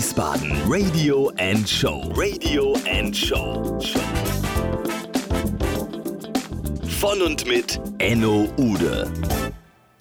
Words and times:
Wiesbaden 0.00 0.50
Radio 0.66 1.30
and 1.38 1.68
Show. 1.68 2.10
Radio 2.16 2.74
and 2.90 3.14
Show. 3.14 3.78
Von 6.98 7.20
und 7.20 7.46
mit 7.46 7.78
Enno 7.98 8.48
Ude. 8.56 9.12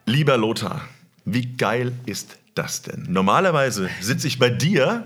Lieber 0.05 0.37
Lothar, 0.37 0.87
wie 1.25 1.47
geil 1.57 1.91
ist 2.05 2.37
das 2.55 2.81
denn? 2.81 3.07
Normalerweise 3.09 3.89
sitze 3.99 4.27
ich 4.27 4.39
bei 4.39 4.49
dir 4.49 5.03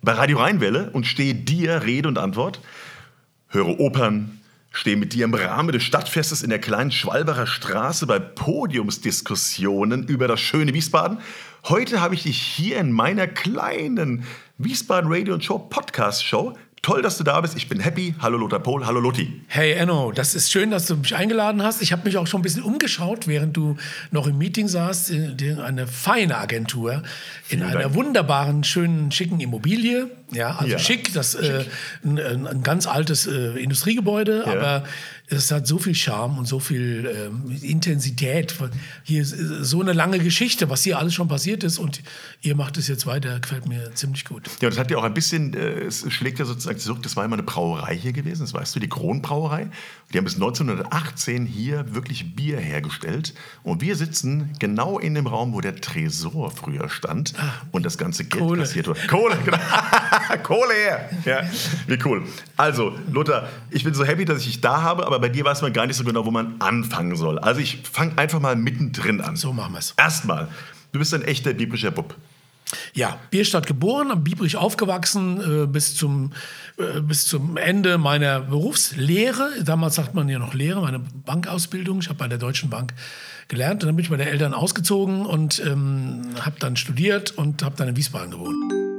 bei 0.00 0.12
Radio 0.12 0.38
Rheinwelle 0.38 0.88
und 0.94 1.06
stehe 1.06 1.34
dir 1.34 1.82
Rede 1.82 2.08
und 2.08 2.16
Antwort, 2.16 2.62
höre 3.48 3.78
Opern, 3.80 4.40
stehe 4.70 4.96
mit 4.96 5.12
dir 5.12 5.26
im 5.26 5.34
Rahmen 5.34 5.72
des 5.72 5.82
Stadtfestes 5.82 6.42
in 6.42 6.48
der 6.48 6.58
kleinen 6.58 6.90
Schwalbacher 6.90 7.46
Straße 7.46 8.06
bei 8.06 8.18
Podiumsdiskussionen 8.18 10.04
über 10.08 10.26
das 10.26 10.40
schöne 10.40 10.72
Wiesbaden. 10.72 11.18
Heute 11.68 12.00
habe 12.00 12.16
ich 12.16 12.24
dich 12.24 12.42
hier 12.42 12.78
in 12.78 12.90
meiner 12.90 13.28
kleinen 13.28 14.24
Wiesbaden 14.58 15.12
Radio 15.12 15.38
Show 15.38 15.60
Podcast 15.60 16.24
Show 16.24 16.56
Toll, 16.82 17.00
dass 17.00 17.16
du 17.16 17.22
da 17.22 17.40
bist. 17.40 17.56
Ich 17.56 17.68
bin 17.68 17.78
happy. 17.78 18.16
Hallo 18.18 18.36
Lothar 18.36 18.58
Pohl. 18.58 18.84
Hallo 18.84 18.98
Lotti. 18.98 19.40
Hey 19.46 19.74
Enno, 19.74 20.10
das 20.10 20.34
ist 20.34 20.50
schön, 20.50 20.72
dass 20.72 20.86
du 20.86 20.96
mich 20.96 21.14
eingeladen 21.14 21.62
hast. 21.62 21.80
Ich 21.80 21.92
habe 21.92 22.02
mich 22.02 22.16
auch 22.16 22.26
schon 22.26 22.40
ein 22.40 22.42
bisschen 22.42 22.64
umgeschaut, 22.64 23.28
während 23.28 23.56
du 23.56 23.76
noch 24.10 24.26
im 24.26 24.36
Meeting 24.36 24.66
saßt. 24.66 25.10
In 25.10 25.60
eine 25.60 25.86
feine 25.86 26.38
Agentur 26.38 26.94
in 26.94 27.02
Vielen 27.44 27.62
einer 27.62 27.82
Dank. 27.82 27.94
wunderbaren, 27.94 28.64
schönen, 28.64 29.12
schicken 29.12 29.38
Immobilie. 29.38 30.10
Ja, 30.32 30.56
also 30.56 30.72
ja. 30.72 30.78
schick, 30.80 31.14
das 31.14 31.38
schick. 31.40 31.44
Äh, 31.44 31.64
ein, 32.02 32.46
ein, 32.48 32.62
ganz 32.64 32.88
altes 32.88 33.28
äh, 33.28 33.62
Industriegebäude, 33.62 34.42
ja. 34.44 34.52
aber 34.52 34.82
es 35.32 35.50
hat 35.50 35.66
so 35.66 35.78
viel 35.78 35.94
Charme 35.94 36.38
und 36.38 36.46
so 36.46 36.60
viel 36.60 37.10
ähm, 37.14 37.58
Intensität. 37.62 38.54
Hier 39.02 39.22
ist 39.22 39.30
so 39.30 39.80
eine 39.80 39.92
lange 39.92 40.18
Geschichte, 40.18 40.70
was 40.70 40.84
hier 40.84 40.98
alles 40.98 41.14
schon 41.14 41.28
passiert 41.28 41.64
ist 41.64 41.78
und 41.78 42.02
ihr 42.42 42.54
macht 42.54 42.76
es 42.76 42.88
jetzt 42.88 43.06
weiter, 43.06 43.40
gefällt 43.40 43.66
mir 43.66 43.94
ziemlich 43.94 44.24
gut. 44.24 44.48
Ja, 44.60 44.68
das 44.68 44.78
hat 44.78 44.90
ja 44.90 44.98
auch 44.98 45.02
ein 45.02 45.14
bisschen, 45.14 45.54
äh, 45.54 45.80
es 45.80 46.10
schlägt 46.12 46.38
ja 46.38 46.44
sozusagen 46.44 46.78
zurück, 46.78 47.02
das 47.02 47.16
war 47.16 47.24
immer 47.24 47.34
eine 47.34 47.42
Brauerei 47.42 47.96
hier 47.96 48.12
gewesen, 48.12 48.42
das 48.42 48.54
weißt 48.54 48.74
du, 48.76 48.80
die 48.80 48.88
Kronbrauerei. 48.88 49.68
Die 50.12 50.18
haben 50.18 50.24
bis 50.24 50.34
1918 50.34 51.46
hier 51.46 51.94
wirklich 51.94 52.36
Bier 52.36 52.58
hergestellt 52.58 53.34
und 53.62 53.80
wir 53.80 53.96
sitzen 53.96 54.50
genau 54.58 54.98
in 54.98 55.14
dem 55.14 55.26
Raum, 55.26 55.54
wo 55.54 55.60
der 55.60 55.76
Tresor 55.76 56.50
früher 56.50 56.88
stand 56.88 57.32
ah, 57.38 57.52
und 57.72 57.84
das 57.86 57.96
ganze 57.96 58.24
Geld 58.24 58.44
Kohle. 58.44 58.62
kassiert 58.62 58.86
wurde. 58.86 59.00
Kohle, 59.06 59.38
genau. 59.44 59.58
Kohle 60.42 60.74
her! 60.74 61.10
Ja, 61.24 61.42
wie 61.86 61.98
cool. 62.04 62.24
Also, 62.56 62.94
Lothar, 63.10 63.48
ich 63.70 63.84
bin 63.84 63.94
so 63.94 64.04
happy, 64.04 64.24
dass 64.24 64.40
ich 64.40 64.52
dich 64.52 64.60
da 64.60 64.82
habe, 64.82 65.06
aber 65.06 65.21
bei 65.22 65.30
dir 65.30 65.44
weiß 65.44 65.62
man 65.62 65.72
gar 65.72 65.86
nicht 65.86 65.96
so 65.96 66.04
genau, 66.04 66.26
wo 66.26 66.30
man 66.30 66.56
anfangen 66.58 67.16
soll. 67.16 67.38
Also, 67.38 67.60
ich 67.60 67.78
fange 67.90 68.18
einfach 68.18 68.40
mal 68.40 68.56
mittendrin 68.56 69.22
an. 69.22 69.36
So 69.36 69.54
machen 69.54 69.72
wir 69.72 69.78
es. 69.78 69.94
Erstmal, 69.96 70.48
du 70.92 70.98
bist 70.98 71.14
ein 71.14 71.22
echter 71.22 71.54
biblischer 71.54 71.90
Bub. 71.90 72.14
Ja, 72.94 73.18
Bierstadt 73.30 73.66
geboren, 73.66 74.10
am 74.10 74.24
Biebrich 74.24 74.56
aufgewachsen, 74.56 75.64
äh, 75.64 75.66
bis, 75.66 75.94
zum, 75.94 76.32
äh, 76.78 77.00
bis 77.00 77.26
zum 77.26 77.56
Ende 77.56 77.98
meiner 77.98 78.40
Berufslehre. 78.40 79.50
Damals 79.62 79.94
sagt 79.94 80.14
man 80.14 80.28
ja 80.28 80.38
noch 80.38 80.54
Lehre, 80.54 80.80
meine 80.80 80.98
Bankausbildung. 80.98 82.00
Ich 82.00 82.08
habe 82.08 82.18
bei 82.18 82.28
der 82.28 82.38
Deutschen 82.38 82.70
Bank 82.70 82.94
gelernt 83.48 83.82
und 83.82 83.88
dann 83.88 83.96
bin 83.96 84.04
ich 84.04 84.10
bei 84.10 84.16
den 84.16 84.28
Eltern 84.28 84.54
ausgezogen 84.54 85.26
und 85.26 85.62
ähm, 85.64 86.22
habe 86.40 86.56
dann 86.58 86.76
studiert 86.76 87.30
und 87.32 87.62
habe 87.62 87.76
dann 87.76 87.88
in 87.88 87.96
Wiesbaden 87.96 88.30
gewohnt. 88.30 88.91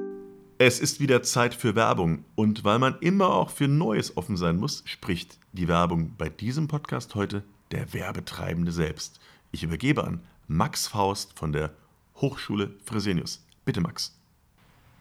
Es 0.65 0.79
ist 0.79 1.01
wieder 1.01 1.21
Zeit 1.23 1.53
für 1.53 1.75
Werbung 1.75 2.23
und 2.35 2.63
weil 2.63 2.79
man 2.79 2.97
immer 3.01 3.33
auch 3.33 3.49
für 3.49 3.67
Neues 3.67 4.15
offen 4.15 4.37
sein 4.37 4.55
muss, 4.55 4.81
spricht 4.85 5.37
die 5.51 5.67
Werbung 5.67 6.13
bei 6.17 6.29
diesem 6.29 6.69
Podcast 6.69 7.15
heute 7.15 7.43
der 7.71 7.93
Werbetreibende 7.93 8.71
selbst. 8.71 9.19
Ich 9.51 9.63
übergebe 9.63 10.05
an 10.05 10.21
Max 10.47 10.87
Faust 10.87 11.37
von 11.37 11.51
der 11.51 11.71
Hochschule 12.15 12.71
Fresenius. 12.85 13.45
Bitte, 13.65 13.81
Max. 13.81 14.17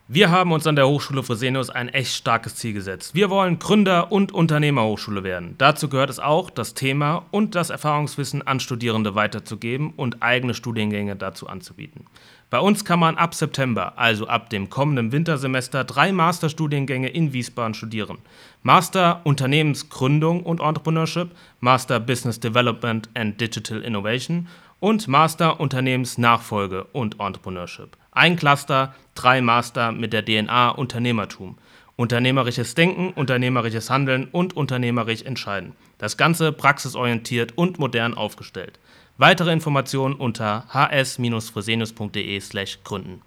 Wir 0.09 0.33
haben 0.33 0.51
uns 0.51 0.67
an 0.67 0.75
der 0.75 0.89
Hochschule 0.89 1.23
Fresenius 1.23 1.71
ein 1.71 1.89
echt 1.89 2.13
starkes 2.13 2.57
Ziel 2.57 2.73
gesetzt. 2.73 3.15
Wir 3.15 3.31
wollen 3.31 3.61
Gründer- 3.61 4.11
und 4.11 4.33
Unternehmerhochschule 4.33 5.23
werden. 5.23 5.55
Dazu 5.59 5.89
gehört 5.89 6.11
es 6.11 6.19
auch, 6.19 6.51
das 6.51 6.75
Thema 6.75 7.25
und 7.31 7.55
das 7.55 7.71
Erfahrungswissen 7.71 8.45
an 8.45 8.59
Studierende 8.59 9.15
weiterzugeben 9.15 9.93
und 9.97 10.25
eigene 10.25 10.55
Studiengänge 10.55 11.15
dazu 11.15 11.47
anzubieten. 11.47 12.07
Bei 12.53 12.61
uns 12.61 12.85
kann 12.85 13.01
man 13.01 13.17
ab 13.17 13.35
September, 13.35 13.95
also 13.97 14.27
ab 14.27 14.51
dem 14.51 14.69
kommenden 14.69 15.11
Wintersemester, 15.11 15.85
drei 15.85 16.13
Masterstudiengänge 16.13 17.09
in 17.09 17.33
Wiesbaden 17.33 17.73
studieren. 17.73 18.19
Master 18.63 19.23
Unternehmensgründung 19.25 20.43
und 20.43 20.61
Entrepreneurship, 20.61 21.31
Master 21.61 21.99
Business 21.99 22.41
Development 22.41 23.09
and 23.15 23.41
Digital 23.41 23.81
Innovation 23.81 24.49
und 24.81 25.09
Master 25.09 25.61
Unternehmensnachfolge 25.61 26.85
und 26.93 27.19
Entrepreneurship. 27.21 27.97
Ein 28.11 28.37
Cluster, 28.37 28.95
drei 29.15 29.41
Master 29.41 29.91
mit 29.91 30.13
der 30.13 30.23
DNA 30.23 30.73
Unternehmertum. 30.73 31.57
Unternehmerisches 31.97 32.75
Denken, 32.75 33.15
unternehmerisches 33.15 33.89
Handeln 33.89 34.29
und 34.31 34.55
unternehmerisch 34.55 35.23
entscheiden. 35.23 35.73
Das 35.97 36.19
Ganze 36.19 36.53
praxisorientiert 36.53 37.57
und 37.57 37.79
modern 37.79 38.13
aufgestellt. 38.13 38.79
Weitere 39.23 39.53
Informationen 39.53 40.17
unter 40.17 40.65
hs-fresenius.de/slash 40.73 42.81
gründen. 42.83 43.23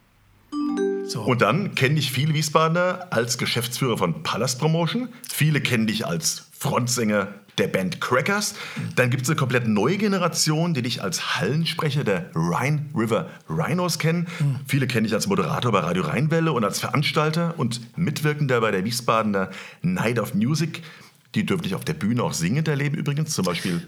So. 1.07 1.21
Und 1.21 1.41
dann 1.41 1.73
kenne 1.73 1.97
ich 1.97 2.11
viele 2.11 2.33
Wiesbadener 2.33 3.07
als 3.11 3.37
Geschäftsführer 3.37 3.97
von 3.97 4.21
Palast 4.21 4.59
Promotion. 4.59 5.07
Viele 5.31 5.61
kennen 5.61 5.87
dich 5.87 6.05
als 6.05 6.49
Frontsänger 6.51 7.29
der 7.57 7.69
Band 7.69 8.01
Crackers. 8.01 8.55
Dann 8.97 9.09
gibt 9.09 9.23
es 9.23 9.29
eine 9.29 9.37
komplett 9.37 9.69
neue 9.69 9.95
Generation, 9.95 10.73
die 10.73 10.81
dich 10.81 11.01
als 11.01 11.39
Hallensprecher 11.39 12.03
der 12.03 12.29
Rhine 12.35 12.87
River 12.93 13.29
Rhinos 13.47 13.97
kennen. 13.97 14.27
Mhm. 14.39 14.59
Viele 14.67 14.87
kennen 14.87 15.05
dich 15.05 15.13
als 15.13 15.27
Moderator 15.27 15.71
bei 15.71 15.79
Radio 15.79 16.03
Rheinwelle 16.03 16.51
und 16.51 16.65
als 16.65 16.81
Veranstalter 16.81 17.53
und 17.55 17.97
Mitwirkender 17.97 18.59
bei 18.59 18.71
der 18.71 18.83
Wiesbadener 18.83 19.49
Night 19.81 20.19
of 20.19 20.33
Music. 20.33 20.83
Die 21.35 21.45
dürfte 21.45 21.69
ich 21.69 21.75
auf 21.75 21.85
der 21.85 21.93
Bühne 21.93 22.21
auch 22.21 22.33
singend 22.33 22.67
erleben 22.67 22.97
übrigens, 22.97 23.33
zum 23.33 23.45
Beispiel 23.45 23.81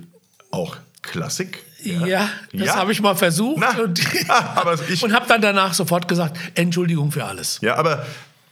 auch 0.51 0.77
Klassik. 1.01 1.63
Ja, 1.83 2.05
ja 2.05 2.29
das 2.53 2.67
ja. 2.67 2.75
habe 2.75 2.91
ich 2.91 3.01
mal 3.01 3.15
versucht 3.15 3.59
Na, 3.59 3.81
und, 3.81 4.01
und 5.03 5.13
habe 5.13 5.25
dann 5.27 5.41
danach 5.41 5.73
sofort 5.73 6.07
gesagt, 6.07 6.37
Entschuldigung 6.55 7.11
für 7.11 7.25
alles. 7.25 7.59
Ja, 7.61 7.75
aber 7.75 8.05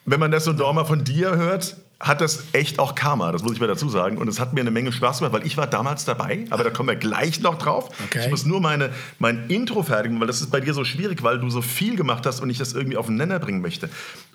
wenn 0.06 0.20
man 0.20 0.32
das 0.32 0.46
so 0.46 0.54
mal 0.54 0.86
von 0.86 1.04
dir 1.04 1.36
hört, 1.36 1.76
hat 2.00 2.22
das 2.22 2.44
echt 2.52 2.78
auch 2.78 2.94
Karma, 2.94 3.32
das 3.32 3.42
muss 3.42 3.54
ich 3.54 3.60
mal 3.60 3.68
dazu 3.68 3.90
sagen. 3.90 4.18
Und 4.18 4.28
es 4.28 4.40
hat 4.40 4.54
mir 4.54 4.62
eine 4.62 4.72
Menge 4.72 4.92
Spaß 4.92 5.20
gemacht, 5.20 5.34
weil 5.34 5.46
ich 5.46 5.58
war 5.58 5.66
damals 5.66 6.06
dabei, 6.06 6.46
aber 6.50 6.64
da 6.64 6.70
kommen 6.70 6.90
wir 6.90 6.96
gleich 6.98 7.40
noch 7.40 7.58
drauf. 7.58 7.90
Okay. 8.06 8.26
Ich 8.26 8.30
muss 8.30 8.46
nur 8.46 8.60
meine, 8.60 8.90
mein 9.18 9.50
Intro 9.50 9.82
fertigen, 9.82 10.20
weil 10.20 10.28
das 10.28 10.42
ist 10.42 10.52
bei 10.52 10.60
dir 10.60 10.74
so 10.74 10.84
schwierig, 10.84 11.24
weil 11.24 11.40
du 11.40 11.50
so 11.50 11.62
viel 11.62 11.96
gemacht 11.96 12.26
hast 12.26 12.42
und 12.42 12.50
ich 12.50 12.58
das 12.58 12.74
irgendwie 12.74 12.98
auf 12.98 13.08
den 13.08 13.16
Nenner 13.16 13.40
bringen 13.40 13.62
möchte. 13.62 13.90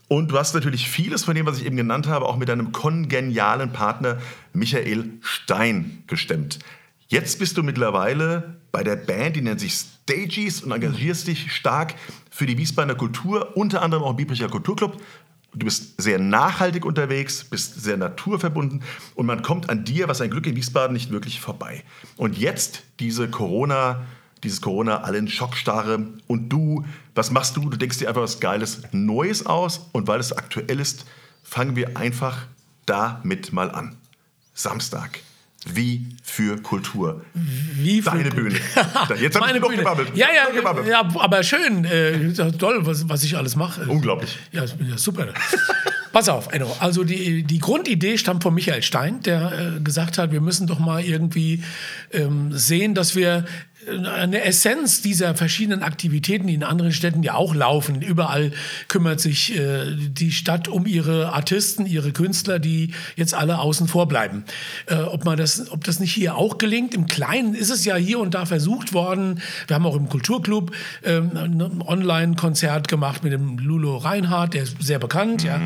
Und 0.08 0.32
du 0.32 0.38
hast 0.38 0.54
natürlich 0.54 0.88
vieles 0.88 1.24
von 1.24 1.34
dem, 1.34 1.46
was 1.46 1.58
ich 1.58 1.66
eben 1.66 1.76
genannt 1.76 2.08
habe, 2.08 2.26
auch 2.26 2.36
mit 2.36 2.48
deinem 2.48 2.72
kongenialen 2.72 3.72
Partner 3.72 4.18
Michael 4.52 5.10
Stein 5.20 6.02
gestemmt. 6.06 6.58
Jetzt 7.10 7.40
bist 7.40 7.56
du 7.56 7.64
mittlerweile 7.64 8.60
bei 8.70 8.84
der 8.84 8.94
Band, 8.94 9.34
die 9.34 9.40
nennt 9.40 9.58
sich 9.58 9.74
Stages 9.74 10.62
und 10.62 10.70
engagierst 10.70 11.26
dich 11.26 11.52
stark 11.52 11.96
für 12.30 12.46
die 12.46 12.56
Wiesbadener 12.56 12.94
Kultur, 12.94 13.56
unter 13.56 13.82
anderem 13.82 14.04
auch 14.04 14.10
im 14.10 14.16
Biebricher 14.16 14.48
Kulturclub. 14.48 14.96
Du 15.52 15.64
bist 15.64 16.00
sehr 16.00 16.20
nachhaltig 16.20 16.84
unterwegs, 16.84 17.42
bist 17.42 17.82
sehr 17.82 17.96
naturverbunden 17.96 18.84
und 19.16 19.26
man 19.26 19.42
kommt 19.42 19.68
an 19.70 19.84
dir, 19.84 20.06
was 20.06 20.20
ein 20.20 20.30
Glück 20.30 20.46
in 20.46 20.54
Wiesbaden, 20.54 20.92
nicht 20.92 21.10
wirklich 21.10 21.40
vorbei. 21.40 21.82
Und 22.16 22.38
jetzt 22.38 22.84
diese 23.00 23.28
Corona, 23.28 24.06
dieses 24.44 24.60
Corona 24.60 25.00
allen 25.00 25.26
Schockstarre 25.26 26.06
und 26.28 26.48
du, 26.48 26.84
was 27.16 27.32
machst 27.32 27.56
du? 27.56 27.68
Du 27.68 27.76
denkst 27.76 27.98
dir 27.98 28.06
einfach 28.06 28.22
was 28.22 28.38
Geiles, 28.38 28.82
Neues 28.92 29.46
aus 29.46 29.88
und 29.90 30.06
weil 30.06 30.20
es 30.20 30.32
aktuell 30.32 30.78
ist, 30.78 31.06
fangen 31.42 31.74
wir 31.74 31.96
einfach 31.96 32.46
damit 32.86 33.52
mal 33.52 33.72
an. 33.72 33.96
Samstag. 34.54 35.18
Wie 35.66 36.08
für 36.22 36.56
Kultur. 36.62 37.22
Wie 37.34 38.00
für 38.00 38.10
Deine 38.10 38.30
Bühne. 38.30 38.54
Jetzt 39.20 39.38
habe 39.38 39.54
ich 39.54 39.62
Bühne. 39.62 39.76
gebabbelt. 39.76 40.10
Ja, 40.14 40.28
ja, 40.28 40.88
ja, 40.88 41.00
aber 41.00 41.42
schön. 41.42 41.84
Äh, 41.84 42.32
toll, 42.52 42.78
was, 42.80 43.08
was 43.08 43.22
ich 43.24 43.36
alles 43.36 43.56
mache. 43.56 43.82
Unglaublich. 43.86 44.38
Ja, 44.52 44.64
ja 44.64 44.96
super. 44.96 45.28
Pass 46.12 46.28
auf, 46.28 46.52
Enno. 46.52 46.74
Also 46.80 47.04
die, 47.04 47.42
die 47.44 47.58
Grundidee 47.58 48.18
stammt 48.18 48.42
von 48.42 48.54
Michael 48.54 48.82
Stein, 48.82 49.22
der 49.22 49.76
äh, 49.76 49.80
gesagt 49.80 50.18
hat, 50.18 50.32
wir 50.32 50.40
müssen 50.40 50.66
doch 50.66 50.78
mal 50.78 51.04
irgendwie 51.04 51.62
ähm, 52.12 52.52
sehen, 52.52 52.94
dass 52.94 53.14
wir 53.14 53.44
eine 53.88 54.42
Essenz 54.44 55.00
dieser 55.00 55.34
verschiedenen 55.34 55.82
Aktivitäten, 55.82 56.46
die 56.46 56.54
in 56.54 56.64
anderen 56.64 56.92
Städten 56.92 57.22
ja 57.22 57.34
auch 57.34 57.54
laufen. 57.54 58.02
Überall 58.02 58.52
kümmert 58.88 59.20
sich 59.20 59.56
äh, 59.56 59.96
die 59.96 60.32
Stadt 60.32 60.68
um 60.68 60.86
ihre 60.86 61.32
Artisten, 61.32 61.86
ihre 61.86 62.12
Künstler, 62.12 62.58
die 62.58 62.92
jetzt 63.16 63.34
alle 63.34 63.58
außen 63.58 63.88
vor 63.88 64.06
bleiben. 64.06 64.44
Äh, 64.86 64.96
ob, 64.96 65.24
man 65.24 65.38
das, 65.38 65.70
ob 65.70 65.84
das 65.84 65.98
nicht 65.98 66.12
hier 66.12 66.36
auch 66.36 66.58
gelingt, 66.58 66.94
im 66.94 67.06
Kleinen 67.06 67.54
ist 67.54 67.70
es 67.70 67.84
ja 67.84 67.96
hier 67.96 68.18
und 68.18 68.34
da 68.34 68.44
versucht 68.44 68.92
worden. 68.92 69.40
Wir 69.66 69.76
haben 69.76 69.86
auch 69.86 69.96
im 69.96 70.08
Kulturclub 70.08 70.72
äh, 71.02 71.16
ein 71.16 71.80
Online-Konzert 71.80 72.88
gemacht 72.88 73.24
mit 73.24 73.32
dem 73.32 73.58
Lulo 73.58 73.96
Reinhardt, 73.96 74.54
der 74.54 74.64
ist 74.64 74.76
sehr 74.80 74.98
bekannt. 74.98 75.42
Mhm. 75.42 75.48
Ja. 75.48 75.60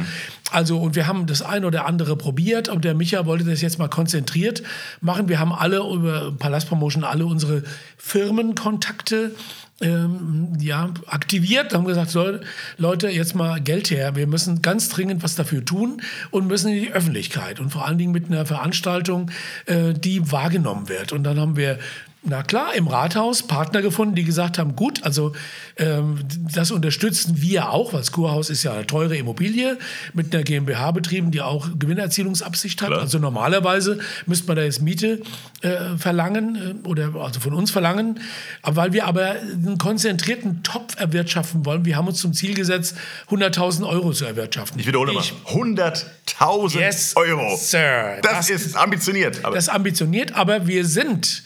Also, 0.50 0.78
und 0.78 0.94
wir 0.94 1.08
haben 1.08 1.26
das 1.26 1.42
ein 1.42 1.64
oder 1.64 1.86
andere 1.86 2.16
probiert 2.16 2.68
und 2.68 2.84
der 2.84 2.94
Micha 2.94 3.26
wollte 3.26 3.44
das 3.44 3.60
jetzt 3.60 3.78
mal 3.78 3.88
konzentriert 3.88 4.62
machen. 5.00 5.28
Wir 5.28 5.40
haben 5.40 5.52
alle 5.52 5.78
über 5.78 6.32
Palast 6.38 6.68
Promotion 6.68 7.02
alle 7.02 7.26
unsere 7.26 7.64
Firmenkontakte 8.04 9.34
ähm, 9.80 10.52
ja, 10.60 10.90
aktiviert, 11.06 11.72
haben 11.72 11.86
gesagt, 11.86 12.10
so, 12.10 12.38
Leute, 12.76 13.08
jetzt 13.08 13.34
mal 13.34 13.60
Geld 13.62 13.90
her, 13.90 14.14
wir 14.14 14.26
müssen 14.26 14.60
ganz 14.60 14.90
dringend 14.90 15.22
was 15.22 15.36
dafür 15.36 15.64
tun 15.64 16.02
und 16.30 16.46
müssen 16.46 16.70
in 16.70 16.82
die 16.82 16.92
Öffentlichkeit 16.92 17.60
und 17.60 17.70
vor 17.70 17.86
allen 17.86 17.96
Dingen 17.96 18.12
mit 18.12 18.26
einer 18.26 18.44
Veranstaltung, 18.44 19.30
äh, 19.64 19.94
die 19.94 20.30
wahrgenommen 20.30 20.90
wird. 20.90 21.12
Und 21.12 21.24
dann 21.24 21.40
haben 21.40 21.56
wir 21.56 21.78
na 22.26 22.42
klar, 22.42 22.74
im 22.74 22.86
Rathaus 22.86 23.42
Partner 23.42 23.82
gefunden, 23.82 24.14
die 24.14 24.24
gesagt 24.24 24.58
haben, 24.58 24.76
gut, 24.76 25.02
also 25.04 25.32
ähm, 25.76 26.20
das 26.54 26.70
unterstützen 26.70 27.42
wir 27.42 27.70
auch, 27.70 27.92
weil 27.92 28.00
das 28.00 28.12
Kurhaus 28.12 28.48
ist 28.48 28.62
ja 28.62 28.72
eine 28.72 28.86
teure 28.86 29.16
Immobilie 29.16 29.78
mit 30.14 30.34
einer 30.34 30.42
GmbH 30.42 30.92
betrieben, 30.92 31.30
die 31.30 31.42
auch 31.42 31.68
Gewinnerzielungsabsicht 31.78 32.80
hat. 32.80 32.88
Klar. 32.88 33.00
Also 33.00 33.18
normalerweise 33.18 33.98
müsste 34.26 34.46
man 34.46 34.56
da 34.56 34.62
jetzt 34.62 34.80
Miete 34.80 35.20
äh, 35.60 35.96
verlangen 35.98 36.82
äh, 36.84 36.88
oder 36.88 37.14
also 37.16 37.40
von 37.40 37.52
uns 37.52 37.70
verlangen, 37.70 38.20
aber 38.62 38.76
weil 38.76 38.92
wir 38.94 39.06
aber 39.06 39.30
einen 39.30 39.76
konzentrierten 39.78 40.62
Topf 40.62 40.98
erwirtschaften 40.98 41.66
wollen, 41.66 41.84
wir 41.84 41.96
haben 41.96 42.08
uns 42.08 42.20
zum 42.20 42.32
Ziel 42.32 42.54
gesetzt, 42.54 42.96
100.000 43.30 43.86
Euro 43.86 44.12
zu 44.12 44.24
erwirtschaften. 44.24 44.80
Ich 44.80 44.86
wiederhole 44.86 45.12
ich, 45.12 45.34
mal, 45.44 45.52
100.000 45.52 46.78
yes, 46.78 47.16
Euro. 47.16 47.56
Sir. 47.56 48.18
Das, 48.22 48.48
das 48.48 48.50
ist 48.50 48.76
ambitioniert. 48.76 49.44
Aber. 49.44 49.54
Das 49.54 49.64
ist 49.64 49.70
ambitioniert, 49.70 50.34
aber 50.34 50.66
wir 50.66 50.86
sind 50.86 51.42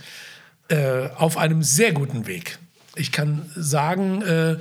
äh, 0.68 1.08
auf 1.16 1.36
einem 1.36 1.62
sehr 1.62 1.92
guten 1.92 2.26
Weg. 2.26 2.58
Ich 2.94 3.12
kann 3.12 3.50
sagen, 3.54 4.22
äh, 4.22 4.56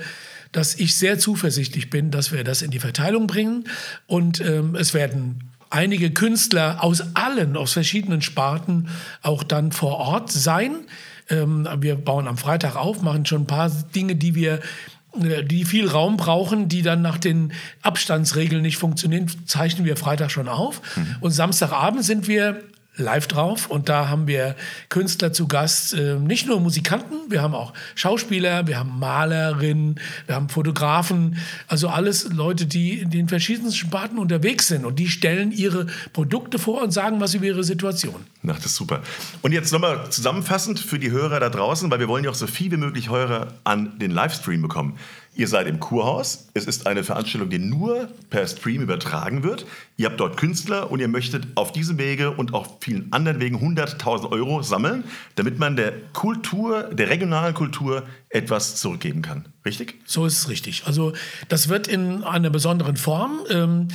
dass 0.52 0.74
ich 0.74 0.96
sehr 0.96 1.18
zuversichtlich 1.18 1.90
bin, 1.90 2.10
dass 2.10 2.32
wir 2.32 2.44
das 2.44 2.62
in 2.62 2.70
die 2.70 2.78
Verteilung 2.78 3.26
bringen. 3.26 3.64
Und 4.06 4.40
ähm, 4.40 4.74
es 4.74 4.94
werden 4.94 5.50
einige 5.70 6.10
Künstler 6.10 6.82
aus 6.82 7.14
allen, 7.14 7.56
aus 7.56 7.72
verschiedenen 7.72 8.22
Sparten 8.22 8.88
auch 9.22 9.42
dann 9.42 9.72
vor 9.72 9.96
Ort 9.98 10.32
sein. 10.32 10.76
Ähm, 11.28 11.68
wir 11.80 11.96
bauen 11.96 12.26
am 12.26 12.38
Freitag 12.38 12.76
auf, 12.76 13.02
machen 13.02 13.26
schon 13.26 13.42
ein 13.42 13.46
paar 13.46 13.70
Dinge, 13.94 14.16
die 14.16 14.34
wir 14.34 14.60
äh, 15.20 15.44
die 15.44 15.64
viel 15.64 15.88
Raum 15.88 16.16
brauchen, 16.16 16.68
die 16.68 16.82
dann 16.82 17.02
nach 17.02 17.18
den 17.18 17.52
Abstandsregeln 17.82 18.62
nicht 18.62 18.78
funktionieren, 18.78 19.30
zeichnen 19.46 19.84
wir 19.84 19.96
Freitag 19.96 20.30
schon 20.30 20.48
auf. 20.48 20.80
Mhm. 20.96 21.16
Und 21.20 21.30
Samstagabend 21.32 22.04
sind 22.04 22.28
wir 22.28 22.62
live 22.98 23.26
drauf 23.26 23.68
und 23.70 23.88
da 23.88 24.08
haben 24.08 24.26
wir 24.26 24.56
Künstler 24.88 25.32
zu 25.32 25.48
Gast, 25.48 25.94
äh, 25.94 26.16
nicht 26.16 26.46
nur 26.46 26.60
Musikanten, 26.60 27.30
wir 27.30 27.40
haben 27.40 27.54
auch 27.54 27.72
Schauspieler, 27.94 28.66
wir 28.66 28.78
haben 28.78 28.98
Malerinnen, 28.98 30.00
wir 30.26 30.34
haben 30.34 30.48
Fotografen, 30.48 31.38
also 31.66 31.88
alles 31.88 32.28
Leute, 32.32 32.66
die 32.66 32.98
in 32.98 33.10
den 33.10 33.28
verschiedensten 33.28 33.74
Sparten 33.74 34.18
unterwegs 34.18 34.66
sind 34.66 34.84
und 34.84 34.98
die 34.98 35.08
stellen 35.08 35.52
ihre 35.52 35.86
Produkte 36.12 36.58
vor 36.58 36.82
und 36.82 36.90
sagen 36.90 37.20
was 37.20 37.34
über 37.34 37.46
ihre 37.46 37.64
Situation. 37.64 38.26
Na, 38.42 38.52
das 38.54 38.66
ist 38.66 38.76
super. 38.76 39.02
Und 39.42 39.52
jetzt 39.52 39.72
nochmal 39.72 40.10
zusammenfassend 40.10 40.80
für 40.80 40.98
die 40.98 41.10
Hörer 41.10 41.40
da 41.40 41.48
draußen, 41.48 41.90
weil 41.90 42.00
wir 42.00 42.08
wollen 42.08 42.24
ja 42.24 42.30
auch 42.30 42.34
so 42.34 42.46
viel 42.46 42.70
wie 42.70 42.76
möglich 42.76 43.10
Hörer 43.10 43.54
an 43.64 43.98
den 43.98 44.10
Livestream 44.10 44.62
bekommen. 44.62 44.98
Ihr 45.38 45.46
seid 45.46 45.68
im 45.68 45.78
Kurhaus. 45.78 46.48
Es 46.54 46.64
ist 46.64 46.88
eine 46.88 47.04
Veranstaltung, 47.04 47.48
die 47.48 47.60
nur 47.60 48.08
per 48.28 48.44
Stream 48.48 48.82
übertragen 48.82 49.44
wird. 49.44 49.66
Ihr 49.96 50.06
habt 50.06 50.18
dort 50.18 50.36
Künstler 50.36 50.90
und 50.90 50.98
ihr 50.98 51.06
möchtet 51.06 51.46
auf 51.54 51.70
diesem 51.70 51.96
Wege 51.96 52.32
und 52.32 52.54
auf 52.54 52.78
vielen 52.80 53.12
anderen 53.12 53.38
Wegen 53.38 53.58
100.000 53.58 54.32
Euro 54.32 54.62
sammeln, 54.62 55.04
damit 55.36 55.60
man 55.60 55.76
der 55.76 55.92
Kultur, 56.12 56.92
der 56.92 57.08
regionalen 57.08 57.54
Kultur 57.54 58.02
etwas 58.30 58.80
zurückgeben 58.80 59.22
kann. 59.22 59.46
Richtig? 59.68 59.94
So 60.06 60.26
ist 60.26 60.38
es 60.38 60.48
richtig. 60.48 60.84
Also 60.86 61.12
das 61.48 61.68
wird 61.68 61.86
in 61.86 62.24
einer 62.24 62.50
besonderen 62.50 62.96
Form. 62.96 63.40
Ähm, 63.50 63.88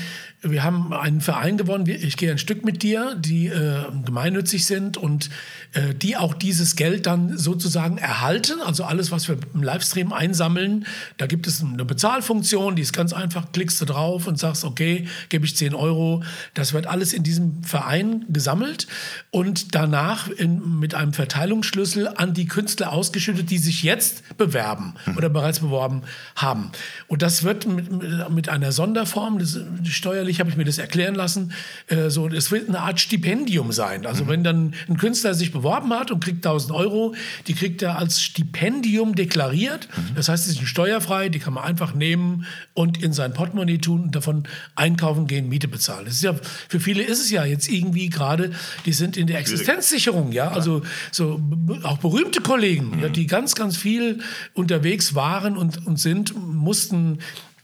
wir 0.44 0.64
haben 0.64 0.94
einen 0.94 1.22
Verein 1.22 1.58
gewonnen, 1.58 1.88
ich 1.88 2.18
gehe 2.18 2.30
ein 2.30 2.38
Stück 2.38 2.66
mit 2.66 2.84
dir, 2.84 3.16
die 3.18 3.48
äh, 3.48 3.86
gemeinnützig 4.04 4.66
sind 4.66 4.98
und 4.98 5.30
äh, 5.72 5.96
die 5.96 6.18
auch 6.18 6.34
dieses 6.34 6.75
Geld 6.75 7.06
dann 7.06 7.38
sozusagen 7.38 7.98
erhalten. 7.98 8.60
Also 8.62 8.84
alles, 8.84 9.10
was 9.12 9.30
wir 9.30 9.38
im 9.54 9.64
Livestream 9.64 10.12
einsammeln, 10.12 10.86
da 11.18 11.28
gibt 11.28 11.48
es 11.48 11.64
eine 11.64 11.86
Bezahlfunktion, 11.86 12.75
die 12.75 12.81
ist 12.81 12.92
ganz 12.92 13.14
einfach, 13.14 13.54
klickst 13.54 13.80
du 13.80 13.86
drauf 13.86 14.28
und 14.28 14.38
sagst, 14.38 14.66
okay, 14.66 15.08
gebe 15.30 15.46
ich 15.46 15.56
10 15.56 15.74
Euro. 15.74 16.24
Das 16.54 16.74
wird 16.74 16.88
alles 16.88 17.14
in 17.14 17.24
diesem 17.24 17.64
Verein 17.64 18.25
gesammelt 18.28 18.88
und 19.31 19.74
danach 19.75 20.28
in, 20.28 20.80
mit 20.80 20.94
einem 20.94 21.14
Verteilungsschlüssel 21.14 22.10
an 22.10 22.34
die 22.34 22.48
Künstler 22.48 22.92
ausgeschüttet, 22.92 23.50
die 23.50 23.60
sich 23.60 23.84
jetzt 23.84 24.38
bewerben 24.38 24.96
mhm. 25.06 25.18
oder 25.18 25.30
bereits 25.30 25.62
beworben 25.63 26.04
haben. 26.36 26.71
Und 27.07 27.21
das 27.21 27.44
wird 27.44 27.65
mit, 27.65 28.30
mit 28.30 28.50
einer 28.50 28.71
Sonderform, 28.71 29.39
das, 29.39 29.60
steuerlich 29.86 30.39
habe 30.39 30.50
ich 30.50 30.57
mir 30.57 30.65
das 30.65 30.77
erklären 30.77 31.15
lassen, 31.15 31.54
äh, 31.88 32.10
so, 32.10 32.27
es 32.27 32.51
wird 32.51 32.69
eine 32.69 32.80
Art 32.80 33.00
Stipendium 33.00 33.71
sein. 33.71 34.06
Also 34.06 34.25
mhm. 34.25 34.30
wenn 34.30 34.44
dann 34.44 34.74
ein 34.88 34.98
Künstler 34.98 35.33
sich 35.33 35.51
beworben 35.51 35.92
hat 35.94 36.12
und 36.12 36.24
kriegt 36.24 36.45
1000 36.45 36.74
Euro, 36.74 37.15
die 37.48 37.54
kriegt 37.54 37.81
er 37.81 37.98
als 37.98 38.21
Stipendium 38.21 39.15
deklariert. 39.15 39.88
Mhm. 39.95 40.15
Das 40.15 40.30
heißt, 40.30 40.45
sie 40.45 40.51
sind 40.51 40.68
steuerfrei, 40.68 41.30
die 41.30 41.39
kann 41.39 41.54
man 41.54 41.63
einfach 41.63 41.94
nehmen 41.94 42.45
und 42.74 43.01
in 43.01 43.13
sein 43.13 43.33
Portemonnaie 43.33 43.77
tun 43.77 44.04
und 44.04 44.15
davon 44.15 44.44
einkaufen 44.75 45.27
gehen, 45.27 45.50
Miete 45.50 45.68
bezahlen. 45.68 46.06
Das 46.06 46.15
ist 46.15 46.24
ja, 46.24 46.36
für 46.69 46.80
viele 46.80 47.04
ist 47.04 47.19
es 47.19 47.31
ja 47.31 47.45
jetzt 47.45 47.69
irgendwie 47.69 48.10
gerade, 48.10 48.51
die 48.86 48.94
sind 48.94 49.18
in 49.18 49.27
der 49.27 49.39
Existenzsicherung, 49.39 50.31
ja, 50.31 50.50
also 50.50 50.81
so 51.12 51.42
auch 51.83 51.98
berühmte 51.98 52.42
Kollegen, 52.42 52.98
mhm. 52.98 53.04
ja, 53.04 53.10
die 53.10 53.27
ganz, 53.27 53.56
ganz 53.56 53.77
viel 53.77 54.19
unterwegs 54.54 55.15
waren 55.15 55.52
und, 55.57 55.85
und 55.85 56.00
sind, 56.00 56.35
mussten 56.35 57.19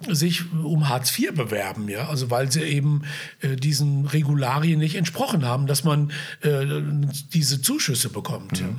sich 0.07 0.51
um 0.53 0.88
Hartz 0.88 1.18
IV 1.18 1.33
bewerben, 1.33 1.89
ja, 1.89 2.07
also 2.07 2.31
weil 2.31 2.50
sie 2.50 2.62
eben 2.62 3.03
äh, 3.41 3.57
diesen 3.57 4.06
Regularien 4.06 4.80
nicht 4.80 4.95
entsprochen 4.95 5.45
haben, 5.45 5.68
dass 5.68 5.83
man 5.83 6.12
äh, 6.41 6.65
diese 7.33 7.62
Zuschüsse 7.62 8.09
bekommt. 8.09 8.62
Mhm. 8.62 8.68
Ja. 8.68 8.75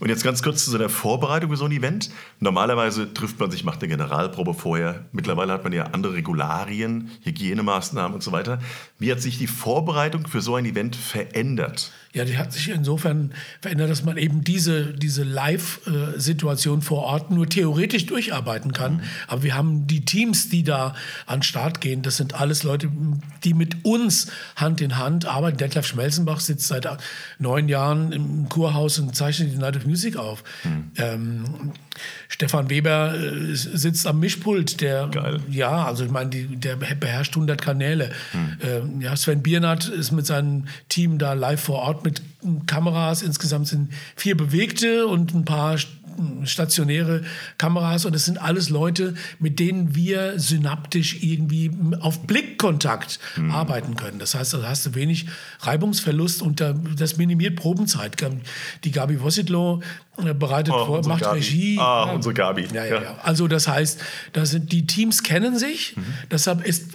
Und 0.00 0.08
jetzt 0.08 0.24
ganz 0.24 0.42
kurz 0.42 0.64
zu 0.64 0.76
der 0.76 0.88
Vorbereitung 0.88 1.50
für 1.50 1.56
so 1.56 1.66
ein 1.66 1.72
Event. 1.72 2.10
Normalerweise 2.40 3.12
trifft 3.14 3.38
man 3.38 3.52
sich, 3.52 3.62
macht 3.62 3.82
eine 3.82 3.88
Generalprobe 3.88 4.52
vorher. 4.52 5.04
Mittlerweile 5.12 5.52
hat 5.52 5.62
man 5.62 5.72
ja 5.72 5.84
andere 5.92 6.14
Regularien, 6.14 7.10
Hygienemaßnahmen 7.22 8.12
und 8.12 8.22
so 8.22 8.32
weiter. 8.32 8.58
Wie 8.98 9.12
hat 9.12 9.20
sich 9.20 9.38
die 9.38 9.46
Vorbereitung 9.46 10.26
für 10.26 10.40
so 10.40 10.56
ein 10.56 10.64
Event 10.64 10.96
verändert? 10.96 11.92
Ja, 12.14 12.24
die 12.24 12.38
hat 12.38 12.52
sich 12.52 12.68
insofern 12.68 13.32
verändert, 13.60 13.90
dass 13.90 14.04
man 14.04 14.16
eben 14.16 14.44
diese, 14.44 14.92
diese 14.92 15.24
Live-Situation 15.24 16.80
vor 16.80 17.02
Ort 17.02 17.32
nur 17.32 17.48
theoretisch 17.48 18.06
durcharbeiten 18.06 18.72
kann. 18.72 18.94
Mhm. 18.94 19.00
Aber 19.26 19.42
wir 19.42 19.56
haben 19.56 19.88
die 19.88 20.04
Teams, 20.04 20.48
die 20.48 20.62
da 20.62 20.94
an 21.26 21.40
den 21.40 21.42
Start 21.42 21.80
gehen. 21.80 22.02
Das 22.02 22.16
sind 22.16 22.34
alles 22.34 22.62
Leute, 22.62 22.88
die 23.42 23.52
mit 23.52 23.84
uns 23.84 24.28
Hand 24.54 24.80
in 24.80 24.96
Hand 24.96 25.26
arbeiten. 25.26 25.56
Detlef 25.56 25.86
Schmelzenbach 25.86 26.38
sitzt 26.38 26.68
seit 26.68 26.86
neun 27.40 27.68
Jahren 27.68 28.12
im 28.12 28.48
Kurhaus 28.48 29.00
und 29.00 29.16
zeichnet 29.16 29.52
die 29.52 29.56
Night 29.56 29.76
of 29.76 29.84
Music 29.84 30.16
auf. 30.16 30.44
Mhm. 30.62 30.92
Ähm, 30.96 31.72
Stefan 32.28 32.70
Weber 32.70 33.14
äh, 33.14 33.54
sitzt 33.54 34.06
am 34.06 34.20
Mischpult, 34.20 34.80
der 34.80 35.08
Geil. 35.08 35.40
ja, 35.50 35.84
also 35.84 36.04
ich 36.04 36.10
meine, 36.10 36.30
der 36.30 36.76
beherrscht 36.76 37.34
100 37.34 37.60
Kanäle. 37.60 38.10
Hm. 38.32 39.00
Äh, 39.00 39.04
ja, 39.04 39.16
Sven 39.16 39.42
Biernat 39.42 39.88
ist 39.88 40.12
mit 40.12 40.26
seinem 40.26 40.66
Team 40.88 41.18
da 41.18 41.32
live 41.32 41.60
vor 41.60 41.80
Ort 41.80 42.04
mit 42.04 42.22
Kameras. 42.66 43.22
Insgesamt 43.22 43.68
sind 43.68 43.92
vier 44.16 44.36
bewegte 44.36 45.06
und 45.06 45.34
ein 45.34 45.44
paar 45.44 45.78
stationäre 46.44 47.22
Kameras 47.58 48.04
und 48.04 48.14
es 48.14 48.24
sind 48.24 48.38
alles 48.38 48.70
Leute, 48.70 49.14
mit 49.38 49.58
denen 49.58 49.94
wir 49.94 50.38
synaptisch 50.38 51.22
irgendwie 51.22 51.70
auf 52.00 52.26
Blickkontakt 52.26 53.18
mhm. 53.36 53.50
arbeiten 53.50 53.96
können. 53.96 54.18
Das 54.18 54.34
heißt, 54.34 54.54
da 54.54 54.62
hast 54.62 54.86
du 54.86 54.94
wenig 54.94 55.26
Reibungsverlust 55.60 56.42
und 56.42 56.62
das 56.96 57.16
minimiert 57.16 57.56
Probenzeit. 57.56 58.16
Die 58.84 58.90
Gabi 58.90 59.20
Wositlo 59.20 59.82
äh, 60.16 60.32
bereitet 60.32 60.72
oh, 60.74 60.86
vor, 60.86 61.06
macht 61.08 61.22
Gabi. 61.22 61.38
Regie. 61.38 61.78
Ah, 61.78 62.04
unsere 62.12 62.34
Gabi. 62.34 62.68
Ja, 62.72 62.84
ja, 62.84 63.02
ja. 63.02 63.18
Also 63.22 63.48
das 63.48 63.66
heißt, 63.66 64.00
das 64.32 64.50
sind, 64.50 64.70
die 64.70 64.86
Teams 64.86 65.24
kennen 65.24 65.58
sich, 65.58 65.96
mhm. 65.96 66.04
deshalb 66.30 66.64
ist, 66.64 66.92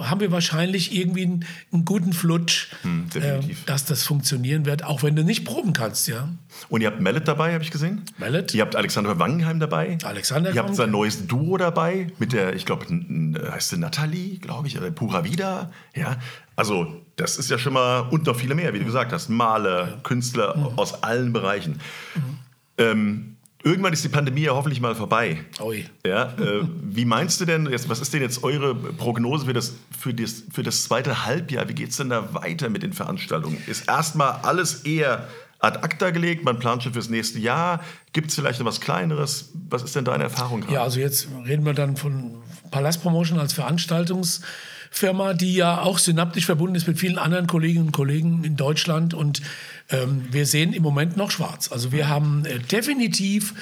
haben 0.00 0.20
wir 0.20 0.30
wahrscheinlich 0.32 0.94
irgendwie 0.94 1.22
einen, 1.22 1.46
einen 1.72 1.84
guten 1.86 2.12
Flutsch, 2.12 2.68
mhm, 2.82 3.08
äh, 3.14 3.40
dass 3.64 3.86
das 3.86 4.02
funktionieren 4.02 4.66
wird, 4.66 4.84
auch 4.84 5.02
wenn 5.02 5.16
du 5.16 5.24
nicht 5.24 5.46
proben 5.46 5.72
kannst. 5.72 6.08
Ja. 6.08 6.28
Und 6.68 6.80
ihr 6.80 6.88
habt 6.88 7.00
Mallet 7.00 7.26
dabei, 7.26 7.54
habe 7.54 7.64
ich 7.64 7.70
gesehen. 7.70 8.02
Mallet. 8.18 8.54
Ihr 8.54 8.62
habt 8.62 8.76
Alexander 8.76 9.18
Wangenheim 9.18 9.60
dabei. 9.60 9.98
Alexander 10.04 10.52
Ihr 10.52 10.62
habt 10.62 10.74
sein 10.74 10.90
neues 10.90 11.26
Duo 11.26 11.56
dabei 11.56 12.08
mit 12.18 12.32
der, 12.32 12.54
ich 12.54 12.66
glaube, 12.66 12.86
heißt 12.86 13.70
sie 13.70 13.78
Nathalie, 13.78 14.38
glaube 14.38 14.68
ich, 14.68 14.78
oder 14.78 14.90
Pura 14.90 15.24
Vida. 15.24 15.70
Ja, 15.94 16.16
also 16.56 17.02
das 17.16 17.36
ist 17.36 17.50
ja 17.50 17.58
schon 17.58 17.72
mal, 17.72 18.00
und 18.10 18.26
noch 18.26 18.36
viele 18.36 18.54
mehr, 18.54 18.72
wie 18.74 18.78
du 18.78 18.84
gesagt 18.84 19.12
hast, 19.12 19.28
Maler, 19.28 19.98
Künstler 20.02 20.56
mhm. 20.56 20.78
aus 20.78 21.02
allen 21.02 21.32
Bereichen. 21.32 21.80
Mhm. 22.14 22.38
Ähm, 22.78 23.34
Irgendwann 23.64 23.92
ist 23.92 24.04
die 24.04 24.08
Pandemie 24.08 24.42
ja 24.42 24.52
hoffentlich 24.52 24.80
mal 24.80 24.94
vorbei. 24.94 25.44
Ui. 25.60 25.84
Ja, 26.06 26.32
äh, 26.38 26.62
wie 26.80 27.04
meinst 27.04 27.40
du 27.40 27.44
denn, 27.44 27.68
jetzt, 27.68 27.88
was 27.88 28.00
ist 28.00 28.14
denn 28.14 28.22
jetzt 28.22 28.44
eure 28.44 28.72
Prognose 28.74 29.46
für 29.46 29.52
das, 29.52 29.74
für 29.98 30.14
das, 30.14 30.44
für 30.52 30.62
das 30.62 30.84
zweite 30.84 31.26
Halbjahr? 31.26 31.68
Wie 31.68 31.74
geht 31.74 31.90
es 31.90 31.96
denn 31.96 32.08
da 32.08 32.34
weiter 32.34 32.70
mit 32.70 32.84
den 32.84 32.92
Veranstaltungen? 32.92 33.60
Ist 33.66 33.88
erstmal 33.88 34.40
alles 34.42 34.84
eher 34.84 35.26
ad 35.58 35.82
acta 35.82 36.10
gelegt, 36.10 36.44
man 36.44 36.58
plant 36.58 36.82
schon 36.82 36.92
fürs 36.92 37.08
nächste 37.08 37.38
Jahr. 37.38 37.80
Gibt 38.12 38.28
es 38.28 38.36
vielleicht 38.36 38.60
noch 38.60 38.66
was 38.66 38.80
Kleineres? 38.80 39.50
Was 39.68 39.82
ist 39.82 39.96
denn 39.96 40.04
deine 40.04 40.24
Erfahrung 40.24 40.60
gerade? 40.60 40.74
Ja, 40.74 40.82
also 40.82 41.00
jetzt 41.00 41.28
reden 41.46 41.64
wir 41.64 41.74
dann 41.74 41.96
von 41.96 42.36
Palast 42.70 43.02
Promotion 43.02 43.38
als 43.38 43.52
Veranstaltungsfirma, 43.54 45.34
die 45.34 45.54
ja 45.54 45.82
auch 45.82 45.98
synaptisch 45.98 46.46
verbunden 46.46 46.76
ist 46.76 46.86
mit 46.86 46.98
vielen 46.98 47.18
anderen 47.18 47.46
Kolleginnen 47.46 47.86
und 47.86 47.92
Kollegen 47.92 48.44
in 48.44 48.56
Deutschland. 48.56 49.14
Und 49.14 49.42
ähm, 49.90 50.26
wir 50.30 50.46
sehen 50.46 50.72
im 50.72 50.82
Moment 50.82 51.16
noch 51.16 51.30
schwarz. 51.30 51.72
Also 51.72 51.90
wir 51.90 52.08
haben 52.08 52.44
äh, 52.44 52.60
definitiv 52.60 53.54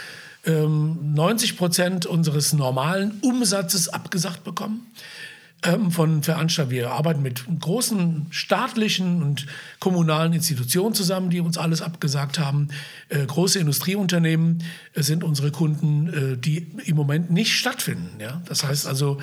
ähm, 0.45 1.15
90 1.15 1.57
Prozent 1.57 2.05
unseres 2.05 2.53
normalen 2.53 3.21
Umsatzes 3.23 3.89
abgesagt 3.89 4.45
bekommen 4.45 4.87
ähm, 5.67 5.91
von 5.91 6.23
Veranstaltern. 6.23 6.71
Wir 6.71 6.91
arbeiten 6.91 7.23
mit 7.23 7.45
großen 7.61 8.27
staatlichen 8.31 9.23
und 9.23 9.47
kommunalen 9.81 10.33
Institutionen 10.33 10.95
zusammen, 10.95 11.31
die 11.31 11.41
uns 11.41 11.59
alles 11.59 11.83
abgesagt 11.83 12.39
haben. 12.39 12.69
Äh, 13.09 13.27
große 13.27 13.59
Industrieunternehmen 13.59 14.63
äh, 14.95 15.03
sind 15.03 15.25
unsere 15.25 15.51
Kunden, 15.51 16.35
äh, 16.35 16.37
die 16.37 16.67
im 16.85 16.97
Moment 16.97 17.31
nicht 17.31 17.57
stattfinden. 17.57 18.21
Ja? 18.21 18.43
Das 18.47 18.65
heißt 18.65 18.87
also, 18.87 19.19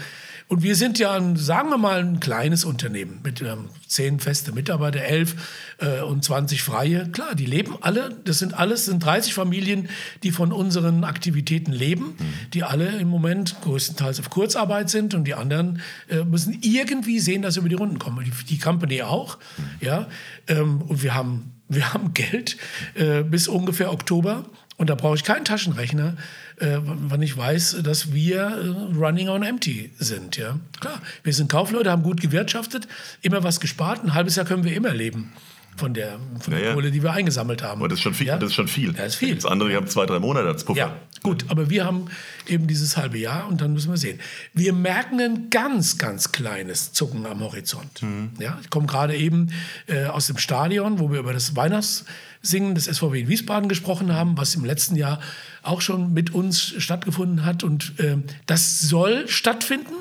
und 0.54 0.62
wir 0.62 0.76
sind 0.76 1.00
ja, 1.00 1.20
sagen 1.34 1.70
wir 1.70 1.80
mal, 1.80 2.02
ein 2.02 2.20
kleines 2.20 2.64
Unternehmen 2.64 3.22
mit 3.24 3.42
ähm, 3.42 3.70
zehn 3.88 4.20
feste 4.20 4.52
Mitarbeiter, 4.52 5.02
elf 5.02 5.36
äh, 5.80 6.02
und 6.02 6.24
20 6.24 6.62
freie. 6.62 7.10
Klar, 7.10 7.34
die 7.34 7.48
leben 7.48 7.76
alle, 7.82 8.16
das 8.24 8.38
sind 8.38 8.54
alles, 8.54 8.86
sind 8.86 9.04
30 9.04 9.34
Familien, 9.34 9.90
die 10.22 10.30
von 10.30 10.52
unseren 10.52 11.06
Aktivitäten 11.06 11.72
leben, 11.72 12.16
die 12.54 12.64
alle 12.64 12.86
im 13.00 13.08
Moment 13.08 13.56
größtenteils 13.64 14.20
auf 14.20 14.30
Kurzarbeit 14.30 14.92
sind 14.92 15.16
und 15.16 15.24
die 15.24 15.34
anderen 15.34 15.82
äh, 16.08 16.24
müssen 16.24 16.60
irgendwie 16.62 17.20
sehen, 17.20 17.42
dass 17.42 17.56
sie 17.56 17.60
über 17.62 17.70
die 17.70 17.74
Runden 17.74 17.98
kommen. 17.98 18.24
Die, 18.24 18.46
die 18.46 18.60
Company 18.60 19.02
auch, 19.02 19.40
ja. 19.82 20.08
Ähm, 20.48 20.84
und 20.84 21.02
wir 21.02 21.16
haben, 21.16 21.52
wir 21.68 21.96
haben 21.96 22.14
Geld 22.14 22.58
äh, 22.94 23.24
bis 23.24 23.48
ungefähr 23.48 23.92
Oktober. 23.92 24.46
Und 24.78 24.90
da 24.90 24.96
brauche 24.96 25.16
ich 25.16 25.24
keinen 25.24 25.46
Taschenrechner, 25.46 26.16
äh, 26.58 26.80
wenn 26.84 27.22
ich 27.22 27.36
weiß, 27.36 27.78
dass 27.84 28.14
wir 28.14 28.40
äh, 28.40 28.98
running 28.98 29.30
on 29.30 29.44
empty 29.44 29.92
sind. 30.00 30.38
Ja? 30.38 30.60
Klar, 30.80 31.02
wir 31.24 31.34
sind 31.34 31.50
Kaufleute, 31.50 31.92
haben 31.92 32.04
gut 32.04 32.22
gewirtschaftet, 32.22 32.88
immer 33.22 33.44
was 33.44 33.60
gespart. 33.60 34.04
Ein 34.04 34.14
halbes 34.14 34.36
Jahr 34.36 34.46
können 34.46 34.64
wir 34.64 34.76
immer 34.76 34.94
leben 34.94 35.34
von 35.76 35.94
der, 35.94 36.20
von 36.40 36.54
Ja, 36.54 36.60
der. 36.60 36.74
Kohle, 36.74 36.92
die 36.92 37.02
wir 37.02 37.12
eingesammelt 37.12 37.64
haben. 37.64 37.82
Aber 37.82 37.88
das 37.88 38.00
ist 38.00 38.04
schon 38.04 38.14
viel. 38.14 38.28
Ja? 38.28 38.38
Das 38.38 38.50
ist 38.50 38.56
schon 38.56 38.68
viel. 38.68 38.94
Das 38.94 39.08
ist 39.08 39.16
viel. 39.16 39.36
Das 39.36 39.46
andere, 39.46 39.74
haben 39.76 39.88
zwei, 39.88 40.06
drei 40.06 40.20
Monate 40.20 40.48
als 40.48 40.64
Puffer. 40.64 40.80
Ja, 40.80 40.98
gut, 41.22 41.46
aber 41.50 41.70
wir 41.70 41.86
haben 41.86 42.06
eben 42.48 42.68
dieses 42.68 42.98
halbe 42.98 43.18
Jahr 43.18 43.48
und 43.48 43.62
dann 43.62 43.74
müssen 43.74 43.90
wir 43.92 43.98
sehen. 43.98 44.20
Wir 44.54 44.74
merken 44.74 45.20
ein 45.20 45.50
ganz, 45.50 45.98
ganz 45.98 46.32
kleines 46.32 46.94
Zucken 46.94 47.26
am 47.26 47.42
Horizont. 47.42 48.02
Ja, 48.40 48.58
ich 48.62 48.70
komme 48.70 48.88
gerade 48.88 49.16
eben 49.16 49.52
äh, 49.88 50.06
aus 50.06 50.28
dem 50.28 50.38
Stadion, 50.38 51.00
wo 51.00 51.12
wir 51.12 51.20
über 51.20 51.34
das 51.34 51.56
Weihnachtssingen 51.56 52.76
des 52.76 52.86
SVW 52.86 53.22
in 53.22 53.28
Wiesbaden 53.28 53.70
gesprochen 53.70 54.14
haben, 54.14 54.38
was 54.38 54.56
im 54.56 54.66
letzten 54.66 54.96
Jahr 54.96 55.20
auch 55.64 55.82
schon 55.82 56.14
mit 56.14 56.34
uns 56.34 56.74
stattgefunden 56.78 57.46
hat. 57.46 57.64
Und 57.64 58.00
äh, 58.00 58.18
das 58.46 58.82
soll 58.82 59.28
stattfinden. 59.28 59.94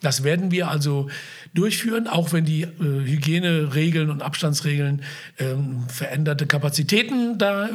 Das 0.00 0.22
werden 0.22 0.52
wir 0.52 0.68
also 0.68 1.08
durchführen, 1.54 2.06
auch 2.06 2.32
wenn 2.32 2.44
die 2.44 2.62
äh, 2.62 2.68
Hygieneregeln 2.78 4.10
und 4.10 4.22
Abstandsregeln 4.22 5.02
ähm, 5.38 5.84
veränderte 5.88 6.46
Kapazitäten 6.46 7.38
da 7.38 7.68
äh, 7.68 7.70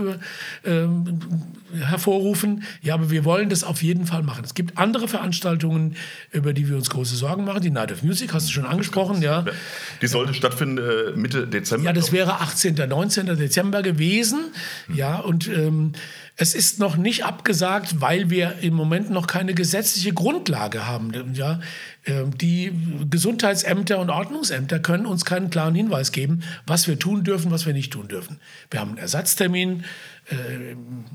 ähm, 0.65 1.19
hervorrufen. 1.79 2.63
Ja, 2.81 2.95
aber 2.95 3.09
wir 3.09 3.25
wollen 3.25 3.49
das 3.49 3.63
auf 3.63 3.81
jeden 3.81 4.05
Fall 4.05 4.23
machen. 4.23 4.43
Es 4.43 4.53
gibt 4.53 4.77
andere 4.77 5.07
Veranstaltungen, 5.07 5.95
über 6.31 6.53
die 6.53 6.69
wir 6.69 6.75
uns 6.75 6.89
große 6.89 7.15
Sorgen 7.15 7.45
machen. 7.45 7.61
Die 7.61 7.71
Night 7.71 7.91
of 7.91 8.03
Music 8.03 8.33
hast 8.33 8.47
du 8.47 8.51
schon 8.51 8.65
angesprochen, 8.65 9.21
ja. 9.21 9.45
Die 10.01 10.07
sollte 10.07 10.33
stattfinden 10.33 10.77
äh, 10.77 11.17
Mitte 11.17 11.47
Dezember. 11.47 11.85
Ja, 11.85 11.93
das 11.93 12.11
wäre 12.11 12.41
18. 12.41 12.75
19. 12.75 13.25
Dezember 13.37 13.81
gewesen. 13.81 14.51
Ja, 14.93 15.17
und 15.17 15.47
ähm, 15.47 15.93
es 16.35 16.55
ist 16.55 16.79
noch 16.79 16.97
nicht 16.97 17.25
abgesagt, 17.25 18.01
weil 18.01 18.29
wir 18.29 18.55
im 18.61 18.73
Moment 18.73 19.11
noch 19.11 19.27
keine 19.27 19.53
gesetzliche 19.53 20.13
Grundlage 20.13 20.87
haben. 20.87 21.33
Ja, 21.33 21.59
die 22.05 22.71
Gesundheitsämter 23.09 23.97
und 23.99 24.09
Ordnungsämter 24.09 24.79
können 24.79 25.05
uns 25.05 25.23
keinen 25.23 25.49
klaren 25.49 25.73
Hinweis 25.73 26.11
geben, 26.11 26.43
was 26.65 26.87
wir 26.87 26.99
tun 26.99 27.23
dürfen, 27.23 27.49
was 27.49 27.65
wir 27.65 27.73
nicht 27.73 27.93
tun 27.93 28.07
dürfen. 28.09 28.39
Wir 28.69 28.81
haben 28.81 28.89
einen 28.89 28.97
Ersatztermin 28.97 29.85
äh, 30.31 30.71
im, 30.71 31.05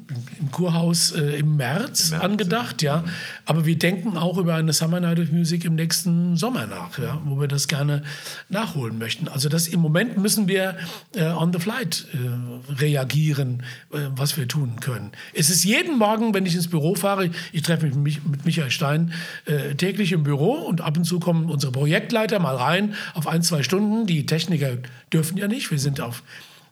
im 0.40 0.50
Kurhaus 0.50 1.12
äh, 1.12 1.38
im 1.38 1.56
März, 1.56 2.10
März, 2.10 2.22
angedacht, 2.24 2.82
ja. 2.82 3.04
Aber 3.44 3.64
wir 3.66 3.78
denken 3.78 4.16
auch 4.16 4.38
über 4.38 4.54
eine 4.54 4.72
Summer 4.72 5.00
Night 5.00 5.18
of 5.18 5.30
Music 5.30 5.64
im 5.64 5.74
nächsten 5.74 6.36
Sommer 6.36 6.66
nach, 6.66 6.98
ja, 6.98 7.20
wo 7.24 7.40
wir 7.40 7.48
das 7.48 7.68
gerne 7.68 8.02
nachholen 8.48 8.98
möchten. 8.98 9.28
Also 9.28 9.48
das 9.48 9.68
im 9.68 9.80
Moment 9.80 10.18
müssen 10.18 10.48
wir 10.48 10.76
äh, 11.14 11.24
on 11.26 11.52
the 11.52 11.58
flight 11.58 12.06
äh, 12.12 12.72
reagieren, 12.72 13.62
äh, 13.92 13.98
was 14.16 14.36
wir 14.36 14.46
tun 14.48 14.80
können. 14.80 15.12
Es 15.34 15.50
ist 15.50 15.64
jeden 15.64 15.98
Morgen, 15.98 16.34
wenn 16.34 16.46
ich 16.46 16.54
ins 16.54 16.68
Büro 16.68 16.94
fahre, 16.94 17.30
ich 17.52 17.62
treffe 17.62 17.86
mich 17.86 17.94
mit, 17.94 18.04
Mich- 18.04 18.24
mit 18.24 18.44
Michael 18.44 18.70
Stein 18.70 19.12
äh, 19.46 19.74
täglich 19.74 20.12
im 20.12 20.22
Büro 20.22 20.52
und 20.52 20.80
ab 20.80 20.96
und 20.96 21.04
zu 21.04 21.18
kommen 21.20 21.50
unsere 21.50 21.72
Projektleiter 21.72 22.38
mal 22.38 22.56
rein 22.56 22.94
auf 23.14 23.26
ein, 23.26 23.42
zwei 23.42 23.62
Stunden. 23.62 24.06
Die 24.06 24.26
Techniker 24.26 24.76
dürfen 25.12 25.36
ja 25.36 25.48
nicht, 25.48 25.70
wir 25.70 25.78
sind 25.78 26.00
auf 26.00 26.22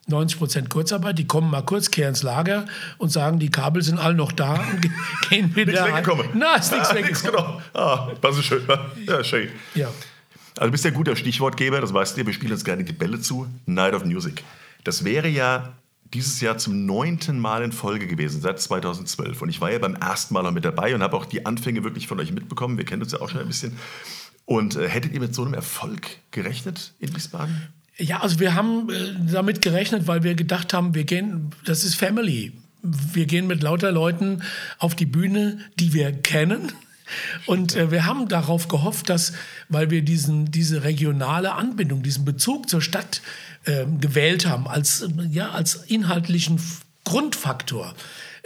90 0.09 0.39
Prozent 0.39 0.71
Kurzarbeit, 0.71 1.19
die 1.19 1.27
kommen 1.27 1.51
mal 1.51 1.63
kurz, 1.63 1.91
kehren 1.91 2.11
ins 2.11 2.23
Lager 2.23 2.67
und 2.99 3.11
sagen, 3.11 3.39
die 3.39 3.51
Kabel 3.51 3.83
sind 3.83 3.99
alle 3.99 4.15
noch 4.15 4.33
da 4.33 4.55
und 4.55 4.83
ge- 4.83 4.91
gehen 5.29 5.55
wieder 5.57 5.73
Nichts 5.73 5.87
weggekommen. 5.97 6.27
Na, 6.35 6.55
ist 6.55 6.73
nichts 6.73 6.91
ah, 6.91 6.95
nix, 6.95 7.25
weggekommen. 7.25 7.63
genau. 7.73 7.85
Ah, 7.85 8.13
das 8.21 8.39
ist 8.39 8.45
schön. 8.45 8.63
Ja, 9.07 9.25
schön. 9.25 9.49
Ja. 9.75 9.89
Also 10.59 10.67
du 10.67 10.71
bist 10.71 10.85
ja 10.85 10.91
ein 10.91 10.95
guter 10.95 11.17
Stichwortgeber, 11.17 11.81
das 11.81 11.93
weißt 11.93 12.17
du, 12.17 12.25
wir 12.27 12.33
spielen 12.33 12.53
uns 12.53 12.65
gerne 12.65 12.85
die 12.85 12.93
Bälle 12.93 13.21
zu. 13.21 13.47
Night 13.67 13.95
of 13.95 14.05
Music. 14.05 14.43
Das 14.85 15.05
wäre 15.05 15.29
ja 15.29 15.73
dieses 16.15 16.41
Jahr 16.41 16.57
zum 16.57 16.87
neunten 16.87 17.39
Mal 17.41 17.63
in 17.63 17.73
Folge 17.73 18.07
gewesen, 18.07 18.41
seit 18.41 18.61
2012. 18.61 19.43
Und 19.43 19.49
ich 19.49 19.61
war 19.61 19.73
ja 19.73 19.79
beim 19.81 19.97
ersten 19.97 20.33
Mal 20.35 20.43
noch 20.45 20.53
mit 20.53 20.65
dabei 20.65 20.95
und 20.95 21.03
habe 21.03 21.17
auch 21.17 21.27
die 21.27 21.45
Anfänge 21.45 21.83
wirklich 21.85 22.07
von 22.07 22.21
euch 22.21 22.31
mitbekommen. 22.33 22.79
Wir 22.79 22.85
kennen 22.85 23.03
uns 23.03 23.13
ja 23.13 23.21
auch 23.21 23.29
schon 23.29 23.41
ein 23.41 23.49
bisschen. 23.49 23.77
Und 24.45 24.77
äh, 24.77 24.89
hättet 24.89 25.13
ihr 25.13 25.21
mit 25.21 25.35
so 25.35 25.43
einem 25.43 25.55
Erfolg 25.55 26.07
gerechnet 26.31 26.95
in 27.01 27.15
Wiesbaden? 27.15 27.69
Ja, 27.99 28.21
also 28.21 28.41
wir 28.41 28.55
haben 28.55 28.91
äh, 28.91 29.33
damit 29.33 29.63
gerechnet, 29.63 30.07
weil 30.07 30.23
wir 30.23 30.35
gedacht 30.35 30.75
haben, 30.75 30.95
wir 30.95 31.05
gehen, 31.05 31.51
das 31.65 31.85
ist 31.85 31.95
Family. 31.95 32.53
Wir 32.83 33.27
gehen 33.27 33.47
mit 33.47 33.63
lauter 33.63 33.91
Leuten 33.91 34.43
auf 34.79 34.95
die 34.95 35.07
Bühne, 35.07 35.59
die 35.79 35.93
wir 35.93 36.13
kennen. 36.13 36.73
Und 37.47 37.75
äh, 37.75 37.91
wir 37.91 38.05
haben 38.05 38.29
darauf 38.29 38.69
gehofft, 38.69 39.09
dass, 39.09 39.33
weil 39.69 39.91
wir 39.91 40.03
diesen, 40.03 40.51
diese 40.51 40.85
regionale 40.85 41.53
Anbindung, 41.53 42.03
diesen 42.03 42.25
Bezug 42.25 42.69
zur 42.69 42.83
Stadt 42.83 43.23
äh, 43.65 43.87
gewählt 44.01 44.47
haben, 44.47 44.67
als, 44.67 45.09
ja, 45.31 45.51
als 45.51 45.77
inhaltlichen 45.87 46.61
Grundfaktor, 47.05 47.95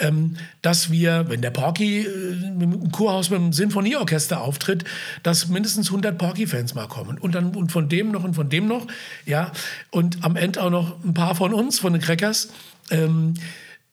ähm, 0.00 0.36
dass 0.62 0.90
wir, 0.90 1.26
wenn 1.28 1.42
der 1.42 1.50
Porky 1.50 2.00
äh, 2.00 2.32
im 2.62 2.90
Kurhaus 2.92 3.30
mit 3.30 3.38
dem 3.38 3.52
Sinfonieorchester 3.52 4.40
auftritt, 4.40 4.84
dass 5.22 5.48
mindestens 5.48 5.88
100 5.88 6.18
Porky-Fans 6.18 6.74
mal 6.74 6.88
kommen. 6.88 7.18
Und 7.18 7.34
dann 7.34 7.54
und 7.54 7.70
von 7.72 7.88
dem 7.88 8.10
noch 8.10 8.24
und 8.24 8.34
von 8.34 8.48
dem 8.48 8.66
noch. 8.66 8.86
Ja, 9.26 9.52
und 9.90 10.18
am 10.22 10.36
Ende 10.36 10.62
auch 10.62 10.70
noch 10.70 11.04
ein 11.04 11.14
paar 11.14 11.34
von 11.34 11.54
uns, 11.54 11.78
von 11.78 11.92
den 11.92 12.02
Crackers. 12.02 12.48
Ähm, 12.90 13.34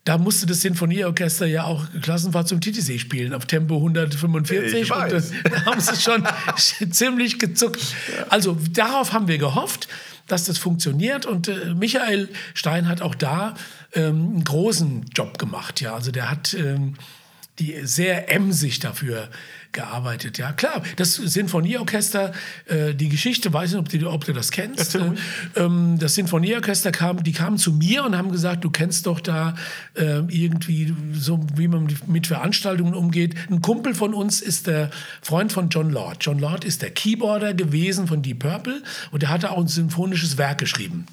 da 0.07 0.17
musste 0.17 0.45
das 0.45 0.61
Sinfonieorchester 0.61 1.45
ja 1.45 1.65
auch 1.65 1.85
Klassenfahrt 2.01 2.47
zum 2.47 2.61
Titisee 2.61 2.97
spielen 2.97 3.33
auf 3.33 3.45
Tempo 3.45 3.75
145 3.75 4.73
Ich 4.73 4.91
und 4.91 4.97
weiß. 4.97 5.31
äh, 5.31 5.49
da 5.49 5.65
haben 5.65 5.81
sie 5.81 5.97
schon 6.01 6.23
ziemlich 6.91 7.39
gezuckt. 7.39 7.81
Also 8.29 8.57
darauf 8.71 9.11
haben 9.11 9.27
wir 9.27 9.37
gehofft, 9.37 9.89
dass 10.27 10.45
das 10.45 10.57
funktioniert 10.57 11.25
und 11.25 11.49
äh, 11.49 11.73
Michael 11.75 12.29
Stein 12.53 12.87
hat 12.87 13.01
auch 13.01 13.15
da 13.15 13.55
ähm, 13.97 14.31
einen 14.33 14.43
großen 14.43 15.05
Job 15.13 15.37
gemacht. 15.37 15.81
Ja, 15.81 15.93
also 15.95 16.11
der 16.11 16.29
hat 16.31 16.53
ähm, 16.53 16.95
die 17.59 17.75
sehr 17.83 18.31
emsig 18.31 18.79
dafür 18.79 19.29
gearbeitet. 19.71 20.37
Ja, 20.37 20.53
klar, 20.53 20.81
das 20.95 21.15
Sinfonieorchester, 21.15 22.31
äh, 22.65 22.93
die 22.93 23.09
Geschichte, 23.09 23.51
weiß 23.51 23.71
nicht, 23.71 23.79
ob 23.79 23.89
du, 23.89 24.09
ob 24.09 24.25
du 24.25 24.33
das 24.33 24.51
kennst. 24.51 24.95
Äh, 24.95 25.11
ähm, 25.55 25.97
das 25.99 26.15
Sinfonieorchester 26.15 26.91
kam, 26.91 27.23
die 27.23 27.31
kamen 27.31 27.57
zu 27.57 27.73
mir 27.73 28.03
und 28.03 28.17
haben 28.17 28.31
gesagt, 28.31 28.63
du 28.63 28.69
kennst 28.69 29.05
doch 29.07 29.19
da 29.19 29.55
äh, 29.95 30.19
irgendwie 30.29 30.95
so, 31.13 31.39
wie 31.55 31.67
man 31.67 31.87
mit 32.07 32.27
Veranstaltungen 32.27 32.93
umgeht. 32.93 33.35
Ein 33.49 33.61
Kumpel 33.61 33.93
von 33.93 34.13
uns 34.13 34.41
ist 34.41 34.67
der 34.67 34.89
Freund 35.21 35.51
von 35.51 35.69
John 35.69 35.89
Lord. 35.91 36.17
John 36.21 36.39
Lord 36.39 36.63
ist 36.63 36.81
der 36.81 36.91
Keyboarder 36.91 37.53
gewesen 37.53 38.07
von 38.07 38.21
Deep 38.21 38.39
Purple 38.39 38.81
und 39.11 39.21
der 39.23 39.29
hatte 39.29 39.51
auch 39.51 39.59
ein 39.59 39.67
symphonisches 39.67 40.37
Werk 40.37 40.59
geschrieben. 40.59 41.05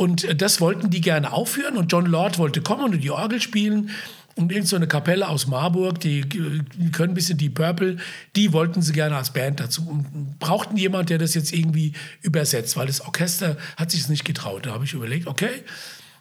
Und 0.00 0.24
äh, 0.24 0.34
das 0.34 0.62
wollten 0.62 0.88
die 0.88 1.02
gerne 1.02 1.30
aufführen 1.30 1.76
und 1.76 1.92
John 1.92 2.06
Lord 2.06 2.38
wollte 2.38 2.62
kommen 2.62 2.84
und 2.84 3.00
die 3.02 3.10
Orgel 3.10 3.38
spielen. 3.38 3.90
Und 4.34 4.50
irgend 4.50 4.66
so 4.66 4.76
eine 4.76 4.88
Kapelle 4.88 5.28
aus 5.28 5.46
Marburg, 5.46 6.00
die, 6.00 6.22
die 6.22 6.90
können 6.90 7.12
ein 7.12 7.14
bisschen 7.14 7.36
Deep 7.36 7.56
Purple, 7.56 7.98
die 8.34 8.54
wollten 8.54 8.80
sie 8.80 8.94
gerne 8.94 9.16
als 9.16 9.34
Band 9.34 9.60
dazu 9.60 9.86
und 9.86 10.38
brauchten 10.38 10.78
jemand, 10.78 11.10
der 11.10 11.18
das 11.18 11.34
jetzt 11.34 11.52
irgendwie 11.52 11.92
übersetzt, 12.22 12.78
weil 12.78 12.86
das 12.86 13.02
Orchester 13.02 13.58
hat 13.76 13.90
sich 13.90 14.00
es 14.00 14.08
nicht 14.08 14.24
getraut. 14.24 14.64
Da 14.64 14.70
habe 14.72 14.84
ich 14.86 14.94
überlegt, 14.94 15.26
okay, 15.26 15.50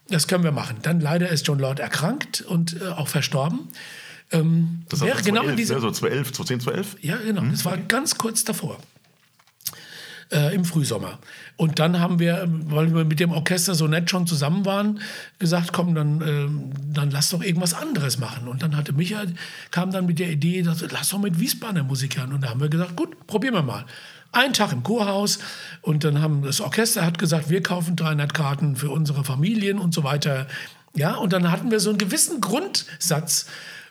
das 0.09 0.27
können 0.27 0.43
wir 0.43 0.51
machen. 0.51 0.79
Dann 0.81 0.99
leider 0.99 1.29
ist 1.29 1.47
John 1.47 1.59
Lord 1.59 1.79
erkrankt 1.79 2.41
und 2.41 2.81
äh, 2.81 2.87
auch 2.87 3.07
verstorben. 3.07 3.69
Ähm, 4.31 4.81
Das 4.89 4.99
war 4.99 5.07
genau 5.21 5.43
in 5.43 5.55
2011, 5.55 5.55
diese, 5.55 5.73
ne? 5.75 5.79
so 5.79 5.91
2011, 5.91 6.33
2010, 6.33 6.59
2011? 6.59 6.97
ja, 7.01 7.15
genau. 7.15 7.49
Das 7.49 7.63
war 7.63 7.77
ganz 7.77 8.17
kurz 8.17 8.43
davor. 8.43 8.79
Äh, 10.31 10.53
Im 10.53 10.63
Frühsommer. 10.63 11.17
Und 11.57 11.79
dann 11.79 11.99
haben 11.99 12.19
wir, 12.19 12.47
weil 12.67 12.93
wir 12.93 13.03
mit 13.03 13.19
dem 13.19 13.31
Orchester 13.31 13.73
so 13.73 13.87
nett 13.87 14.11
schon 14.11 14.27
zusammen 14.27 14.63
waren, 14.63 14.99
gesagt, 15.39 15.73
komm, 15.73 15.95
dann, 15.95 16.21
ähm, 16.21 16.69
dann 16.93 17.09
lass 17.09 17.29
doch 17.31 17.41
irgendwas 17.41 17.73
anderes 17.73 18.19
machen. 18.19 18.47
Und 18.47 18.61
dann 18.61 18.77
hatte 18.77 18.93
Michael, 18.93 19.33
kam 19.71 19.89
dann 19.89 20.05
mit 20.05 20.19
der 20.19 20.29
Idee, 20.29 20.61
dass, 20.61 20.85
lass 20.91 21.09
doch 21.09 21.17
mit 21.17 21.39
Wiesbadener 21.39 21.83
Musikern. 21.83 22.31
Und 22.31 22.41
da 22.41 22.49
haben 22.49 22.61
wir 22.61 22.69
gesagt, 22.69 22.95
gut, 22.95 23.25
probieren 23.25 23.55
wir 23.55 23.63
mal. 23.63 23.85
Ein 24.31 24.53
Tag 24.53 24.71
im 24.71 24.83
Kurhaus 24.83 25.39
und 25.81 26.03
dann 26.03 26.21
haben 26.21 26.43
das 26.43 26.61
Orchester 26.61 27.03
hat 27.03 27.17
gesagt, 27.17 27.49
wir 27.49 27.63
kaufen 27.63 27.95
300 27.95 28.31
Karten 28.31 28.75
für 28.75 28.91
unsere 28.91 29.23
Familien 29.23 29.79
und 29.79 29.95
so 29.95 30.03
weiter. 30.03 30.47
Ja, 30.93 31.15
und 31.15 31.33
dann 31.33 31.51
hatten 31.51 31.71
wir 31.71 31.79
so 31.79 31.89
einen 31.89 31.97
gewissen 31.97 32.39
Grundsatz, 32.39 33.47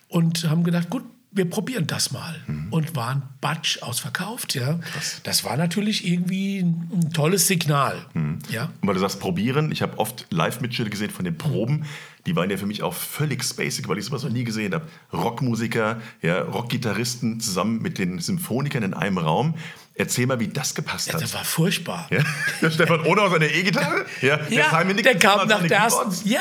und 0.08 0.48
haben 0.48 0.64
gedacht, 0.64 0.90
gut, 0.90 1.04
wir 1.30 1.48
probieren 1.48 1.86
das 1.86 2.10
mal. 2.10 2.36
Mhm. 2.46 2.68
Und 2.70 2.96
waren 2.96 3.22
batsch 3.40 3.82
ausverkauft, 3.82 4.54
ja. 4.54 4.74
Krass. 4.74 5.20
Das 5.24 5.44
war 5.44 5.56
natürlich 5.56 6.06
irgendwie 6.06 6.60
ein, 6.60 7.10
tolles 7.12 7.46
Signal. 7.46 8.06
Mhm. 8.14 8.38
Ja? 8.50 8.70
Und 8.80 8.88
weil 8.88 8.94
du 8.94 9.00
sagst, 9.00 9.20
probieren, 9.20 9.70
ich 9.72 9.82
habe 9.82 9.98
oft 9.98 10.26
Live-Mitschnitte 10.30 10.90
gesehen 10.90 11.10
von 11.10 11.24
den 11.24 11.36
Proben. 11.36 11.84
Die 12.26 12.36
waren 12.36 12.50
ja 12.50 12.56
für 12.56 12.66
mich 12.66 12.82
auch 12.82 12.94
völlig 12.94 13.42
spacig, 13.44 13.88
weil 13.88 13.98
ich 13.98 14.04
sowas 14.04 14.22
noch 14.22 14.30
nie 14.30 14.44
gesehen 14.44 14.74
habe. 14.74 14.86
Rockmusiker, 15.12 16.00
ja, 16.22 16.42
Rockgitarristen 16.42 17.40
zusammen 17.40 17.80
mit 17.80 17.98
den 17.98 18.18
Symphonikern 18.18 18.82
in 18.82 18.94
einem 18.94 19.18
Raum. 19.18 19.54
Erzähl 19.98 20.26
mal, 20.26 20.38
wie 20.38 20.46
das 20.46 20.76
gepasst 20.76 21.08
ja, 21.08 21.14
hat. 21.14 21.22
Das 21.22 21.34
war 21.34 21.44
furchtbar. 21.44 22.06
Ja? 22.10 22.20
Der 22.62 22.70
Stefan 22.70 23.00
Ohne 23.04 23.20
aus 23.22 23.32
seiner 23.32 23.52
E-Gitarre? 23.52 24.06
Ja, 24.22 24.38
ja 24.48 24.84
der, 24.84 24.94
der 24.94 25.18
kam 25.18 25.48
nach 25.48 25.62
der 25.62 25.76
ersten, 25.76 26.28
ja, 26.28 26.40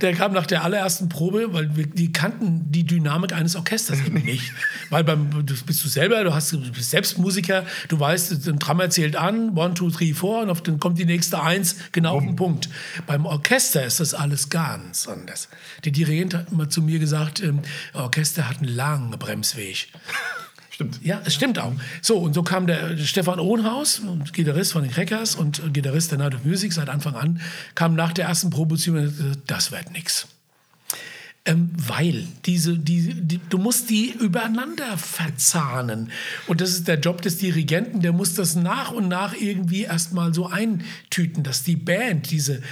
der 0.00 0.14
kam 0.14 0.32
nach 0.32 0.46
der 0.46 0.62
allerersten 0.62 1.08
Probe, 1.08 1.52
weil 1.52 1.76
wir, 1.76 1.86
die 1.86 2.12
kannten 2.12 2.70
die 2.70 2.84
Dynamik 2.84 3.32
eines 3.32 3.56
Orchesters 3.56 3.98
eben 4.06 4.22
nicht. 4.24 4.52
weil 4.90 5.02
beim, 5.02 5.44
du 5.44 5.54
bist 5.66 5.84
du 5.84 5.88
selber, 5.88 6.22
du, 6.22 6.32
hast, 6.32 6.52
du 6.52 6.60
bist 6.70 6.90
selbst 6.90 7.18
Musiker, 7.18 7.66
du 7.88 7.98
weißt, 7.98 8.46
ein 8.46 8.60
Drummer 8.60 8.88
zählt 8.88 9.16
an, 9.16 9.56
one, 9.56 9.74
two, 9.74 9.90
three, 9.90 10.12
four, 10.12 10.42
und 10.42 10.50
auf, 10.50 10.62
dann 10.62 10.78
kommt 10.78 10.96
die 10.96 11.04
nächste 11.04 11.42
Eins, 11.42 11.76
genau 11.90 12.18
auf 12.18 12.22
den 12.22 12.36
Punkt. 12.36 12.68
Beim 13.08 13.26
Orchester 13.26 13.84
ist 13.84 13.98
das 13.98 14.14
alles 14.14 14.48
ganz 14.48 15.08
anders. 15.08 15.48
Der 15.84 15.90
Dirigent 15.90 16.34
hat 16.34 16.52
immer 16.52 16.68
zu 16.68 16.82
mir 16.82 17.00
gesagt, 17.00 17.42
ähm, 17.42 17.62
Orchester 17.94 18.48
hat 18.48 18.58
einen 18.58 18.68
langen 18.68 19.10
Bremsweg. 19.18 19.88
Stimmt. 20.72 21.00
Ja, 21.04 21.20
es 21.26 21.34
stimmt 21.34 21.58
auch. 21.58 21.74
So, 22.00 22.16
und 22.16 22.32
so 22.32 22.42
kam 22.42 22.66
der 22.66 22.96
Stefan 22.96 23.38
Ohnhaus, 23.38 24.00
Gitarrist 24.32 24.72
von 24.72 24.82
den 24.82 24.90
Crackers 24.90 25.34
und 25.34 25.74
Gitarrist 25.74 26.10
der 26.10 26.18
Night 26.18 26.34
of 26.34 26.44
Music 26.44 26.72
seit 26.72 26.88
Anfang 26.88 27.14
an, 27.14 27.40
kam 27.74 27.94
nach 27.94 28.14
der 28.14 28.24
ersten 28.26 28.48
Probe 28.48 28.76
zu 28.78 28.92
mir 28.92 29.00
und 29.00 29.16
gesagt, 29.16 29.40
das 29.46 29.70
wird 29.70 29.92
nichts. 29.92 30.28
Ähm, 31.44 31.70
weil 31.76 32.26
diese, 32.46 32.78
die, 32.78 33.14
die, 33.14 33.40
du 33.50 33.58
musst 33.58 33.90
die 33.90 34.12
übereinander 34.12 34.96
verzahnen. 34.96 36.10
Und 36.46 36.62
das 36.62 36.70
ist 36.70 36.88
der 36.88 36.98
Job 36.98 37.20
des 37.20 37.36
Dirigenten, 37.36 38.00
der 38.00 38.12
muss 38.12 38.34
das 38.34 38.54
nach 38.54 38.92
und 38.92 39.08
nach 39.08 39.34
irgendwie 39.34 39.82
erstmal 39.82 40.32
so 40.32 40.46
eintüten, 40.46 41.42
dass 41.42 41.64
die 41.64 41.76
Band 41.76 42.30
diese 42.30 42.62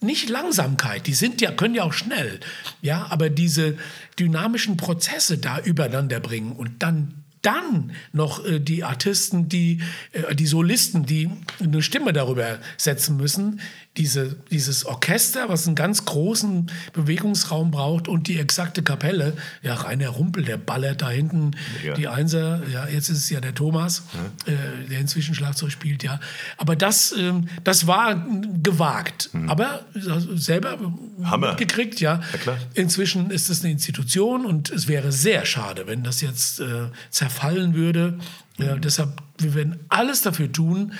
nicht 0.00 0.28
Langsamkeit, 0.28 1.06
die 1.06 1.14
sind 1.14 1.40
ja, 1.40 1.52
können 1.52 1.74
ja 1.74 1.84
auch 1.84 1.92
schnell, 1.92 2.40
ja, 2.82 3.06
aber 3.10 3.30
diese 3.30 3.78
dynamischen 4.18 4.76
Prozesse 4.76 5.38
da 5.38 5.60
übereinander 5.60 6.20
bringen 6.20 6.52
und 6.52 6.82
dann 6.82 7.23
dann 7.44 7.92
noch 8.12 8.44
äh, 8.44 8.60
die 8.60 8.84
Artisten, 8.84 9.48
die, 9.48 9.80
äh, 10.12 10.34
die 10.34 10.46
Solisten, 10.46 11.06
die 11.06 11.30
eine 11.60 11.82
Stimme 11.82 12.12
darüber 12.12 12.58
setzen 12.76 13.16
müssen, 13.16 13.60
diese, 13.96 14.36
dieses 14.50 14.84
Orchester, 14.86 15.48
was 15.48 15.66
einen 15.66 15.76
ganz 15.76 16.04
großen 16.04 16.70
Bewegungsraum 16.92 17.70
braucht 17.70 18.08
und 18.08 18.26
die 18.26 18.40
exakte 18.40 18.82
Kapelle. 18.82 19.34
Ja, 19.62 19.74
Rainer 19.74 20.08
Rumpel, 20.08 20.44
der 20.44 20.56
ballert 20.56 21.02
da 21.02 21.10
hinten 21.10 21.52
ja. 21.84 21.94
die 21.94 22.08
Einser. 22.08 22.62
Ja, 22.72 22.88
jetzt 22.88 23.08
ist 23.08 23.18
es 23.18 23.30
ja 23.30 23.40
der 23.40 23.54
Thomas, 23.54 24.02
ja. 24.46 24.52
Äh, 24.52 24.88
der 24.88 24.98
inzwischen 24.98 25.34
Schlagzeug 25.36 25.70
spielt, 25.70 26.02
ja. 26.02 26.18
Aber 26.56 26.74
das, 26.74 27.14
ähm, 27.16 27.48
das 27.62 27.86
war 27.86 28.16
gewagt. 28.62 29.30
Mhm. 29.32 29.48
Aber 29.48 29.84
selber 29.94 30.76
Hammer. 31.22 31.54
gekriegt, 31.54 32.00
ja. 32.00 32.20
ja 32.46 32.56
inzwischen 32.74 33.30
ist 33.30 33.48
es 33.48 33.62
eine 33.62 33.70
Institution 33.70 34.44
und 34.44 34.70
es 34.70 34.88
wäre 34.88 35.12
sehr 35.12 35.46
schade, 35.46 35.86
wenn 35.86 36.02
das 36.02 36.20
jetzt 36.20 36.58
äh, 36.58 36.88
zerfallen 37.10 37.74
würde. 37.74 38.18
Mhm. 38.58 38.80
deshalb, 38.80 39.20
wir 39.38 39.54
werden 39.54 39.80
alles 39.88 40.22
dafür 40.22 40.50
tun, 40.50 40.92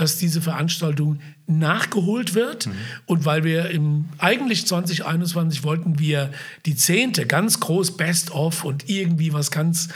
dass 0.00 0.16
diese 0.16 0.40
Veranstaltung 0.40 1.20
nachgeholt 1.46 2.34
wird. 2.34 2.66
Mhm. 2.66 2.72
Und 3.04 3.24
weil 3.26 3.44
wir 3.44 3.70
im 3.70 4.06
eigentlich 4.18 4.66
2021 4.66 5.62
wollten 5.62 5.98
wir 5.98 6.30
die 6.64 6.74
zehnte 6.74 7.26
ganz 7.26 7.60
groß 7.60 7.98
Best 7.98 8.30
of 8.30 8.64
und 8.64 8.88
irgendwie 8.88 9.32
was 9.32 9.50
ganz 9.50 9.88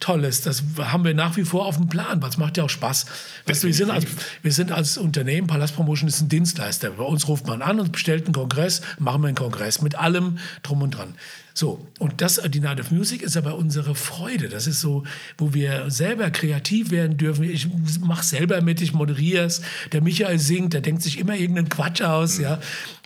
Tolles. 0.00 0.40
Das 0.40 0.64
haben 0.78 1.04
wir 1.04 1.14
nach 1.14 1.36
wie 1.36 1.44
vor 1.44 1.64
auf 1.66 1.76
dem 1.76 1.88
Plan, 1.88 2.20
weil 2.20 2.28
es 2.28 2.38
macht 2.38 2.56
ja 2.56 2.64
auch 2.64 2.70
Spaß. 2.70 3.06
Weißt 3.46 3.62
du, 3.62 3.68
wir, 3.68 3.74
sind 3.74 3.90
als, 3.90 4.04
wir 4.42 4.50
sind 4.50 4.72
als 4.72 4.98
Unternehmen, 4.98 5.46
Palast 5.46 5.76
Promotion 5.76 6.08
ist 6.08 6.20
ein 6.20 6.28
Dienstleister. 6.28 6.90
Bei 6.90 7.04
uns 7.04 7.28
ruft 7.28 7.46
man 7.46 7.62
an 7.62 7.78
und 7.78 7.92
bestellt 7.92 8.24
einen 8.24 8.34
Kongress, 8.34 8.82
machen 8.98 9.22
wir 9.22 9.28
einen 9.28 9.36
Kongress 9.36 9.80
mit 9.80 9.94
allem 9.94 10.38
drum 10.64 10.82
und 10.82 10.96
dran. 10.96 11.14
So, 11.54 11.86
und 11.98 12.20
das, 12.20 12.40
die 12.48 12.60
Night 12.60 12.80
of 12.80 12.90
Music 12.90 13.22
ist 13.22 13.36
aber 13.36 13.56
unsere 13.56 13.94
Freude. 13.94 14.48
Das 14.48 14.66
ist 14.66 14.80
so, 14.80 15.04
wo 15.38 15.52
wir 15.52 15.90
selber 15.90 16.30
kreativ 16.30 16.90
werden 16.90 17.16
dürfen. 17.16 17.44
Ich 17.44 17.68
mache 18.00 18.24
selber 18.24 18.60
mit, 18.62 18.80
ich 18.80 18.92
moderiere 18.92 19.44
es. 19.44 19.62
Der 19.92 20.00
Michael 20.00 20.38
singt, 20.38 20.72
der 20.72 20.80
denkt 20.80 21.02
sich 21.02 21.18
immer 21.18 21.36
irgendeinen 21.36 21.68
Quatsch 21.68 22.02
aus. 22.02 22.38
Ja. 22.38 22.58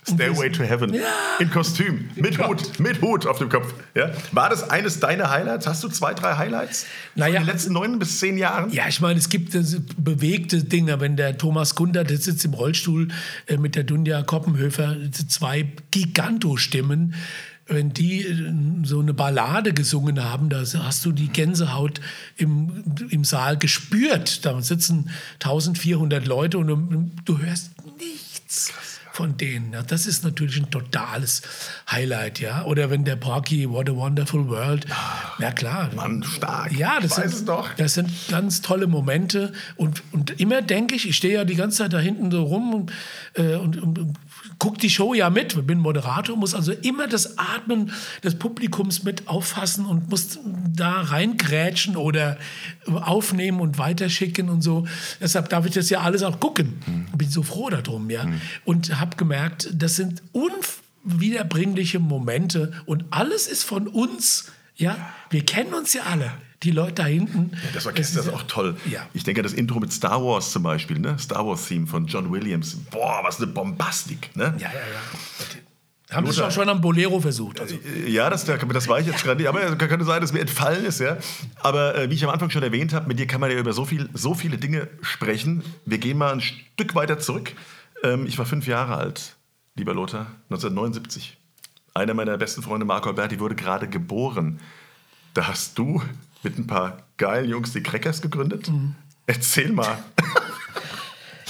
Stairway 0.09 0.49
to 0.49 0.63
Heaven. 0.63 0.93
Ja. 0.93 1.01
In 1.39 1.49
Kostüm, 1.49 2.09
mit 2.15 2.39
Hut, 2.39 2.79
mit 2.79 3.01
Hut 3.01 3.25
auf 3.25 3.39
dem 3.39 3.49
Kopf. 3.49 3.73
Ja. 3.93 4.11
War 4.31 4.49
das 4.49 4.69
eines 4.69 4.99
deiner 4.99 5.29
Highlights? 5.29 5.67
Hast 5.67 5.83
du 5.83 5.89
zwei, 5.89 6.13
drei 6.13 6.37
Highlights? 6.37 6.85
Naja, 7.15 7.39
in 7.39 7.45
den 7.45 7.53
letzten 7.53 7.73
neun 7.73 7.99
bis 7.99 8.19
zehn 8.19 8.37
Jahren? 8.37 8.71
Ja, 8.71 8.87
ich 8.87 9.01
meine, 9.01 9.19
es 9.19 9.27
gibt 9.27 9.51
bewegte 9.97 10.63
Dinge. 10.63 11.01
Wenn 11.01 11.17
der 11.17 11.37
Thomas 11.37 11.75
Gunder, 11.75 12.05
der 12.05 12.17
sitzt 12.17 12.45
im 12.45 12.53
Rollstuhl 12.53 13.09
äh, 13.47 13.57
mit 13.57 13.75
der 13.75 13.83
Dunja 13.83 14.23
Koppenhöfer, 14.23 14.95
zwei 15.11 15.67
Gigantostimmen 15.91 17.13
wenn 17.67 17.93
die 17.93 18.25
äh, 18.25 18.53
so 18.83 18.99
eine 18.99 19.13
Ballade 19.13 19.73
gesungen 19.73 20.23
haben, 20.23 20.49
da 20.49 20.63
hast 20.83 21.05
du 21.05 21.11
die 21.11 21.29
Gänsehaut 21.29 22.01
im, 22.35 22.83
im 23.09 23.23
Saal 23.23 23.57
gespürt. 23.57 24.45
Da 24.45 24.61
sitzen 24.61 25.09
1400 25.35 26.25
Leute 26.25 26.57
und 26.57 26.67
du, 26.67 27.11
du 27.25 27.39
hörst 27.39 27.71
nichts 27.97 28.73
von 29.17 29.35
denen. 29.35 29.73
Ja, 29.73 29.81
das 29.81 30.05
ist 30.05 30.23
natürlich 30.23 30.57
ein 30.57 30.69
totales 30.69 31.41
Highlight, 31.89 32.39
ja. 32.39 32.65
Oder 32.65 32.91
wenn 32.91 33.03
der 33.03 33.15
Porky 33.15 33.67
What 33.67 33.89
a 33.89 33.95
Wonderful 33.95 34.47
World. 34.47 34.85
Ja 35.39 35.51
klar. 35.51 35.89
Mann, 35.95 36.23
stark. 36.23 36.71
Ja, 36.71 36.99
das 36.99 37.15
sind, 37.15 37.49
doch. 37.49 37.73
das 37.73 37.95
sind 37.95 38.11
ganz 38.29 38.61
tolle 38.61 38.85
Momente. 38.85 39.53
Und, 39.75 40.03
und 40.11 40.39
immer 40.39 40.61
denke 40.61 40.93
ich, 40.93 41.09
ich 41.09 41.17
stehe 41.17 41.33
ja 41.33 41.45
die 41.45 41.55
ganze 41.55 41.79
Zeit 41.79 41.93
da 41.93 41.99
hinten 41.99 42.29
so 42.29 42.43
rum 42.43 42.75
und, 42.75 42.91
äh, 43.33 43.55
und, 43.55 43.81
und 43.81 44.13
gucke 44.59 44.79
die 44.79 44.89
Show 44.89 45.13
ja 45.13 45.29
mit, 45.29 45.67
bin 45.67 45.79
Moderator, 45.79 46.35
muss 46.35 46.53
also 46.53 46.71
immer 46.71 47.07
das 47.07 47.37
Atmen 47.37 47.91
des 48.23 48.37
Publikums 48.39 49.03
mit 49.03 49.27
auffassen 49.27 49.85
und 49.85 50.09
muss 50.09 50.39
da 50.75 51.01
reingrätschen 51.01 51.95
oder 51.95 52.37
aufnehmen 52.87 53.59
und 53.59 53.77
weiterschicken 53.77 54.49
und 54.49 54.61
so. 54.61 54.87
Deshalb 55.21 55.49
darf 55.49 55.65
ich 55.65 55.73
das 55.73 55.89
ja 55.89 56.01
alles 56.01 56.23
auch 56.23 56.39
gucken. 56.39 56.79
Mhm. 56.85 57.17
Bin 57.17 57.29
so 57.29 57.43
froh 57.43 57.69
darum, 57.69 58.09
ja. 58.09 58.25
Mhm. 58.25 58.41
Und 58.65 58.99
habe 58.99 59.15
gemerkt, 59.17 59.69
das 59.73 59.95
sind 59.95 60.23
unwiederbringliche 60.31 61.99
Momente 61.99 62.73
und 62.85 63.05
alles 63.11 63.47
ist 63.47 63.63
von 63.63 63.87
uns. 63.87 64.51
Ja, 64.75 64.95
wir 65.29 65.43
kennen 65.43 65.73
uns 65.73 65.93
ja 65.93 66.03
alle 66.03 66.31
die 66.63 66.71
Leute 66.71 66.93
da 66.93 67.05
hinten. 67.05 67.51
Ja, 67.53 67.59
das 67.73 67.85
Orchester 67.85 68.19
ist, 68.19 68.27
ist 68.27 68.33
auch 68.33 68.43
toll. 68.43 68.75
Ja. 68.89 69.07
Ich 69.13 69.23
denke, 69.23 69.41
das 69.41 69.53
Intro 69.53 69.79
mit 69.79 69.93
Star 69.93 70.23
Wars 70.23 70.51
zum 70.51 70.63
Beispiel, 70.63 70.99
ne? 70.99 71.17
Star 71.19 71.45
Wars-Theme 71.45 71.85
von 71.85 72.07
John 72.07 72.31
Williams. 72.31 72.75
Boah, 72.89 73.21
was 73.23 73.37
eine 73.37 73.47
Bombastik. 73.47 74.35
Ne? 74.35 74.55
Ja, 74.57 74.67
ja, 74.67 74.73
ja. 74.73 76.15
Haben 76.15 76.31
Sie 76.31 76.41
es 76.41 76.53
schon 76.53 76.69
am 76.69 76.79
Bolero 76.79 77.19
versucht? 77.19 77.59
Also. 77.59 77.75
Äh, 77.75 78.09
ja, 78.09 78.29
das, 78.29 78.45
das 78.45 78.87
war 78.87 78.99
ich 78.99 79.07
jetzt 79.07 79.23
gerade 79.23 79.39
nicht. 79.41 79.49
Aber 79.49 79.61
es 79.61 79.77
könnte 79.77 80.05
sein, 80.05 80.21
dass 80.21 80.31
mir 80.31 80.39
entfallen 80.39 80.85
ist. 80.85 80.99
Ja. 80.99 81.17
Aber 81.57 81.95
äh, 81.95 82.09
wie 82.09 82.15
ich 82.15 82.23
am 82.23 82.29
Anfang 82.29 82.49
schon 82.49 82.63
erwähnt 82.63 82.93
habe, 82.93 83.07
mit 83.07 83.19
dir 83.19 83.27
kann 83.27 83.41
man 83.41 83.51
ja 83.51 83.57
über 83.57 83.73
so, 83.73 83.85
viel, 83.85 84.09
so 84.13 84.33
viele 84.33 84.57
Dinge 84.57 84.87
sprechen. 85.01 85.63
Wir 85.85 85.97
gehen 85.97 86.17
mal 86.17 86.31
ein 86.31 86.41
Stück 86.41 86.95
weiter 86.95 87.19
zurück. 87.19 87.51
Ähm, 88.03 88.25
ich 88.25 88.37
war 88.37 88.45
fünf 88.45 88.67
Jahre 88.67 88.95
alt, 88.95 89.35
lieber 89.75 89.93
Lothar, 89.93 90.27
1979. 90.49 91.37
Einer 91.93 92.13
meiner 92.13 92.37
besten 92.37 92.61
Freunde, 92.61 92.85
Marco 92.85 93.09
Alberti, 93.09 93.39
wurde 93.39 93.55
gerade 93.55 93.87
geboren. 93.89 94.59
Da 95.33 95.47
hast 95.47 95.77
du 95.77 96.01
mit 96.43 96.57
ein 96.57 96.67
paar 96.67 97.03
geilen 97.17 97.49
Jungs 97.49 97.73
die 97.73 97.81
Crackers 97.81 98.21
gegründet. 98.21 98.69
Mhm. 98.69 98.95
Erzähl 99.25 99.71
mal. 99.71 99.97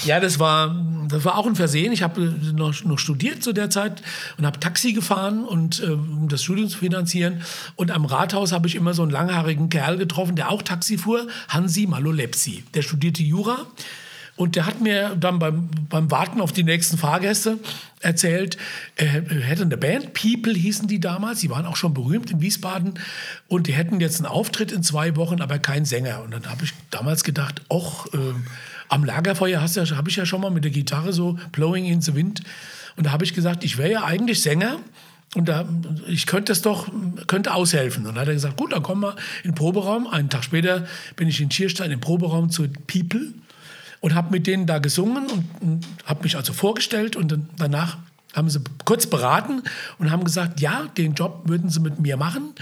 Ja, 0.05 0.19
das 0.19 0.39
war, 0.39 0.75
das 1.09 1.25
war 1.25 1.37
auch 1.37 1.47
ein 1.47 1.55
Versehen. 1.55 1.91
Ich 1.91 2.03
habe 2.03 2.21
noch, 2.53 2.83
noch 2.83 2.99
studiert 2.99 3.43
zu 3.43 3.51
der 3.51 3.69
Zeit 3.69 4.03
und 4.37 4.45
habe 4.45 4.59
Taxi 4.59 4.93
gefahren, 4.93 5.43
und, 5.43 5.81
äh, 5.81 5.87
um 5.87 6.27
das 6.29 6.43
Studium 6.43 6.69
zu 6.69 6.77
finanzieren. 6.77 7.41
Und 7.75 7.91
am 7.91 8.05
Rathaus 8.05 8.51
habe 8.51 8.67
ich 8.67 8.75
immer 8.75 8.93
so 8.93 9.01
einen 9.01 9.11
langhaarigen 9.11 9.69
Kerl 9.69 9.97
getroffen, 9.97 10.35
der 10.35 10.51
auch 10.51 10.61
Taxi 10.61 10.97
fuhr, 10.97 11.27
Hansi 11.49 11.87
Malolepsi. 11.87 12.63
Der 12.73 12.83
studierte 12.83 13.23
Jura 13.23 13.65
und 14.37 14.55
der 14.55 14.67
hat 14.67 14.81
mir 14.81 15.15
dann 15.19 15.39
beim, 15.39 15.67
beim 15.89 16.09
Warten 16.11 16.41
auf 16.41 16.51
die 16.51 16.63
nächsten 16.63 16.97
Fahrgäste 16.97 17.57
erzählt, 17.99 18.57
er 18.95 19.07
hätte 19.07 19.63
eine 19.63 19.77
Band, 19.77 20.13
People 20.13 20.53
hießen 20.53 20.87
die 20.87 20.99
damals, 20.99 21.39
die 21.39 21.49
waren 21.49 21.65
auch 21.65 21.75
schon 21.75 21.95
berühmt 21.95 22.29
in 22.29 22.39
Wiesbaden 22.39 22.93
und 23.47 23.65
die 23.65 23.73
hätten 23.73 23.99
jetzt 23.99 24.17
einen 24.17 24.27
Auftritt 24.27 24.71
in 24.71 24.83
zwei 24.83 25.15
Wochen, 25.15 25.41
aber 25.41 25.57
keinen 25.57 25.85
Sänger. 25.85 26.21
Und 26.23 26.31
dann 26.31 26.45
habe 26.45 26.63
ich 26.63 26.73
damals 26.91 27.23
gedacht, 27.23 27.63
och, 27.69 28.13
äh, 28.13 28.17
am 28.89 29.03
Lagerfeuer 29.03 29.59
ja, 29.59 29.95
habe 29.97 30.09
ich 30.09 30.15
ja 30.15 30.25
schon 30.25 30.41
mal 30.41 30.51
mit 30.51 30.63
der 30.63 30.71
Gitarre 30.71 31.13
so 31.13 31.37
Blowing 31.51 31.85
in 31.85 32.01
the 32.01 32.13
Wind. 32.13 32.41
Und 32.95 33.07
da 33.07 33.11
habe 33.11 33.25
ich 33.25 33.33
gesagt, 33.33 33.63
ich 33.63 33.77
wäre 33.77 33.91
ja 33.91 34.03
eigentlich 34.03 34.41
Sänger. 34.41 34.77
Und 35.35 35.49
da, 35.49 35.65
ich 36.07 36.25
könnte 36.25 36.51
es 36.51 36.61
doch, 36.61 36.87
könnte 37.27 37.53
aushelfen. 37.53 38.05
Und 38.05 38.13
dann 38.13 38.21
hat 38.21 38.27
er 38.27 38.33
gesagt, 38.35 38.55
gut, 38.55 38.71
dann 38.71 38.81
kommen 38.81 39.01
wir 39.01 39.15
in 39.43 39.51
den 39.51 39.55
Proberaum. 39.55 40.07
Einen 40.07 40.29
Tag 40.29 40.43
später 40.43 40.87
bin 41.15 41.27
ich 41.27 41.41
in 41.41 41.51
Schierstein 41.51 41.91
im 41.91 41.99
Proberaum 41.99 42.49
zu 42.49 42.67
People 42.87 43.33
und 44.01 44.15
habe 44.15 44.31
mit 44.31 44.47
denen 44.47 44.65
da 44.67 44.79
gesungen 44.79 45.27
und, 45.27 45.45
und 45.61 45.87
habe 46.05 46.23
mich 46.23 46.35
also 46.35 46.53
vorgestellt 46.53 47.15
und 47.15 47.31
dann, 47.31 47.49
danach 47.57 47.97
haben 48.35 48.49
sie 48.49 48.61
kurz 48.85 49.07
beraten 49.07 49.63
und 49.97 50.11
haben 50.11 50.23
gesagt, 50.23 50.59
ja, 50.59 50.87
den 50.97 51.13
Job 51.13 51.43
würden 51.45 51.69
sie 51.69 51.79
mit 51.79 51.99
mir 51.99 52.17
machen, 52.17 52.53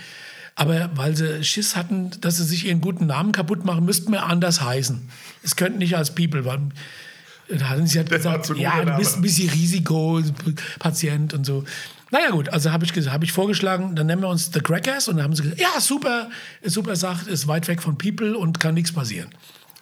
Aber 0.56 0.90
weil 0.96 1.16
sie 1.16 1.44
Schiss 1.44 1.76
hatten, 1.76 2.12
dass 2.22 2.38
sie 2.38 2.46
sich 2.46 2.66
ihren 2.66 2.80
guten 2.80 3.08
Namen 3.08 3.34
kaputt 3.34 3.66
machen, 3.66 3.84
müssten 3.84 4.12
wir 4.12 4.26
anders 4.26 4.62
heißen. 4.62 5.10
Es 5.44 5.58
könnten 5.58 5.80
nicht 5.80 5.98
als 5.98 6.16
People, 6.16 6.46
weil 6.46 6.60
da 7.50 7.70
hatten 7.70 7.88
sie 7.88 7.98
halt 8.00 8.10
Das 8.12 8.24
gesagt, 8.24 8.58
ja, 8.58 8.84
du 8.84 8.96
bist 8.96 9.18
ein 9.18 9.22
bisschen 9.22 9.50
Risikopatient 9.50 11.34
und 11.34 11.46
so. 11.46 11.66
Naja 12.12 12.30
gut, 12.30 12.48
also 12.50 12.72
habe 12.72 12.86
ich, 12.86 12.94
hab 13.10 13.24
ich 13.24 13.34
vorgeschlagen, 13.34 13.96
dann 13.96 14.08
nennen 14.08 14.22
wir 14.22 14.30
uns 14.30 14.52
The 14.54 14.62
Crackers 14.62 15.10
und 15.10 15.18
dann 15.18 15.26
haben 15.26 15.36
sie 15.36 15.44
gesagt, 15.44 15.60
ja 15.60 15.82
super, 15.82 16.30
super 16.64 16.96
Sache, 16.96 17.30
ist 17.30 17.48
weit 17.48 17.68
weg 17.68 17.82
von 17.82 17.98
People 17.98 18.38
und 18.38 18.62
kann 18.62 18.76
nichts 18.76 18.94
passieren. 18.94 19.30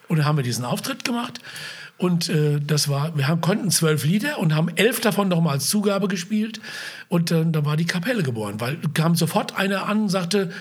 Und 0.07 0.17
dann 0.17 0.25
haben 0.25 0.37
wir 0.37 0.43
diesen 0.43 0.65
Auftritt 0.65 1.03
gemacht. 1.03 1.39
Und 1.97 2.27
äh, 2.27 2.59
das 2.59 2.89
war, 2.89 3.15
wir 3.15 3.27
haben, 3.27 3.41
konnten 3.41 3.69
zwölf 3.71 4.03
Lieder 4.03 4.39
und 4.39 4.55
haben 4.55 4.69
elf 4.75 4.99
davon 4.99 5.27
noch 5.29 5.41
mal 5.41 5.51
als 5.51 5.67
Zugabe 5.67 6.07
gespielt. 6.07 6.59
Und 7.07 7.31
äh, 7.31 7.45
dann 7.45 7.65
war 7.65 7.77
die 7.77 7.85
Kapelle 7.85 8.23
geboren, 8.23 8.59
weil 8.59 8.77
kam 8.93 9.15
sofort 9.15 9.57
einer 9.57 9.85
an 9.85 10.03
und 10.03 10.09
sagte, 10.09 10.51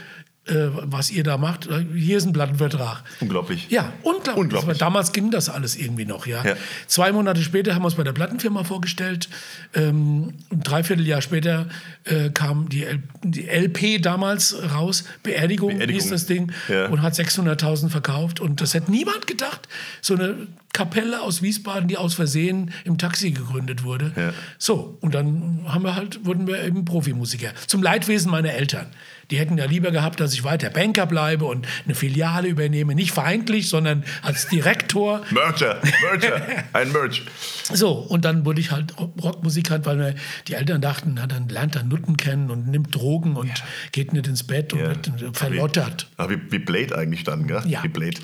äh, 0.47 0.69
was 0.73 1.11
ihr 1.11 1.23
da 1.23 1.37
macht, 1.37 1.69
hier 1.95 2.17
ist 2.17 2.27
ein 2.27 2.33
Plattenvertrag. 2.33 3.05
Unglaublich. 3.21 3.69
Ja, 3.71 3.93
unglaublich. 4.03 4.37
Unglaublich. 4.37 4.67
War, 4.67 4.75
damals 4.75 5.13
ging 5.13 5.31
das 5.31 5.49
alles 5.49 5.77
irgendwie 5.77 6.05
noch, 6.05 6.27
ja. 6.27 6.45
Ja. 6.45 6.57
Zwei 6.89 7.13
Monate 7.13 7.43
später 7.43 7.75
haben 7.75 7.83
wir 7.83 7.87
uns 7.87 7.95
bei 7.95 8.03
der 8.03 8.13
Plattenfirma 8.13 8.65
vorgestellt. 8.65 9.29
Ähm, 9.73 10.35
ein 10.51 10.61
Dreivierteljahr 10.63 11.23
später 11.23 11.69
äh, 12.05 12.31
kam 12.31 12.69
die, 12.69 12.85
L 12.85 13.03
die 13.23 13.49
LP 13.49 14.03
damals 14.03 14.57
raus. 14.75 15.05
Beerdigung, 15.23 15.79
Beerdigung. 15.79 16.01
hieß 16.01 16.11
das 16.11 16.27
Ding. 16.27 16.51
Ja. 16.69 16.87
Und 16.87 17.03
hat 17.03 17.15
600.000 17.15 17.89
verkauft. 17.89 18.41
Und 18.41 18.61
das 18.61 18.75
hätte 18.75 18.91
niemand 18.91 19.29
gedacht. 19.29 19.69
So 20.01 20.15
eine 20.15 20.49
Kapelle 20.73 21.21
aus 21.21 21.43
Wiesbaden, 21.43 21.87
die 21.87 21.99
aus 21.99 22.15
Versehen 22.15 22.73
im 22.85 22.99
Taxi 22.99 23.31
gegründet 23.31 23.85
wurde. 23.85 24.13
Ja. 24.17 24.33
So, 24.59 24.97
und 25.01 25.15
dann 25.15 25.67
haben 25.69 25.85
wir 25.85 25.95
halt, 25.95 26.25
wurden 26.25 26.47
wir 26.47 26.65
eben 26.65 26.85
Profimusiker. 26.85 27.53
Zum 27.67 27.83
Leidwesen 27.83 28.31
meiner 28.31 28.55
Eltern. 28.55 28.87
Die 29.33 29.39
hätten 29.39 29.57
ja 29.57 29.65
lieber 29.65 29.91
gehabt, 29.91 30.21
dass 30.21 30.35
ich 30.35 30.45
weiter 30.45 30.69
Banker 30.69 31.07
bleibe 31.07 31.47
und 31.47 31.67
eine 31.87 31.95
Filiale 31.95 32.49
übernehme. 32.49 32.95
Nicht 32.95 33.13
feindlich, 33.13 33.69
sondern 33.71 34.05
als 34.21 34.47
Direktor. 34.49 35.23
Merger, 35.31 35.81
Merger, 36.03 36.43
ein 36.75 36.93
Merch. 36.93 37.23
So, 37.73 37.93
und 37.93 38.27
dann 38.27 38.45
wurde 38.45 38.61
ich 38.61 38.71
halt 38.73 38.95
Rockmusikant, 38.99 39.87
weil 39.87 39.97
mir 39.97 40.15
die 40.49 40.53
Eltern 40.55 40.83
dachten, 40.83 41.15
na, 41.17 41.27
dann 41.27 41.49
lernt 41.49 41.77
er 41.77 41.83
Nutten 41.83 42.19
kennen 42.19 42.51
und 42.51 42.69
nimmt 42.69 42.95
Drogen 42.95 43.37
und 43.37 43.51
geht 43.93 44.13
nicht 44.13 44.27
ins 44.27 44.43
Bett 44.47 44.75
und 44.75 44.81
Ja. 44.81 44.89
wird 44.91 45.11
verlottert. 45.37 46.09
Ah, 46.19 46.29
wie, 46.29 46.39
wie 46.51 46.59
Blade 46.59 46.95
eigentlich 46.97 47.25
dann, 47.25 47.47
gell? 47.47 47.63
Ja. 47.67 47.83
Wie 47.83 47.89
Blade. 47.89 48.19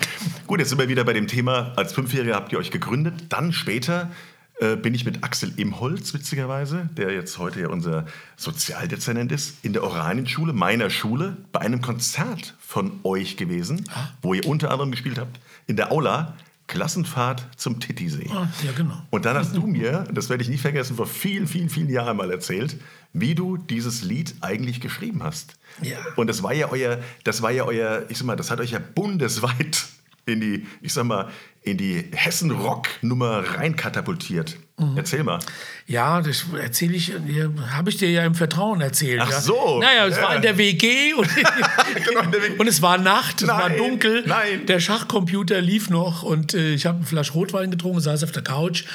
Gut, 0.45 0.59
jetzt 0.59 0.69
sind 0.69 0.77
wir 0.77 0.89
wieder 0.89 1.05
bei 1.05 1.13
dem 1.13 1.25
Thema, 1.25 1.73
als 1.75 1.91
Fünfjähriger 1.93 2.35
habt 2.35 2.51
ihr 2.53 2.59
euch 2.59 2.69
gegründet. 2.69 3.15
Dann 3.29 3.51
später 3.51 4.11
äh, 4.59 4.75
bin 4.75 4.93
ich 4.93 5.05
mit 5.05 5.23
Axel 5.23 5.53
Imholz, 5.57 6.13
witzigerweise, 6.13 6.89
der 6.97 7.11
jetzt 7.13 7.37
heute 7.37 7.61
ja 7.61 7.69
unser 7.69 8.05
Sozialdezernent 8.35 9.31
ist, 9.31 9.63
in 9.63 9.73
der 9.73 9.83
Oranienschule, 9.83 10.53
meiner 10.53 10.89
Schule, 10.89 11.37
bei 11.51 11.61
einem 11.61 11.81
Konzert 11.81 12.55
von 12.59 12.99
euch 13.03 13.37
gewesen, 13.37 13.85
Ah. 13.93 14.09
wo 14.21 14.33
ihr 14.33 14.45
unter 14.47 14.71
anderem 14.71 14.91
gespielt 14.91 15.17
habt, 15.17 15.39
in 15.67 15.75
der 15.75 15.91
Aula, 15.91 16.35
Klassenfahrt 16.67 17.47
zum 17.57 17.79
Titisee. 17.79 18.29
Ah, 18.31 18.47
ja, 18.63 18.71
genau. 18.73 19.01
Und 19.09 19.25
dann 19.25 19.35
hast 19.35 19.55
du 19.55 19.65
mir, 19.65 20.05
das 20.13 20.29
werde 20.29 20.43
ich 20.43 20.49
nie 20.49 20.57
vergessen, 20.59 20.95
vor 20.97 21.07
vielen, 21.07 21.47
vielen, 21.47 21.67
vielen 21.69 21.89
Jahren 21.89 22.15
mal 22.15 22.29
erzählt, 22.29 22.77
wie 23.11 23.33
du 23.33 23.57
dieses 23.57 24.03
Lied 24.03 24.35
eigentlich 24.41 24.79
geschrieben 24.79 25.23
hast. 25.23 25.55
Ja. 25.81 25.97
Und 26.15 26.27
das 26.27 26.43
war 26.43 26.53
ja 26.53 26.69
euer, 26.69 26.99
das 27.23 27.41
war 27.41 27.49
ja 27.49 27.63
euer, 27.63 28.05
ich 28.09 28.19
sag 28.19 28.27
mal, 28.27 28.35
das 28.35 28.51
hat 28.51 28.59
euch 28.59 28.69
ja 28.71 28.79
bundesweit 28.93 29.85
in 30.27 30.41
die, 30.41 30.67
ich 30.81 30.93
sag 30.93 31.05
mal, 31.05 31.29
in 31.61 31.77
die 31.77 32.05
Hessen-Rock-Nummer 32.13 33.43
reinkatapultiert. 33.57 34.57
Mhm. 34.77 34.95
Erzähl 34.95 35.23
mal. 35.23 35.39
Ja, 35.87 36.21
das 36.21 36.45
erzähle 36.57 36.93
ich, 36.95 37.11
habe 37.71 37.89
ich 37.89 37.97
dir 37.97 38.09
ja 38.09 38.23
im 38.23 38.33
Vertrauen 38.33 38.79
erzählt. 38.79 39.19
Ach 39.21 39.29
ja. 39.29 39.41
so, 39.41 39.79
Naja, 39.79 40.07
es 40.07 40.15
ja. 40.15 40.23
war 40.23 40.35
in 40.37 40.41
der 40.41 40.57
WG 40.57 41.13
und, 41.15 41.27
Genau, 42.05 42.21
in 42.21 42.31
der 42.31 42.41
WG. 42.43 42.55
und 42.57 42.67
es 42.67 42.81
war 42.81 42.97
Nacht, 42.97 43.41
es 43.41 43.47
war 43.49 43.67
Nein, 43.69 43.77
dunkel. 43.77 44.23
nein. 44.25 44.65
Der 44.67 44.79
Schachcomputer 44.79 45.59
lief 45.59 45.89
noch 45.89 46.23
und 46.23 46.53
äh, 46.53 46.73
ich 46.73 46.85
habe 46.85 46.97
eine 46.99 47.05
Flasche 47.05 47.33
Rotwein 47.33 47.71
getrunken, 47.71 47.99
saß 47.99 48.23
auf 48.23 48.31
der 48.31 48.43
Couch 48.43 48.85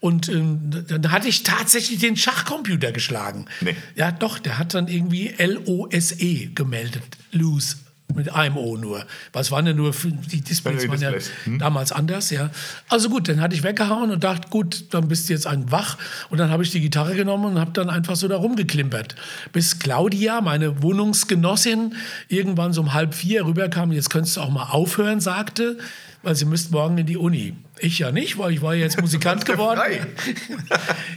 und 0.00 0.28
ähm, 0.30 0.84
dann 0.88 1.10
hatte 1.12 1.28
ich 1.28 1.42
tatsächlich 1.42 1.98
den 1.98 2.16
Schachcomputer 2.16 2.90
geschlagen. 2.92 3.44
Nee. 3.60 3.76
Ja, 3.96 4.12
doch, 4.12 4.38
der 4.38 4.58
hat 4.58 4.72
dann 4.72 4.88
irgendwie 4.88 5.34
L-O-S-E 5.36 6.50
gemeldet. 6.54 7.02
Lose. 7.32 7.76
Mit 8.12 8.32
einem 8.32 8.56
O 8.58 8.76
nur. 8.76 9.04
Was 9.32 9.50
waren 9.50 9.64
denn 9.64 9.76
nur 9.76 9.92
die 10.30 10.40
Displays? 10.40 10.86
Waren 10.88 11.00
ja. 11.00 11.12
Hm. 11.44 11.58
damals 11.58 11.90
anders, 11.90 12.30
ja. 12.30 12.50
Also 12.88 13.08
gut, 13.08 13.28
dann 13.28 13.40
hatte 13.40 13.54
ich 13.54 13.62
weggehauen 13.62 14.10
und 14.10 14.22
dachte, 14.22 14.48
gut, 14.50 14.92
dann 14.94 15.08
bist 15.08 15.28
du 15.28 15.32
jetzt 15.32 15.46
ein 15.46 15.72
wach. 15.72 15.96
Und 16.30 16.38
dann 16.38 16.50
habe 16.50 16.62
ich 16.62 16.70
die 16.70 16.80
Gitarre 16.80 17.14
genommen 17.16 17.46
und 17.46 17.58
habe 17.58 17.72
dann 17.72 17.90
einfach 17.90 18.14
so 18.14 18.28
da 18.28 18.36
rumgeklimpert. 18.36 19.16
Bis 19.52 19.78
Claudia, 19.78 20.42
meine 20.42 20.82
Wohnungsgenossin, 20.82 21.94
irgendwann 22.28 22.72
so 22.72 22.82
um 22.82 22.92
halb 22.92 23.14
vier 23.14 23.46
rüberkam, 23.46 23.90
jetzt 23.90 24.10
könntest 24.10 24.36
du 24.36 24.42
auch 24.42 24.50
mal 24.50 24.64
aufhören, 24.64 25.20
sagte, 25.20 25.78
weil 26.22 26.36
sie 26.36 26.44
müsst 26.44 26.70
morgen 26.72 26.98
in 26.98 27.06
die 27.06 27.16
Uni. 27.16 27.54
Ich 27.80 27.98
ja 27.98 28.12
nicht, 28.12 28.38
weil 28.38 28.52
ich 28.52 28.62
war 28.62 28.74
jetzt 28.74 29.00
Musikant 29.00 29.44
geworden. 29.46 29.80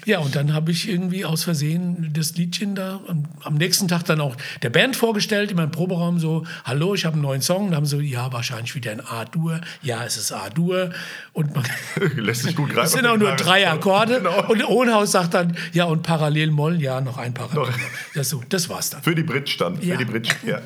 Ja, 0.06 0.20
und 0.20 0.36
dann 0.36 0.54
habe 0.54 0.72
ich 0.72 0.90
irgendwie 0.90 1.24
aus 1.24 1.44
Versehen 1.44 2.10
das 2.14 2.36
Liedchen 2.36 2.74
da 2.74 3.00
am, 3.08 3.26
am 3.44 3.56
nächsten 3.56 3.88
Tag 3.88 4.04
dann 4.06 4.20
auch 4.20 4.36
der 4.64 4.72
Band 4.72 4.96
vorgestellt, 4.96 5.52
in 5.52 5.58
meinem 5.58 5.72
Proberaum 5.72 6.20
so, 6.20 6.46
hallo, 6.66 6.96
ich 6.96 7.06
habe 7.06 7.14
einen 7.14 7.22
neuen 7.22 7.42
Song. 7.42 7.68
Und 7.68 7.76
haben 7.76 7.86
so, 7.86 8.00
ja, 8.00 8.32
wahrscheinlich 8.34 8.74
wieder 8.74 8.92
ein 8.92 9.02
A-Dur. 9.02 9.62
Ja, 9.84 10.04
es 10.04 10.18
ist 10.18 10.32
A-Dur. 10.32 10.92
Und 11.34 11.56
man, 11.56 11.64
Lässt 12.16 12.44
sich 12.44 12.56
gut 12.56 12.70
greifen. 12.70 12.86
es 12.86 12.92
sind 12.94 13.06
auch 13.06 13.18
nur 13.18 13.36
drei 13.36 13.70
Akkorde. 13.70 14.18
Genau. 14.18 14.50
Und 14.50 14.64
Ohnhaus 14.68 15.12
sagt 15.12 15.36
dann, 15.36 15.56
ja, 15.74 15.86
und 15.86 16.02
parallel 16.02 16.52
Moll, 16.52 16.82
ja, 16.82 17.02
noch 17.02 17.18
ein 17.18 17.34
Parallel. 17.34 17.74
Ja, 18.16 18.24
so, 18.24 18.42
das 18.50 18.68
war's 18.68 18.90
dann. 18.90 19.04
Für 19.04 19.14
die 19.14 19.24
Bridge 19.24 19.56
dann. 19.60 19.80
Ja. 19.82 19.94
Für 19.96 19.98
die 20.06 20.12
Bridge. 20.12 20.32
Ja. 20.46 20.60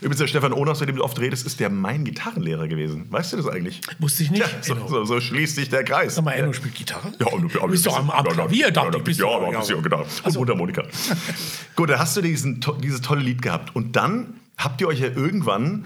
Übrigens, 0.00 0.18
der 0.18 0.26
Stefan 0.26 0.52
Ohners, 0.54 0.80
mit 0.80 0.88
dem 0.88 0.96
du 0.96 1.04
oft 1.04 1.20
redest, 1.20 1.44
ist 1.46 1.60
der 1.60 1.68
mein 1.68 2.04
Gitarrenlehrer 2.04 2.66
gewesen. 2.66 3.06
Weißt 3.10 3.32
du 3.32 3.36
das 3.36 3.46
eigentlich? 3.46 3.80
Wusste 3.98 4.22
ich 4.22 4.30
nicht. 4.30 4.42
Ja, 4.42 4.48
so, 4.62 4.74
Enno. 4.74 4.88
so, 4.88 5.04
so 5.04 5.20
schließt 5.34 5.56
sich 5.56 5.68
der 5.68 5.84
Kreis. 5.84 6.14
Sag 6.14 6.24
mal, 6.24 6.32
Enno 6.32 6.52
spielt 6.52 6.74
Gitarre? 6.74 7.12
Ja, 7.18 7.26
und, 7.26 7.52
du 7.54 7.66
bist 7.68 7.86
doch 7.86 7.98
am, 7.98 8.10
am 8.10 8.24
Klavier, 8.26 8.70
dachte 8.70 8.98
ich. 8.98 9.04
bist 9.04 9.20
Ja, 9.20 9.26
du- 9.26 9.32
aber 9.34 9.48
ein 9.48 9.58
bisschen 9.58 9.82
Gitarre. 9.82 10.06
Und 10.24 10.34
Mundharmonika. 10.36 10.82
Gut, 11.76 11.90
da 11.90 11.98
hast 11.98 12.16
du 12.16 12.20
diesen, 12.22 12.64
dieses 12.82 13.00
tolle 13.00 13.20
Lied 13.22 13.42
gehabt. 13.42 13.74
Und 13.74 13.96
dann 13.96 14.34
habt 14.56 14.80
ihr 14.80 14.88
euch 14.88 15.00
ja 15.00 15.08
irgendwann 15.08 15.84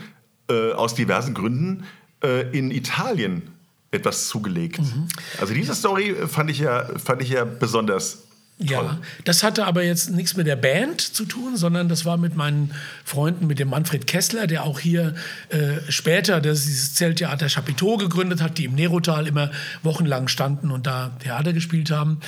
äh, 0.51 0.73
aus 0.73 0.95
diversen 0.95 1.35
Gründen 1.35 1.85
äh, 2.23 2.43
in 2.57 2.71
Italien 2.71 3.43
etwas 3.91 4.29
zugelegt. 4.29 4.81
Mhm. 4.81 5.09
Also 5.41 5.55
diese 5.55 5.75
Story 5.75 6.15
fand 6.29 6.51
ich 6.51 6.59
ja, 6.59 6.87
fand 7.03 7.23
ich 7.23 7.31
ja 7.31 7.45
besonders 7.45 8.25
Ja, 8.61 8.99
das 9.23 9.45
hatte 9.45 9.67
aber 9.67 9.85
jetzt 9.85 10.11
nichts 10.11 10.37
mit 10.37 10.49
der 10.49 10.57
Band 10.57 11.01
zu 11.01 11.25
tun, 11.25 11.57
sondern 11.57 11.89
das 11.89 12.05
war 12.05 12.17
mit 12.17 12.35
meinen 12.35 12.75
Freunden, 13.05 13.47
mit 13.47 13.61
dem 13.61 13.71
Manfred 13.71 14.09
Kessler, 14.09 14.49
der 14.49 14.65
auch 14.65 14.81
hier 14.81 15.15
äh, 15.51 15.77
später 15.89 16.41
das, 16.41 16.65
dieses 16.65 16.95
Zelttheater 16.95 17.49
Chapiteau 17.49 17.99
gegründet 17.99 18.43
hat, 18.43 18.59
die 18.59 18.65
im 18.65 18.75
Nerotal 18.75 19.29
immer 19.29 19.53
wochenlang 19.85 20.27
standen 20.27 20.73
und 20.73 20.89
da 20.89 21.13
Theater 21.23 21.53
gespielt 21.53 21.93
haben. 21.93 22.19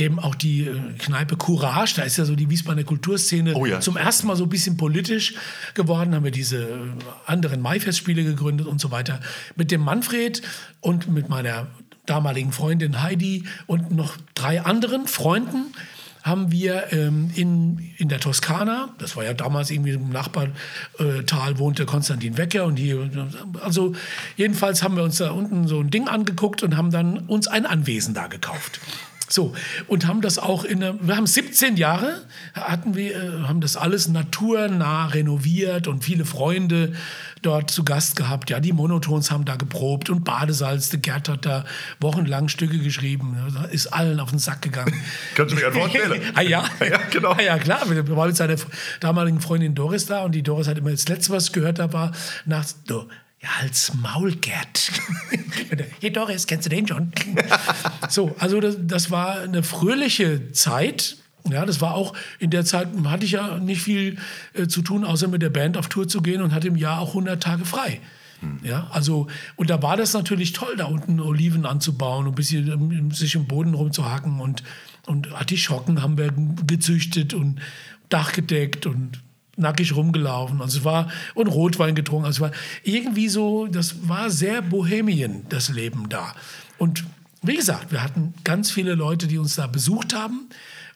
Dem 0.00 0.18
auch 0.18 0.34
die 0.34 0.62
äh, 0.62 0.74
Kneipe 0.98 1.36
Courage, 1.36 1.94
da 1.96 2.02
ist 2.02 2.16
ja 2.16 2.24
so 2.24 2.34
die 2.34 2.50
Wiesbadener 2.50 2.84
Kulturszene 2.84 3.54
Oh 3.54 3.64
ja. 3.64 3.78
zum 3.78 3.96
ersten 3.96 4.26
Mal 4.26 4.34
so 4.34 4.44
ein 4.44 4.50
bisschen 4.50 4.76
politisch 4.76 5.34
geworden, 5.74 6.16
haben 6.16 6.24
wir 6.24 6.32
diese 6.32 6.62
äh, 6.62 6.78
anderen 7.26 7.60
Maifestspiele 7.60 8.24
gegründet 8.24 8.66
und 8.66 8.80
so 8.80 8.90
weiter. 8.90 9.20
Mit 9.54 9.70
dem 9.70 9.82
Manfred 9.82 10.42
und 10.80 11.08
mit 11.08 11.28
meiner 11.28 11.68
damaligen 12.06 12.52
Freundin 12.52 13.02
Heidi 13.02 13.44
und 13.66 13.90
noch 13.90 14.16
drei 14.34 14.62
anderen 14.62 15.06
Freunden 15.06 15.72
haben 16.26 16.50
wir 16.50 16.92
ähm, 16.92 17.30
in, 17.36 17.92
in 17.98 18.08
der 18.08 18.18
Toskana, 18.18 18.88
das 18.98 19.14
war 19.14 19.22
ja 19.22 19.32
damals 19.32 19.70
irgendwie 19.70 19.92
im 19.92 20.10
Nachbartal 20.10 21.58
wohnte 21.58 21.86
Konstantin 21.86 22.36
Wecker 22.36 22.64
und 22.64 22.76
hier, 22.76 23.08
also 23.62 23.94
jedenfalls 24.36 24.82
haben 24.82 24.96
wir 24.96 25.04
uns 25.04 25.18
da 25.18 25.30
unten 25.30 25.68
so 25.68 25.78
ein 25.78 25.90
Ding 25.90 26.08
angeguckt 26.08 26.64
und 26.64 26.76
haben 26.76 26.90
dann 26.90 27.18
uns 27.28 27.46
ein 27.46 27.64
Anwesen 27.64 28.12
da 28.12 28.26
gekauft. 28.26 28.80
So, 29.28 29.54
und 29.88 30.06
haben 30.06 30.20
das 30.20 30.38
auch 30.38 30.62
in, 30.64 30.80
der- 30.80 30.94
wir 31.06 31.16
haben 31.16 31.26
17 31.26 31.76
Jahre, 31.76 32.22
hatten 32.54 32.94
wir, 32.94 33.16
äh, 33.16 33.30
haben 33.48 33.60
das 33.60 33.76
alles 33.76 34.06
naturnah 34.08 35.06
renoviert 35.06 35.88
und 35.88 36.04
viele 36.04 36.24
Freunde 36.24 36.92
dort 37.42 37.70
zu 37.70 37.82
Gast 37.84 38.14
gehabt. 38.16 38.50
Ja, 38.50 38.60
die 38.60 38.72
Monotons 38.72 39.30
haben 39.32 39.44
da 39.44 39.56
geprobt 39.56 40.10
und 40.10 40.24
Badesalz, 40.24 40.90
der 40.90 41.00
Gerd 41.00 41.28
hat 41.28 41.44
da 41.44 41.64
wochenlang 42.00 42.48
Stücke 42.48 42.78
geschrieben, 42.78 43.36
ist 43.72 43.88
allen 43.88 44.20
auf 44.20 44.30
den 44.30 44.38
Sack 44.38 44.62
gegangen. 44.62 44.94
Kannst 45.34 45.52
du 45.52 45.56
mich 45.56 45.66
einfach 45.66 45.80
vorstellen? 45.80 46.20
ah 46.34 46.40
ja? 46.42 46.64
Ja, 46.88 46.98
genau. 47.10 47.32
Ah 47.32 47.42
ja, 47.42 47.58
klar. 47.58 47.80
Wir 47.90 48.08
waren 48.16 48.28
mit 48.28 48.36
seiner 48.36 48.56
damaligen 49.00 49.40
Freundin 49.40 49.74
Doris 49.74 50.06
da 50.06 50.22
und 50.24 50.32
die 50.36 50.42
Doris 50.44 50.68
hat 50.68 50.78
immer 50.78 50.90
das 50.92 51.08
Letzte, 51.08 51.32
was 51.32 51.46
ich 51.46 51.52
gehört 51.52 51.78
habe, 51.80 51.92
war 51.92 52.12
nachts, 52.44 52.76
ja, 53.46 53.62
als 53.62 53.94
Maulgert. 53.94 54.90
Hey 56.00 56.12
Doris, 56.12 56.46
kennst 56.46 56.66
du 56.66 56.70
den 56.70 56.86
schon? 56.86 57.12
so, 58.08 58.34
also 58.38 58.60
das, 58.60 58.76
das 58.80 59.10
war 59.10 59.40
eine 59.40 59.62
fröhliche 59.62 60.52
Zeit. 60.52 61.16
Ja, 61.48 61.64
das 61.64 61.80
war 61.80 61.94
auch 61.94 62.14
in 62.38 62.50
der 62.50 62.64
Zeit, 62.64 62.88
hatte 63.04 63.24
ich 63.24 63.32
ja 63.32 63.58
nicht 63.58 63.82
viel 63.82 64.16
äh, 64.54 64.66
zu 64.66 64.82
tun, 64.82 65.04
außer 65.04 65.28
mit 65.28 65.42
der 65.42 65.50
Band 65.50 65.76
auf 65.76 65.88
Tour 65.88 66.06
zu 66.06 66.20
gehen 66.22 66.42
und 66.42 66.52
hatte 66.52 66.68
im 66.68 66.76
Jahr 66.76 67.00
auch 67.00 67.08
100 67.08 67.42
Tage 67.42 67.64
frei. 67.64 68.00
Ja, 68.62 68.88
also, 68.90 69.28
und 69.56 69.70
da 69.70 69.82
war 69.82 69.96
das 69.96 70.12
natürlich 70.12 70.52
toll, 70.52 70.76
da 70.76 70.84
unten 70.84 71.20
Oliven 71.20 71.64
anzubauen 71.64 72.26
und 72.26 72.32
ein 72.32 72.36
bisschen 72.36 72.68
ähm, 72.70 73.10
sich 73.10 73.34
im 73.34 73.46
Boden 73.46 73.74
rumzuhacken 73.74 74.40
und, 74.40 74.62
und 75.06 75.32
Artischocken 75.32 76.02
haben 76.02 76.18
wir 76.18 76.32
gezüchtet 76.66 77.32
und 77.32 77.60
Dach 78.08 78.32
gedeckt 78.32 78.86
und 78.86 79.20
nackig 79.56 79.94
rumgelaufen. 79.94 80.60
Also 80.60 80.78
es 80.78 80.84
war 80.84 81.10
und 81.34 81.48
Rotwein 81.48 81.94
getrunken. 81.94 82.26
Also 82.26 82.44
es 82.44 82.52
war 82.52 82.58
irgendwie 82.84 83.28
so, 83.28 83.66
das 83.66 84.08
war 84.08 84.30
sehr 84.30 84.62
Bohemien, 84.62 85.46
das 85.48 85.68
Leben 85.68 86.08
da. 86.08 86.34
Und 86.78 87.04
wie 87.42 87.56
gesagt, 87.56 87.92
wir 87.92 88.02
hatten 88.02 88.34
ganz 88.44 88.70
viele 88.70 88.94
Leute, 88.94 89.26
die 89.26 89.38
uns 89.38 89.56
da 89.56 89.66
besucht 89.66 90.14
haben 90.14 90.48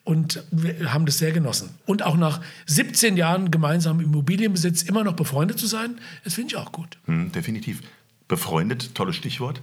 und 0.04 0.42
wir 0.50 0.92
haben 0.92 1.06
das 1.06 1.18
sehr 1.18 1.32
genossen. 1.32 1.70
Und 1.86 2.02
auch 2.02 2.16
nach 2.16 2.40
17 2.66 3.16
Jahren 3.16 3.50
gemeinsamen 3.50 4.00
Immobilienbesitz 4.00 4.82
immer 4.82 5.04
noch 5.04 5.14
befreundet 5.14 5.58
zu 5.58 5.66
sein, 5.66 6.00
das 6.24 6.34
finde 6.34 6.54
ich 6.54 6.56
auch 6.56 6.72
gut. 6.72 6.98
Hm, 7.06 7.32
definitiv. 7.32 7.82
Befreundet, 8.26 8.94
tolles 8.94 9.16
Stichwort. 9.16 9.60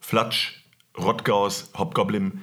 Flatsch, 0.00 0.64
Rottgaus, 0.96 1.70
Hobgoblin, 1.76 2.40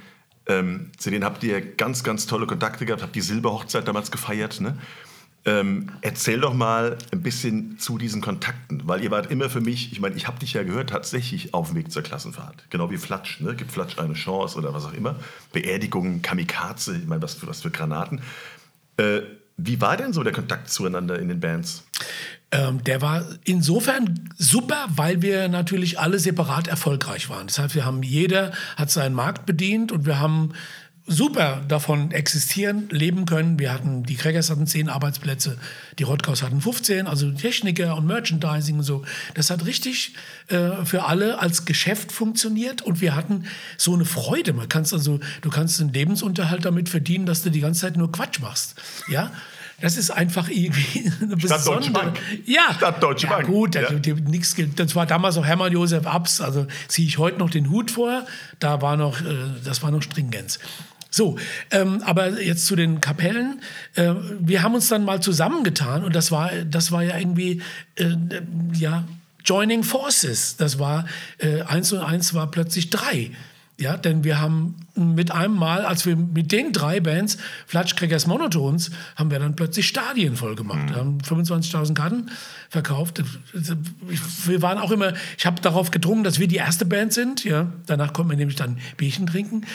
ähm, 0.47 0.91
zu 0.97 1.09
denen 1.09 1.23
habt 1.23 1.43
ihr 1.43 1.61
ganz, 1.61 2.03
ganz 2.03 2.25
tolle 2.27 2.47
Kontakte 2.47 2.85
gehabt, 2.85 3.01
habt 3.01 3.15
die 3.15 3.21
Silberhochzeit 3.21 3.87
damals 3.87 4.11
gefeiert. 4.11 4.59
Ne? 4.61 4.77
Ähm, 5.43 5.89
erzähl 6.01 6.39
doch 6.39 6.53
mal 6.53 6.97
ein 7.11 7.23
bisschen 7.23 7.79
zu 7.79 7.97
diesen 7.97 8.21
Kontakten, 8.21 8.81
weil 8.85 9.03
ihr 9.03 9.09
wart 9.09 9.31
immer 9.31 9.49
für 9.49 9.61
mich, 9.61 9.91
ich 9.91 9.99
meine, 9.99 10.15
ich 10.15 10.27
habe 10.27 10.37
dich 10.37 10.53
ja 10.53 10.61
gehört, 10.61 10.91
tatsächlich 10.91 11.55
auf 11.55 11.69
dem 11.69 11.77
Weg 11.77 11.91
zur 11.91 12.03
Klassenfahrt. 12.03 12.65
Genau 12.69 12.91
wie 12.91 12.97
Flatsch, 12.97 13.39
ne? 13.39 13.55
gibt 13.55 13.71
Flatsch 13.71 13.97
eine 13.97 14.13
Chance 14.13 14.57
oder 14.57 14.73
was 14.73 14.85
auch 14.85 14.93
immer. 14.93 15.15
Beerdigungen, 15.51 16.21
Kamikaze, 16.21 16.95
ich 16.95 17.07
meine, 17.07 17.23
was 17.23 17.33
für, 17.33 17.47
was 17.47 17.61
für 17.61 17.71
Granaten. 17.71 18.21
Äh, 18.97 19.21
wie 19.57 19.81
war 19.81 19.97
denn 19.97 20.13
so 20.13 20.23
der 20.23 20.33
Kontakt 20.33 20.69
zueinander 20.69 21.17
in 21.17 21.27
den 21.27 21.39
Bands? 21.39 21.85
Ähm, 22.51 22.83
der 22.83 23.01
war 23.01 23.23
insofern 23.43 24.29
super, 24.37 24.85
weil 24.89 25.21
wir 25.21 25.47
natürlich 25.47 25.99
alle 25.99 26.19
separat 26.19 26.67
erfolgreich 26.67 27.29
waren. 27.29 27.47
Das 27.47 27.59
heißt, 27.59 27.75
wir 27.75 27.85
haben 27.85 28.03
jeder 28.03 28.51
hat 28.75 28.91
seinen 28.91 29.15
Markt 29.15 29.45
bedient 29.45 29.91
und 29.91 30.05
wir 30.05 30.19
haben 30.19 30.53
super 31.07 31.61
davon 31.67 32.11
existieren, 32.11 32.87
leben 32.89 33.25
können. 33.25 33.59
Wir 33.59 33.73
hatten, 33.73 34.03
die 34.03 34.15
Crackers 34.15 34.49
hatten 34.49 34.67
zehn 34.67 34.89
Arbeitsplätze, 34.89 35.57
die 35.99 36.03
Rottgaus 36.03 36.43
hatten 36.43 36.61
15, 36.61 37.07
also 37.07 37.31
Techniker 37.31 37.97
und 37.97 38.05
Merchandising 38.05 38.77
und 38.77 38.83
so. 38.83 39.03
Das 39.33 39.49
hat 39.49 39.65
richtig 39.65 40.13
äh, 40.47 40.85
für 40.85 41.05
alle 41.05 41.39
als 41.39 41.65
Geschäft 41.65 42.11
funktioniert 42.11 42.81
und 42.81 43.01
wir 43.01 43.15
hatten 43.15 43.45
so 43.77 43.93
eine 43.93 44.05
Freude. 44.05 44.53
Man 44.53 44.69
kannst 44.69 44.93
also, 44.93 45.19
du 45.41 45.49
kannst 45.49 45.81
einen 45.81 45.91
Lebensunterhalt 45.91 46.65
damit 46.65 46.89
verdienen, 46.89 47.25
dass 47.25 47.41
du 47.41 47.49
die 47.49 47.61
ganze 47.61 47.81
Zeit 47.81 47.97
nur 47.97 48.11
Quatsch 48.11 48.39
machst. 48.39 48.75
Ja, 49.09 49.31
das 49.81 49.97
ist 49.97 50.11
einfach 50.11 50.47
irgendwie 50.49 51.11
eine 51.21 51.39
Stadt 51.39 51.65
Deutsche 51.65 51.91
Bank. 51.91 52.19
Ja, 52.45 52.73
Stadt 52.75 53.01
Deutsche 53.01 53.27
ja, 53.27 53.33
Bank. 53.33 53.47
Gut, 53.47 53.75
ja. 53.75 53.91
nix, 53.91 54.55
das 54.75 54.95
war 54.95 55.07
damals 55.07 55.37
auch 55.37 55.45
Hermann 55.45 55.73
Josef 55.73 56.05
Abs, 56.05 56.39
also 56.39 56.67
ziehe 56.87 57.07
ich 57.07 57.17
heute 57.17 57.39
noch 57.39 57.49
den 57.49 57.69
Hut 57.69 57.91
vor. 57.91 58.25
Da 58.59 58.81
war 58.81 58.95
noch, 58.95 59.21
äh, 59.21 59.25
das 59.65 59.81
war 59.81 59.91
noch 59.91 60.03
Stringenz. 60.03 60.59
So, 61.13 61.37
ähm, 61.71 62.01
aber 62.05 62.41
jetzt 62.41 62.65
zu 62.65 62.75
den 62.77 63.01
Kapellen. 63.01 63.61
Äh, 63.95 64.13
wir 64.39 64.63
haben 64.63 64.73
uns 64.73 64.87
dann 64.87 65.03
mal 65.03 65.21
zusammengetan 65.21 66.05
und 66.05 66.15
das 66.15 66.31
war, 66.31 66.51
das 66.69 66.91
war 66.91 67.03
ja 67.03 67.17
irgendwie, 67.17 67.61
äh, 67.95 68.15
ja, 68.73 69.03
Joining 69.43 69.83
Forces. 69.83 70.55
Das 70.55 70.79
war, 70.79 71.05
äh, 71.37 71.61
eins 71.63 71.91
und 71.91 71.99
eins 71.99 72.33
war 72.33 72.49
plötzlich 72.49 72.89
drei. 72.89 73.31
Ja, 73.77 73.97
denn 73.97 74.23
wir 74.23 74.39
haben 74.39 74.75
mit 74.93 75.31
einem 75.31 75.55
Mal, 75.55 75.85
als 75.85 76.05
wir 76.05 76.15
mit 76.15 76.51
den 76.51 76.71
drei 76.71 76.99
Bands, 76.99 77.39
Flatschkrägers 77.65 78.27
Monotons, 78.27 78.91
haben 79.15 79.31
wir 79.31 79.39
dann 79.39 79.55
plötzlich 79.55 79.87
Stadien 79.87 80.35
voll 80.35 80.53
gemacht. 80.53 80.89
Wir 80.89 80.97
haben 80.97 81.17
25.000 81.17 81.95
Karten 81.95 82.29
verkauft. 82.69 83.23
Wir 84.45 84.61
waren 84.61 84.77
auch 84.77 84.91
immer, 84.91 85.13
ich 85.35 85.47
habe 85.47 85.59
darauf 85.61 85.89
gedrungen, 85.89 86.23
dass 86.23 86.37
wir 86.37 86.47
die 86.47 86.57
erste 86.57 86.85
Band 86.85 87.11
sind. 87.11 87.43
Ja, 87.43 87.73
danach 87.87 88.13
konnten 88.13 88.29
wir 88.29 88.37
nämlich 88.37 88.57
dann 88.57 88.77
Bierchen 88.97 89.25
trinken. 89.25 89.65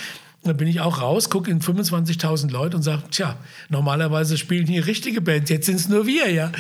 Da 0.43 0.53
bin 0.53 0.69
ich 0.69 0.81
auch 0.81 1.01
raus, 1.01 1.29
gucke 1.29 1.51
in 1.51 1.61
25.000 1.61 2.51
Leute 2.51 2.77
und 2.77 2.83
sage, 2.83 3.03
tja, 3.11 3.37
normalerweise 3.69 4.39
spielen 4.39 4.67
hier 4.67 4.87
richtige 4.87 5.21
Bands, 5.21 5.51
jetzt 5.51 5.67
sind 5.67 5.77
es 5.77 5.89
nur 5.89 6.07
wir, 6.07 6.31
ja. 6.31 6.53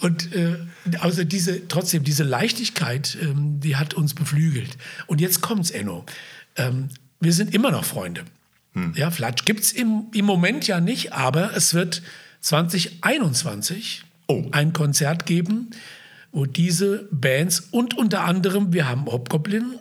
Und 0.00 0.34
äh, 0.34 0.56
also 1.00 1.24
diese, 1.24 1.66
trotzdem, 1.68 2.04
diese 2.04 2.24
Leichtigkeit, 2.24 3.16
ähm, 3.22 3.60
die 3.60 3.76
hat 3.76 3.94
uns 3.94 4.14
beflügelt. 4.14 4.76
Und 5.06 5.20
jetzt 5.20 5.40
kommt's, 5.40 5.70
Enno. 5.70 6.04
Ähm, 6.56 6.88
wir 7.20 7.32
sind 7.32 7.54
immer 7.54 7.70
noch 7.70 7.84
Freunde. 7.84 8.24
Hm. 8.74 8.92
Ja, 8.96 9.10
Flatsch 9.10 9.44
gibt 9.44 9.60
es 9.60 9.72
im, 9.72 10.06
im 10.12 10.24
Moment 10.24 10.66
ja 10.66 10.80
nicht, 10.80 11.12
aber 11.12 11.56
es 11.56 11.72
wird 11.74 12.02
2021 12.40 14.04
oh. 14.26 14.44
ein 14.52 14.72
Konzert 14.72 15.26
geben, 15.26 15.70
wo 16.32 16.46
diese 16.46 17.08
Bands 17.10 17.60
und 17.70 17.96
unter 17.96 18.24
anderem, 18.24 18.72
wir 18.72 18.88
haben 18.88 19.06
Hobgoblin, 19.06 19.74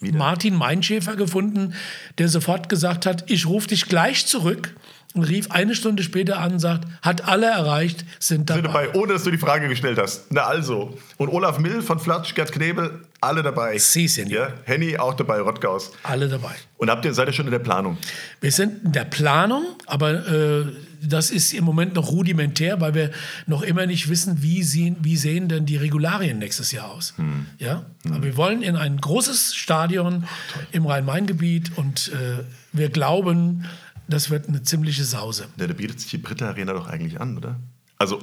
wieder? 0.00 0.18
Martin 0.18 0.54
Meinschäfer 0.54 1.16
gefunden, 1.16 1.74
der 2.18 2.28
sofort 2.28 2.68
gesagt 2.68 3.06
hat, 3.06 3.30
ich 3.30 3.46
rufe 3.46 3.68
dich 3.68 3.86
gleich 3.86 4.26
zurück 4.26 4.74
und 5.14 5.24
rief 5.24 5.50
eine 5.50 5.74
Stunde 5.74 6.02
später 6.02 6.38
an 6.38 6.52
und 6.52 6.58
sagt, 6.58 6.86
hat 7.02 7.26
alle 7.26 7.46
erreicht, 7.46 8.04
sind 8.18 8.50
dabei. 8.50 8.60
Sind 8.60 8.74
dabei, 8.74 8.94
ohne 8.94 9.14
dass 9.14 9.24
du 9.24 9.30
die 9.30 9.38
Frage 9.38 9.68
gestellt 9.68 9.98
hast. 9.98 10.30
Na 10.30 10.42
also. 10.42 10.96
Und 11.16 11.30
Olaf 11.30 11.58
Mill 11.58 11.82
von 11.82 11.98
Flatsch, 11.98 12.34
Gerd 12.34 12.52
Knebel, 12.52 13.00
alle 13.20 13.42
dabei. 13.42 13.78
Sie 13.78 14.08
sind 14.08 14.30
ja. 14.30 14.52
Henny 14.64 14.96
auch 14.96 15.14
dabei, 15.14 15.40
Rottgaus. 15.40 15.92
Alle 16.02 16.28
dabei. 16.28 16.54
Und 16.76 16.90
habt 16.90 17.04
ihr, 17.04 17.12
seid 17.14 17.28
ihr 17.28 17.32
schon 17.32 17.46
in 17.46 17.52
der 17.52 17.58
Planung? 17.58 17.98
Wir 18.40 18.52
sind 18.52 18.84
in 18.84 18.92
der 18.92 19.04
Planung, 19.04 19.64
aber 19.86 20.26
äh, 20.26 20.66
das 21.02 21.30
ist 21.30 21.52
im 21.52 21.64
Moment 21.64 21.94
noch 21.94 22.10
rudimentär, 22.10 22.80
weil 22.80 22.94
wir 22.94 23.10
noch 23.46 23.62
immer 23.62 23.86
nicht 23.86 24.08
wissen, 24.08 24.42
wie 24.42 24.62
sehen, 24.62 24.96
wie 25.00 25.16
sehen 25.16 25.48
denn 25.48 25.66
die 25.66 25.76
Regularien 25.76 26.38
nächstes 26.38 26.72
Jahr 26.72 26.90
aus. 26.90 27.14
Hm. 27.16 27.46
Ja? 27.58 27.86
Hm. 28.04 28.12
Aber 28.12 28.24
wir 28.24 28.36
wollen 28.36 28.62
in 28.62 28.76
ein 28.76 28.98
großes 29.00 29.54
Stadion 29.54 30.24
oh, 30.24 30.60
im 30.72 30.86
Rhein-Main-Gebiet 30.86 31.76
und 31.76 32.12
äh, 32.12 32.44
wir 32.72 32.88
glauben, 32.90 33.64
das 34.08 34.30
wird 34.30 34.48
eine 34.48 34.62
ziemliche 34.62 35.04
Sause. 35.04 35.46
Ja, 35.58 35.66
da 35.66 35.74
bietet 35.74 36.00
sich 36.00 36.10
die 36.10 36.18
Britta 36.18 36.48
Arena 36.48 36.72
doch 36.72 36.86
eigentlich 36.86 37.20
an, 37.20 37.36
oder? 37.36 37.58
Also, 37.98 38.22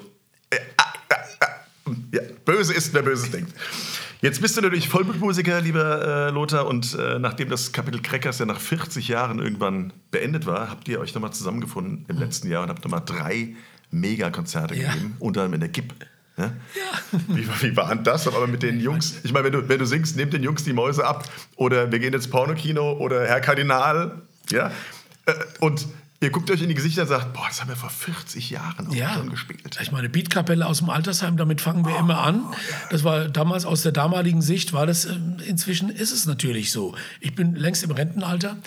äh, 0.49 0.55
äh, 0.55 0.60
äh, 1.10 2.15
ja, 2.15 2.21
böse 2.43 2.73
ist, 2.73 2.93
wer 2.93 3.03
Böses 3.03 3.29
denkt. 3.29 3.53
Jetzt 4.21 4.41
bist 4.41 4.58
du 4.58 4.62
natürlich 4.62 4.89
Vollblutmusiker, 4.89 5.62
lieber 5.62 6.28
äh, 6.28 6.30
Lothar, 6.32 6.67
und 6.67 6.97
äh, 6.99 7.19
nachdem 7.19 7.49
das 7.49 7.71
Kapitel 7.71 8.01
Crackers 8.01 8.39
ja 8.39 8.45
nach 8.45 8.60
40 8.60 9.08
Jahren 9.08 9.39
irgendwann 9.39 9.93
beendet 10.12 10.45
war, 10.45 10.69
habt 10.69 10.88
ihr 10.88 10.99
euch 10.99 11.13
nochmal 11.13 11.34
zusammengefunden 11.34 12.06
im 12.08 12.15
mhm. 12.15 12.21
letzten 12.21 12.49
Jahr 12.49 12.63
und 12.63 12.69
habt 12.69 12.84
nochmal 12.84 13.04
drei 13.06 13.56
Megakonzerte 13.91 14.75
ja. 14.75 14.91
gegeben, 14.91 15.15
unter 15.19 15.41
anderem 15.41 15.56
in 15.56 15.60
der 15.62 15.69
GIP. 15.69 15.93
Ja? 16.38 16.45
ja. 16.45 17.19
Wie, 17.28 17.47
wie 17.62 17.78
war 17.78 17.95
das? 17.95 18.28
Aber 18.28 18.47
mit 18.47 18.63
den 18.63 18.80
Jungs, 18.80 19.19
ich 19.23 19.32
meine, 19.32 19.45
wenn 19.45 19.54
du, 19.54 19.69
wenn 19.69 19.80
du 19.80 19.86
singst, 19.86 20.17
nehmt 20.17 20.34
den 20.34 20.43
Jungs 20.43 20.63
die 20.63 20.73
Mäuse 20.73 21.06
ab 21.06 21.28
oder 21.56 21.91
wir 21.91 21.99
gehen 21.99 22.13
ins 22.13 22.30
Pornokino 22.30 22.93
oder 22.93 23.25
Herr 23.25 23.41
Kardinal, 23.41 24.21
ja, 24.49 24.71
äh, 25.25 25.34
und 25.60 25.88
Ihr 26.26 26.32
guckt 26.32 26.50
euch 26.50 26.60
in 26.60 26.70
die 26.70 26.74
Gesichter 26.74 27.04
und 27.04 27.08
sagt, 27.08 27.34
boah, 27.34 27.46
das 27.48 27.62
haben 27.62 27.70
wir 27.70 27.76
vor 27.76 27.92
40 27.92 28.50
Jahren 28.50 28.88
auch 28.88 28.96
ja. 28.96 29.14
schon 29.14 29.30
gespielt. 29.30 29.78
Ich 29.80 29.92
meine, 29.92 30.10
Beatkapelle 30.10 30.66
aus 30.66 30.80
dem 30.80 30.90
Altersheim, 30.90 31.38
damit 31.38 31.62
fangen 31.62 31.86
wir 31.86 31.94
oh, 31.96 32.00
immer 32.00 32.24
an. 32.24 32.44
Das 32.90 33.04
war 33.04 33.30
damals 33.30 33.64
aus 33.64 33.84
der 33.84 33.92
damaligen 33.92 34.42
Sicht, 34.42 34.74
war 34.74 34.88
das, 34.88 35.06
äh, 35.06 35.14
inzwischen 35.46 35.90
ist 35.90 36.12
es 36.12 36.26
natürlich 36.26 36.72
so. 36.72 36.96
Ich 37.20 37.36
bin 37.36 37.54
längst 37.56 37.84
im 37.84 37.92
Rentenalter. 37.92 38.58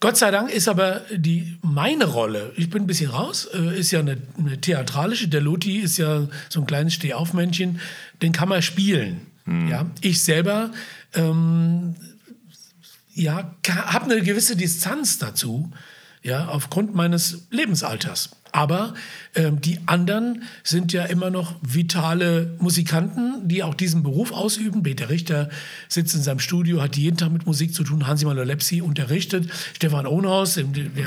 Gott 0.00 0.18
sei 0.18 0.30
Dank 0.30 0.50
ist 0.50 0.68
aber 0.68 1.00
die, 1.10 1.56
meine 1.62 2.04
Rolle, 2.04 2.52
ich 2.56 2.68
bin 2.68 2.82
ein 2.82 2.86
bisschen 2.86 3.10
raus, 3.10 3.48
äh, 3.54 3.78
ist 3.78 3.90
ja 3.90 4.00
eine, 4.00 4.18
eine 4.36 4.60
theatralische. 4.60 5.28
Der 5.28 5.40
Loti 5.40 5.78
ist 5.78 5.96
ja 5.96 6.28
so 6.50 6.60
ein 6.60 6.66
kleines 6.66 6.92
Stehaufmännchen, 6.92 7.80
den 8.20 8.32
kann 8.32 8.50
man 8.50 8.60
spielen. 8.60 9.22
Hm. 9.46 9.68
Ja, 9.68 9.86
ich 10.02 10.22
selber 10.22 10.72
ähm, 11.14 11.94
ja, 13.14 13.54
habe 13.66 14.04
eine 14.10 14.20
gewisse 14.20 14.56
Distanz 14.56 15.18
dazu 15.18 15.72
ja, 16.22 16.48
aufgrund 16.48 16.94
meines 16.94 17.46
Lebensalters. 17.50 18.30
Aber 18.52 18.92
ähm, 19.34 19.62
die 19.62 19.78
anderen 19.86 20.42
sind 20.62 20.92
ja 20.92 21.04
immer 21.04 21.30
noch 21.30 21.56
vitale 21.62 22.54
Musikanten, 22.58 23.48
die 23.48 23.62
auch 23.62 23.74
diesen 23.74 24.02
Beruf 24.02 24.30
ausüben. 24.30 24.82
Peter 24.82 25.08
Richter 25.08 25.48
sitzt 25.88 26.14
in 26.14 26.22
seinem 26.22 26.38
Studio, 26.38 26.82
hat 26.82 26.98
jeden 26.98 27.16
Tag 27.16 27.32
mit 27.32 27.46
Musik 27.46 27.74
zu 27.74 27.82
tun. 27.82 28.06
Hansi 28.06 28.26
Malolepsi 28.26 28.82
unterrichtet. 28.82 29.48
Stefan 29.72 30.06
Ohnhaus, 30.06 30.54
der, 30.54 30.64
der 30.64 31.04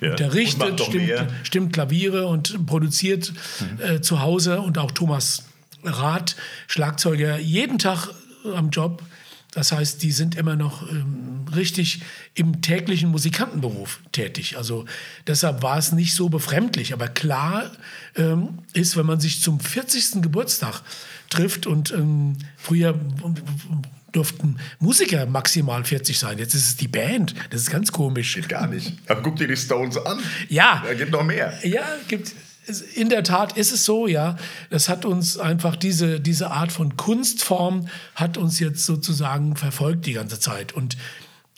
ja. 0.00 0.10
unterrichtet, 0.12 0.80
stimmt, 0.80 1.12
stimmt, 1.42 1.72
Klaviere 1.72 2.26
und 2.26 2.66
produziert 2.66 3.32
mhm. 3.58 3.84
äh, 3.84 4.00
zu 4.00 4.20
Hause. 4.20 4.60
Und 4.60 4.78
auch 4.78 4.92
Thomas 4.92 5.42
Rath, 5.82 6.36
Schlagzeuger, 6.68 7.38
jeden 7.38 7.78
Tag 7.78 8.10
am 8.54 8.70
Job. 8.70 9.02
Das 9.52 9.72
heißt, 9.72 10.02
die 10.02 10.12
sind 10.12 10.36
immer 10.36 10.54
noch 10.54 10.88
ähm, 10.88 11.44
richtig 11.54 12.02
im 12.34 12.62
täglichen 12.62 13.10
Musikantenberuf 13.10 14.00
tätig. 14.12 14.56
Also 14.56 14.84
deshalb 15.26 15.62
war 15.62 15.76
es 15.76 15.92
nicht 15.92 16.14
so 16.14 16.28
befremdlich. 16.28 16.92
Aber 16.92 17.08
klar 17.08 17.70
ähm, 18.16 18.60
ist, 18.72 18.96
wenn 18.96 19.06
man 19.06 19.18
sich 19.18 19.42
zum 19.42 19.58
40. 19.58 20.22
Geburtstag 20.22 20.82
trifft 21.30 21.66
und 21.66 21.90
ähm, 21.90 22.36
früher 22.56 22.94
durften 24.12 24.56
Musiker 24.78 25.26
maximal 25.26 25.84
40 25.84 26.18
sein. 26.18 26.38
Jetzt 26.38 26.54
ist 26.54 26.68
es 26.68 26.76
die 26.76 26.88
Band. 26.88 27.34
Das 27.50 27.62
ist 27.62 27.70
ganz 27.70 27.92
komisch. 27.92 28.34
Geht 28.34 28.48
gar 28.48 28.66
nicht. 28.66 28.92
Aber 29.08 29.22
guck 29.22 29.36
dir 29.36 29.48
die 29.48 29.56
Stones 29.56 29.96
an. 29.96 30.20
Ja. 30.48 30.82
Da 30.86 30.94
gibt 30.94 31.10
noch 31.10 31.24
mehr. 31.24 31.58
Ja, 31.64 31.86
gibt 32.08 32.34
in 32.94 33.08
der 33.08 33.22
Tat 33.24 33.56
ist 33.56 33.72
es 33.72 33.84
so, 33.84 34.06
ja. 34.06 34.36
Das 34.70 34.88
hat 34.88 35.04
uns 35.04 35.38
einfach 35.38 35.76
diese, 35.76 36.20
diese 36.20 36.50
Art 36.50 36.72
von 36.72 36.96
Kunstform 36.96 37.88
hat 38.14 38.36
uns 38.38 38.58
jetzt 38.60 38.86
sozusagen 38.86 39.56
verfolgt 39.56 40.06
die 40.06 40.12
ganze 40.14 40.38
Zeit. 40.40 40.72
Und 40.72 40.96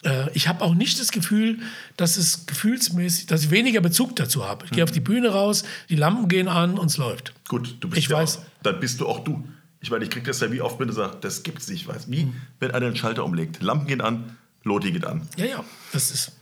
Äh, 0.05 0.31
ich 0.35 0.49
habe 0.49 0.63
auch 0.65 0.75
nicht 0.75 0.99
das 0.99 1.13
Gefühl, 1.13 1.61
dass 1.97 2.17
es 2.17 2.47
gefühlsmäßig, 2.47 3.27
dass 3.27 3.45
ich 3.45 3.51
weniger 3.53 3.81
Bezug 3.81 4.17
dazu 4.17 4.45
habe. 4.45 4.65
Ich 4.65 4.73
gehe 4.73 4.83
auf 4.83 4.91
die 4.91 4.99
Bühne 4.99 5.29
raus, 5.29 5.63
die 5.91 5.95
Lampen 5.95 6.27
gehen 6.27 6.49
an 6.49 6.77
und 6.77 6.91
es 6.91 6.97
läuft. 6.97 7.33
Gut, 7.47 7.77
du 7.79 7.89
bist 7.89 7.99
Ich 8.03 8.09
ja 8.09 8.17
weiß. 8.17 8.39
Auch, 8.39 8.43
dann 8.65 8.81
bist 8.81 9.01
du 9.01 9.07
auch 9.07 9.21
du. 9.23 9.47
Ich 9.81 9.93
meine, 9.93 10.03
ich 10.03 10.11
kriege 10.11 10.27
das 10.27 10.41
ja 10.41 10.51
wie 10.51 10.61
oft, 10.61 10.81
wenn 10.81 10.89
du 10.89 10.93
sagst, 10.93 11.19
das 11.23 11.45
gibt's 11.45 11.69
nicht. 11.69 11.83
Ich 11.83 11.87
weiß, 11.89 12.11
wie, 12.11 12.33
wenn 12.59 12.73
einer 12.73 12.87
einen 12.87 12.97
Schalter 12.97 13.25
umlegt. 13.25 13.63
Lampen 13.63 13.87
gehen 13.87 14.01
an, 14.01 14.37
Loti 14.65 14.91
geht 14.91 15.05
an. 15.05 15.23
Ja, 15.37 15.45
ja, 15.45 15.65
das 15.93 16.11
ist. 16.11 16.33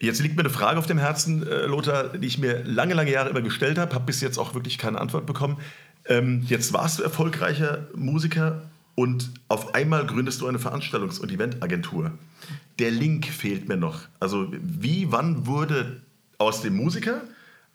Jetzt 0.00 0.20
liegt 0.20 0.36
mir 0.36 0.42
eine 0.42 0.50
Frage 0.50 0.78
auf 0.78 0.86
dem 0.86 0.98
Herzen, 0.98 1.46
äh, 1.46 1.66
Lothar, 1.66 2.08
die 2.08 2.26
ich 2.26 2.38
mir 2.38 2.62
lange, 2.64 2.94
lange 2.94 3.10
Jahre 3.10 3.30
immer 3.30 3.42
gestellt 3.42 3.78
habe, 3.78 3.94
habe 3.94 4.04
bis 4.06 4.20
jetzt 4.20 4.38
auch 4.38 4.54
wirklich 4.54 4.78
keine 4.78 5.00
Antwort 5.00 5.26
bekommen. 5.26 5.58
Ähm, 6.06 6.44
jetzt 6.46 6.72
warst 6.72 6.98
du 6.98 7.02
erfolgreicher 7.02 7.88
Musiker 7.94 8.62
und 8.94 9.30
auf 9.48 9.74
einmal 9.74 10.06
gründest 10.06 10.40
du 10.40 10.46
eine 10.46 10.58
Veranstaltungs- 10.58 11.20
und 11.20 11.30
Eventagentur. 11.32 12.12
Der 12.78 12.90
Link 12.90 13.26
fehlt 13.26 13.68
mir 13.68 13.76
noch. 13.76 14.02
Also 14.20 14.48
wie, 14.52 15.10
wann 15.10 15.46
wurde 15.46 16.00
aus 16.38 16.62
dem 16.62 16.76
Musiker 16.76 17.22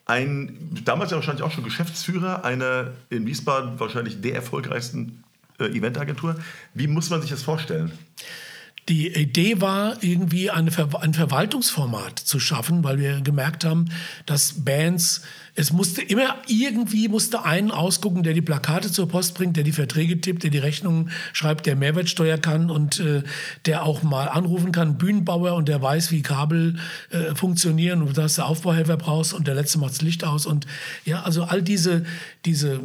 ein, 0.05 0.57
damals 0.85 1.11
ja 1.11 1.17
wahrscheinlich 1.17 1.43
auch 1.43 1.51
schon 1.51 1.63
Geschäftsführer 1.63 2.43
einer 2.43 2.91
in 3.09 3.25
Wiesbaden 3.25 3.79
wahrscheinlich 3.79 4.21
der 4.21 4.35
erfolgreichsten 4.35 5.23
äh, 5.59 5.65
Eventagentur. 5.65 6.35
Wie 6.73 6.87
muss 6.87 7.09
man 7.09 7.21
sich 7.21 7.29
das 7.29 7.43
vorstellen? 7.43 7.91
Die 8.89 9.07
Idee 9.07 9.61
war, 9.61 10.03
irgendwie 10.03 10.49
eine 10.49 10.69
Ver 10.69 10.89
ein 11.01 11.13
Verwaltungsformat 11.13 12.19
zu 12.19 12.39
schaffen, 12.39 12.83
weil 12.83 12.99
wir 12.99 13.21
gemerkt 13.21 13.63
haben, 13.63 13.85
dass 14.25 14.65
Bands, 14.65 15.21
es 15.55 15.71
musste 15.71 16.01
immer 16.01 16.35
irgendwie 16.47 17.07
musste 17.07 17.45
einen 17.45 17.71
ausgucken, 17.71 18.23
der 18.23 18.33
die 18.33 18.41
Plakate 18.41 18.91
zur 18.91 19.07
Post 19.07 19.35
bringt, 19.35 19.55
der 19.55 19.63
die 19.63 19.71
Verträge 19.71 20.19
tippt, 20.19 20.43
der 20.43 20.49
die 20.49 20.57
Rechnungen 20.57 21.11
schreibt, 21.31 21.65
der 21.65 21.77
Mehrwertsteuer 21.77 22.37
kann 22.37 22.69
und 22.69 22.99
äh, 22.99 23.23
der 23.65 23.83
auch 23.83 24.03
mal 24.03 24.27
anrufen 24.27 24.73
kann, 24.73 24.97
Bühnenbauer 24.97 25.53
und 25.53 25.69
der 25.69 25.81
weiß, 25.81 26.11
wie 26.11 26.21
Kabel 26.21 26.77
äh, 27.11 27.35
funktionieren 27.35 28.01
und 28.01 28.17
dass 28.17 28.35
du 28.35 28.41
Aufbauhelfer 28.43 28.97
brauchst 28.97 29.33
und 29.33 29.47
der 29.47 29.55
letzte 29.55 29.77
macht 29.77 29.91
das 29.91 30.01
Licht 30.01 30.25
aus. 30.25 30.45
Und 30.45 30.67
ja, 31.05 31.23
also 31.23 31.43
all 31.43 31.61
diese, 31.61 32.03
diese 32.43 32.81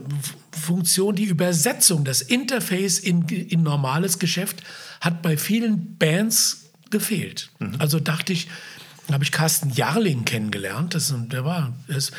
Funktion, 0.53 1.17
die 1.17 1.25
Übersetzung, 1.25 2.05
das 2.05 2.23
Interface 2.23 3.01
in, 3.01 3.27
in 3.29 3.65
normales 3.65 4.21
Geschäft 4.21 4.63
hat 5.01 5.23
bei 5.23 5.37
vielen 5.37 5.97
Bands 5.97 6.71
gefehlt. 6.91 7.51
Also 7.79 8.01
dachte 8.01 8.33
ich, 8.33 8.49
habe 9.11 9.25
ich 9.25 9.33
Carsten 9.33 9.71
Jarling 9.71 10.25
kennengelernt. 10.25 10.95
Das, 10.95 11.15
der 11.29 11.45
war 11.45 11.73
der 11.89 11.97
ist 11.97 12.13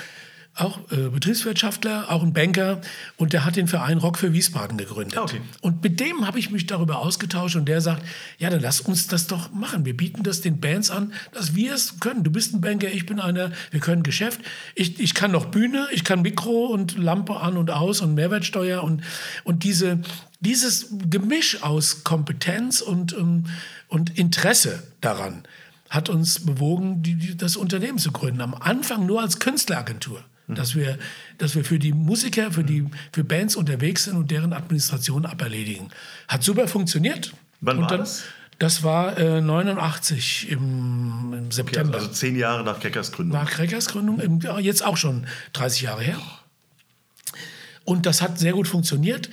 auch 0.59 0.79
äh, 0.91 1.09
Betriebswirtschaftler, 1.09 2.09
auch 2.09 2.23
ein 2.23 2.33
Banker 2.33 2.81
und 3.17 3.33
der 3.33 3.45
hat 3.45 3.55
den 3.55 3.67
Verein 3.67 3.97
Rock 3.97 4.17
für 4.17 4.33
Wiesbaden 4.33 4.77
gegründet. 4.77 5.17
Ah, 5.17 5.23
okay. 5.23 5.41
Und 5.61 5.83
mit 5.83 5.99
dem 5.99 6.25
habe 6.27 6.39
ich 6.39 6.51
mich 6.51 6.65
darüber 6.65 6.99
ausgetauscht 6.99 7.55
und 7.55 7.65
der 7.65 7.81
sagt, 7.81 8.03
ja, 8.37 8.49
dann 8.49 8.61
lass 8.61 8.81
uns 8.81 9.07
das 9.07 9.27
doch 9.27 9.51
machen. 9.51 9.85
Wir 9.85 9.95
bieten 9.95 10.23
das 10.23 10.41
den 10.41 10.59
Bands 10.59 10.91
an, 10.91 11.13
dass 11.33 11.55
wir 11.55 11.73
es 11.73 11.99
können. 11.99 12.23
Du 12.23 12.31
bist 12.31 12.53
ein 12.53 12.61
Banker, 12.61 12.87
ich 12.87 13.05
bin 13.05 13.19
einer, 13.19 13.51
wir 13.71 13.79
können 13.79 14.03
Geschäft. 14.03 14.41
Ich, 14.75 14.99
ich 14.99 15.13
kann 15.13 15.31
noch 15.31 15.45
Bühne, 15.45 15.87
ich 15.91 16.03
kann 16.03 16.21
Mikro 16.21 16.65
und 16.65 16.97
Lampe 16.97 17.39
an 17.39 17.57
und 17.57 17.71
aus 17.71 18.01
und 18.01 18.15
Mehrwertsteuer 18.15 18.83
und, 18.83 19.01
und 19.43 19.63
diese, 19.63 19.99
dieses 20.39 20.87
Gemisch 21.09 21.63
aus 21.63 22.03
Kompetenz 22.03 22.81
und, 22.81 23.13
ähm, 23.13 23.45
und 23.87 24.17
Interesse 24.17 24.83
daran 25.01 25.43
hat 25.89 26.09
uns 26.09 26.45
bewogen, 26.45 27.01
die, 27.01 27.15
die, 27.15 27.35
das 27.35 27.57
Unternehmen 27.57 27.97
zu 27.97 28.11
gründen. 28.11 28.41
Am 28.41 28.53
Anfang 28.53 29.05
nur 29.05 29.21
als 29.21 29.39
Künstleragentur. 29.39 30.23
Dass 30.55 30.75
wir, 30.75 30.97
dass 31.37 31.55
wir 31.55 31.63
für 31.63 31.79
die 31.79 31.93
Musiker, 31.93 32.51
für, 32.51 32.63
die, 32.63 32.85
für 33.13 33.23
Bands 33.23 33.55
unterwegs 33.55 34.05
sind 34.05 34.17
und 34.17 34.31
deren 34.31 34.53
Administration 34.53 35.25
aberledigen. 35.25 35.89
Hat 36.27 36.43
super 36.43 36.67
funktioniert. 36.67 37.33
Wann 37.61 37.77
und 37.77 37.83
war 37.83 37.89
dann, 37.89 37.99
das? 37.99 38.23
Das 38.59 38.83
war 38.83 39.17
äh, 39.17 39.39
89 39.39 40.51
im, 40.51 41.33
im 41.33 41.51
September. 41.51 41.95
Also 41.95 42.09
zehn 42.09 42.35
Jahre 42.35 42.63
nach 42.63 42.79
Keckers 42.79 43.13
Gründung. 43.13 43.39
Nach 43.39 43.49
Crackers 43.49 43.87
Gründung, 43.87 44.19
im, 44.19 44.41
jetzt 44.59 44.83
auch 44.83 44.97
schon 44.97 45.27
30 45.53 45.81
Jahre 45.81 46.03
her. 46.03 46.19
Und 47.85 48.05
das 48.05 48.21
hat 48.21 48.37
sehr 48.37 48.51
gut 48.51 48.67
funktioniert. 48.67 49.29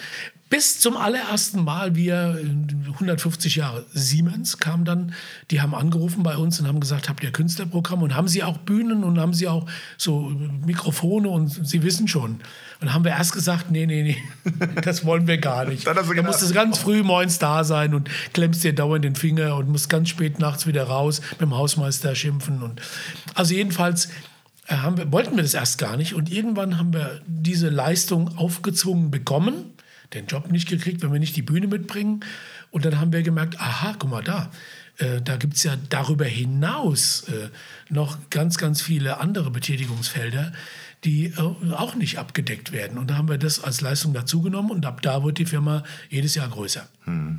Bis 0.48 0.78
zum 0.78 0.96
allerersten 0.96 1.64
Mal, 1.64 1.96
wir 1.96 2.38
äh, 2.40 2.92
150 2.92 3.56
Jahre 3.56 3.84
Siemens 3.92 4.58
kam 4.58 4.84
dann, 4.84 5.12
die 5.50 5.60
haben 5.60 5.74
angerufen 5.74 6.22
bei 6.22 6.36
uns 6.36 6.60
und 6.60 6.68
haben 6.68 6.78
gesagt, 6.78 7.08
habt 7.08 7.24
ihr 7.24 7.32
Künstlerprogramm 7.32 8.02
und 8.02 8.14
haben 8.14 8.28
sie 8.28 8.44
auch 8.44 8.58
Bühnen 8.58 9.02
und 9.02 9.18
haben 9.18 9.34
sie 9.34 9.48
auch 9.48 9.66
so 9.96 10.32
Mikrofone 10.64 11.28
und 11.28 11.48
sie 11.48 11.82
wissen 11.82 12.06
schon. 12.06 12.40
Und 12.80 12.94
haben 12.94 13.04
wir 13.04 13.10
erst 13.10 13.32
gesagt, 13.32 13.72
nee, 13.72 13.86
nee, 13.86 14.02
nee, 14.02 14.52
das 14.82 15.04
wollen 15.04 15.26
wir 15.26 15.38
gar 15.38 15.64
nicht. 15.64 15.84
Dann 15.84 15.96
da 15.96 16.22
musst 16.22 16.48
du 16.48 16.54
ganz 16.54 16.78
früh 16.78 17.02
morgens 17.02 17.40
da 17.40 17.64
sein 17.64 17.92
und 17.92 18.08
klemmst 18.32 18.62
dir 18.62 18.72
dauernd 18.72 19.04
den 19.04 19.16
Finger 19.16 19.56
und 19.56 19.68
musst 19.68 19.88
ganz 19.88 20.10
spät 20.10 20.38
nachts 20.38 20.68
wieder 20.68 20.84
raus 20.84 21.22
mit 21.32 21.40
dem 21.40 21.56
Hausmeister 21.56 22.14
schimpfen. 22.14 22.62
Und 22.62 22.80
also 23.34 23.52
jedenfalls 23.52 24.10
äh, 24.68 24.76
haben 24.76 24.96
wir, 24.96 25.10
wollten 25.10 25.34
wir 25.34 25.42
das 25.42 25.54
erst 25.54 25.78
gar 25.78 25.96
nicht. 25.96 26.14
Und 26.14 26.30
irgendwann 26.30 26.78
haben 26.78 26.92
wir 26.92 27.20
diese 27.26 27.68
Leistung 27.68 28.36
aufgezwungen 28.36 29.10
bekommen, 29.10 29.72
den 30.14 30.26
Job 30.26 30.50
nicht 30.50 30.68
gekriegt, 30.68 31.02
wenn 31.02 31.12
wir 31.12 31.20
nicht 31.20 31.36
die 31.36 31.42
Bühne 31.42 31.66
mitbringen. 31.66 32.20
Und 32.70 32.84
dann 32.84 33.00
haben 33.00 33.12
wir 33.12 33.22
gemerkt, 33.22 33.60
aha, 33.60 33.94
guck 33.98 34.10
mal 34.10 34.22
da, 34.22 34.50
äh, 34.98 35.20
da 35.20 35.36
gibt 35.36 35.56
es 35.56 35.62
ja 35.62 35.76
darüber 35.88 36.24
hinaus 36.24 37.28
äh, 37.28 37.48
noch 37.88 38.18
ganz, 38.30 38.58
ganz 38.58 38.80
viele 38.80 39.20
andere 39.20 39.50
Betätigungsfelder, 39.50 40.52
die 41.04 41.26
äh, 41.26 41.72
auch 41.72 41.94
nicht 41.94 42.18
abgedeckt 42.18 42.72
werden. 42.72 42.98
Und 42.98 43.10
da 43.10 43.16
haben 43.16 43.28
wir 43.28 43.38
das 43.38 43.62
als 43.62 43.80
Leistung 43.80 44.14
dazugenommen 44.14 44.70
und 44.70 44.86
ab 44.86 45.02
da 45.02 45.22
wird 45.22 45.38
die 45.38 45.46
Firma 45.46 45.84
jedes 46.08 46.34
Jahr 46.34 46.48
größer. 46.48 46.88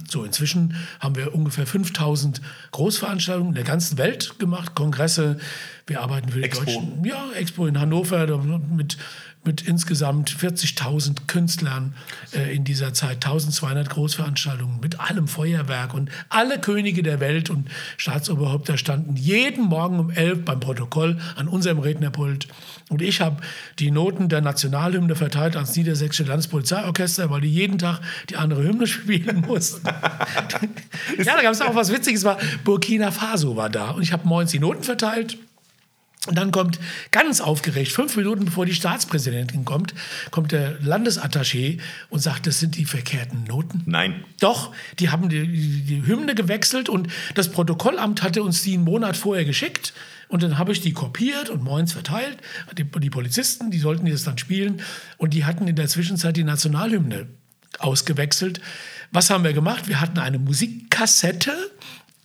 So, 0.08 0.24
inzwischen 0.24 0.76
haben 1.02 1.18
wir 1.18 1.36
ungefähr 1.36 1.68
5000 1.68 2.42
Großveranstaltungen 2.72 3.50
in 3.50 3.56
der 3.56 3.66
ganzen 3.66 3.98
Welt 3.98 4.40
gemacht, 4.40 4.76
Kongresse. 4.76 5.40
Wir 5.88 6.02
arbeiten 6.02 6.30
für 6.30 6.40
die 6.40 6.44
Expo. 6.44 6.66
Deutschen. 6.66 7.06
Ja, 7.06 7.32
Expo 7.34 7.66
in 7.66 7.80
Hannover 7.80 8.28
mit, 8.70 8.98
mit 9.46 9.62
insgesamt 9.62 10.30
40.000 10.30 11.28
Künstlern 11.28 11.96
äh, 12.34 12.54
in 12.54 12.66
dieser 12.66 12.94
Zeit, 12.94 13.26
1200 13.26 13.90
Großveranstaltungen 13.90 14.82
mit 14.82 15.00
allem 15.00 15.30
Feuerwerk 15.30 15.94
und 15.94 16.10
alle 16.28 16.60
Könige 16.60 17.04
der 17.04 17.22
Welt 17.22 17.50
und 17.50 17.70
Staatsoberhäupter 17.96 18.78
standen 18.78 19.16
jeden 19.16 19.64
Morgen 19.64 20.00
um 20.00 20.10
11 20.10 20.44
beim 20.44 20.60
Protokoll 20.60 21.20
an 21.38 21.48
unserem 21.48 21.80
Rednerpult. 21.80 22.50
Und 22.90 23.02
ich 23.02 23.22
habe 23.22 23.38
die 23.80 23.90
Noten 23.90 24.28
der 24.28 24.42
Nationalhymne 24.42 25.16
verteilt 25.16 25.56
ans 25.56 25.74
Niedersächsische 25.74 26.28
Landespolizeiorchester, 26.28 27.30
weil 27.30 27.40
die 27.40 27.54
jeden 27.54 27.78
Tag 27.78 28.02
die 28.30 28.36
andere 28.36 28.62
Hymne 28.62 28.88
spielen 28.88 29.46
mussten. 29.48 29.88
ja, 31.18 31.36
da 31.38 31.42
gab 31.42 31.54
es 31.54 31.62
auch 31.62 31.76
was 31.76 31.94
Witziges, 31.94 32.26
war 32.26 32.38
Burkina 32.66 33.12
Faso 33.12 33.56
war 33.56 33.70
da 33.70 33.92
und 33.92 34.02
ich 34.02 34.12
habe 34.12 34.28
morgens 34.28 34.52
die 34.52 34.60
Noten 34.60 34.84
verteilt. 34.84 35.38
Und 36.26 36.38
dann 36.38 36.52
kommt 36.52 36.80
ganz 37.12 37.40
aufgeregt, 37.40 37.92
fünf 37.92 38.18
Minuten 38.18 38.46
bevor 38.46 38.66
die 38.66 38.74
Staatspräsidentin 38.74 39.64
kommt, 39.64 39.94
kommt 40.30 40.52
der 40.52 40.80
Landesattaché 40.82 41.80
und 42.10 42.20
sagt, 42.20 42.48
das 42.48 42.60
sind 42.60 42.76
die 42.76 42.86
verkehrten 42.86 43.46
Noten. 43.46 43.84
Nein. 43.86 44.26
Doch, 44.40 44.74
die 45.00 45.10
haben 45.10 45.30
die, 45.30 45.48
die, 45.48 46.06
Hymne 46.06 46.36
gewechselt 46.36 46.90
und 46.90 47.08
das 47.36 47.50
Protokollamt 47.50 48.24
hatte 48.24 48.44
uns 48.44 48.62
die 48.64 48.74
einen 48.74 48.84
Monat 48.84 49.16
vorher 49.16 49.46
geschickt. 49.46 49.94
Und 50.28 50.44
dann 50.44 50.58
habe 50.58 50.74
ich 50.74 50.82
die 50.82 50.92
kopiert 50.92 51.50
und 51.50 51.64
moins 51.64 51.94
verteilt. 51.94 52.38
Die, 52.78 52.84
die 52.84 53.10
Polizisten, 53.10 53.72
die 53.72 53.80
sollten 53.80 54.06
das 54.10 54.24
dann 54.24 54.38
spielen. 54.38 54.82
Und 55.18 55.34
die 55.34 55.46
hatten 55.46 55.68
in 55.70 55.78
der 55.78 55.88
Zwischenzeit 55.88 56.36
die 56.36 56.44
Nationalhymne 56.44 57.28
ausgewechselt. 57.80 58.60
Was 59.12 59.30
haben 59.30 59.46
wir 59.46 59.54
gemacht? 59.54 59.88
Wir 59.88 60.02
hatten 60.02 60.20
eine 60.20 60.40
Musikkassette, 60.40 61.54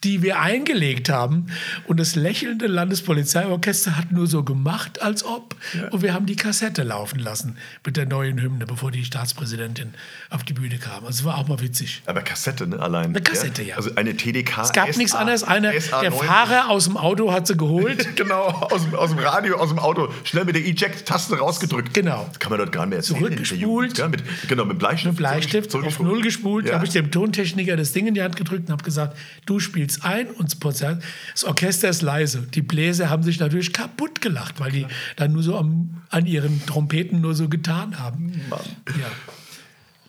die 0.05 0.23
wir 0.23 0.41
eingelegt 0.41 1.09
haben. 1.09 1.47
Und 1.87 2.01
das 2.01 2.15
lächelnde 2.17 2.67
Landespolizeiorchester 2.67 3.97
hat 3.97 4.11
nur 4.13 4.27
so 4.27 4.43
gemacht, 4.43 5.01
als 5.03 5.25
ob. 5.25 5.55
Und 5.91 6.03
wir 6.03 6.15
haben 6.15 6.27
die 6.27 6.37
Kassette 6.37 6.83
laufen 6.83 7.19
lassen 7.19 7.57
mit 7.85 7.97
der 7.97 8.07
neuen 8.07 8.41
Hymne, 8.41 8.67
bevor 8.67 8.91
die 8.91 9.05
Staatspräsidentin 9.05 9.95
auf 10.31 10.45
die 10.45 10.53
Bühne 10.55 10.79
kam. 10.79 11.05
Also 11.05 11.21
es 11.21 11.25
war 11.25 11.39
auch 11.39 11.49
mal 11.49 11.61
witzig. 11.61 12.03
Aber 12.07 12.23
Kassette, 12.23 12.67
ne? 12.67 12.79
Allein. 12.79 13.11
Eine 13.11 13.21
Kassette, 13.23 13.63
ja. 13.63 13.77
Also 13.77 13.95
eine 13.95 14.17
TDK. 14.17 14.59
Es 14.63 14.73
gab 14.73 14.97
nichts 14.97 15.15
anderes. 15.15 15.43
Einer, 15.45 15.73
der 15.73 16.13
Fahrer 16.13 16.69
aus 16.71 16.85
dem 16.85 16.97
Auto 16.97 17.33
hat 17.33 17.47
sie 17.47 17.57
geholt. 17.57 18.09
Genau, 18.17 18.45
aus, 18.49 18.83
dem- 18.85 18.95
aus 18.95 19.11
dem 19.11 19.19
Radio, 19.19 19.57
aus 19.57 19.71
dem 19.71 19.79
Auto, 19.79 20.09
schnell 20.25 20.45
mit 20.45 20.55
der 20.55 20.63
Eject-Taste 20.65 21.39
rausgedrückt. 21.39 21.93
Genau. 21.95 22.27
Das 22.29 22.39
kann 22.39 22.51
man 22.51 22.59
dort 22.59 22.71
gar 22.73 22.83
nicht 22.83 22.91
mehr 22.91 22.99
erzählen. 22.99 23.19
Zurückgespult. 23.21 23.99
Ja, 23.99 24.09
mit, 24.09 24.23
genau, 24.49 24.65
mit 24.65 24.79
Bleistift. 24.79 25.17
Bleistift 25.17 25.75
auf. 25.75 25.99
Null 26.01 26.23
gespult, 26.23 26.67
Ja. 26.69 26.75
habe 26.75 26.85
ich 26.87 26.93
dem 26.93 27.11
Tontechniker 27.11 27.77
das 27.77 27.93
Ding 27.93 28.07
in 28.07 28.15
die 28.15 28.23
Hand 28.23 28.37
gedrückt 28.37 28.67
und 28.69 28.73
habe 28.73 28.85
gesagt, 28.85 29.17
du 29.47 29.59
spielst 29.61 29.92
ein 30.01 30.31
und 30.31 30.51
das 30.51 30.59
Konzert- 30.59 31.03
das 31.33 31.45
Orchester 31.45 31.89
ist 31.89 32.03
leise. 32.03 32.43
Die 32.43 32.63
Bläser 32.63 33.11
haben 33.11 33.23
sich 33.23 33.39
natürlich 33.39 33.73
kaputt 33.73 34.21
gelacht, 34.21 34.61
weil 34.61 34.73
die 34.73 34.87
dann 35.17 35.33
nur 35.33 35.43
so 35.43 35.57
am, 35.59 36.03
an 36.09 36.27
ihren 36.27 36.65
Trompeten 36.65 37.21
nur 37.21 37.35
so 37.35 37.49
getan 37.49 37.99
haben. 37.99 38.41
Ja. 38.51 39.11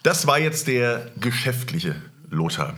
Das 0.04 0.28
war 0.28 0.40
jetzt 0.40 0.68
der 0.68 1.12
geschäftliche 1.20 1.96
Lothar. 2.30 2.76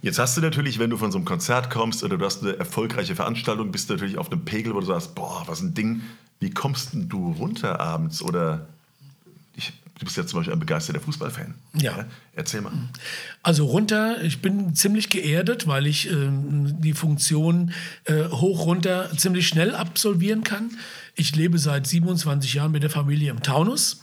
Jetzt 0.00 0.18
hast 0.18 0.36
du 0.36 0.40
natürlich, 0.40 0.78
wenn 0.78 0.90
du 0.90 0.96
von 0.96 1.10
so 1.10 1.18
einem 1.18 1.24
Konzert 1.24 1.70
kommst 1.70 2.04
oder 2.04 2.18
du 2.18 2.24
hast 2.24 2.42
eine 2.42 2.56
erfolgreiche 2.56 3.16
Veranstaltung, 3.16 3.72
bist 3.72 3.90
du 3.90 3.94
natürlich 3.94 4.16
auf 4.16 4.30
einem 4.30 4.44
Pegel, 4.44 4.74
wo 4.74 4.80
du 4.80 4.86
sagst, 4.86 5.14
boah, 5.14 5.42
was 5.46 5.60
ein 5.60 5.74
Ding. 5.74 6.02
Wie 6.40 6.50
kommst 6.50 6.92
denn 6.92 7.08
du 7.08 7.32
runter 7.32 7.80
abends? 7.80 8.22
Oder 8.22 8.68
ich, 9.56 9.72
Du 9.98 10.04
bist 10.04 10.16
ja 10.16 10.24
zum 10.26 10.38
Beispiel 10.38 10.52
ein 10.52 10.60
begeisterter 10.60 11.00
Fußballfan. 11.00 11.54
Ja. 11.74 12.06
Erzähl 12.34 12.60
mal. 12.60 12.72
Also 13.42 13.66
runter, 13.66 14.22
ich 14.22 14.40
bin 14.40 14.74
ziemlich 14.74 15.10
geerdet, 15.10 15.66
weil 15.66 15.86
ich 15.86 16.10
ähm, 16.10 16.80
die 16.80 16.92
Funktion 16.92 17.72
äh, 18.04 18.24
hoch 18.28 18.64
runter 18.64 19.10
ziemlich 19.16 19.48
schnell 19.48 19.74
absolvieren 19.74 20.44
kann. 20.44 20.70
Ich 21.16 21.34
lebe 21.34 21.58
seit 21.58 21.86
27 21.86 22.54
Jahren 22.54 22.70
mit 22.70 22.84
der 22.84 22.90
Familie 22.90 23.30
im 23.30 23.42
Taunus 23.42 24.00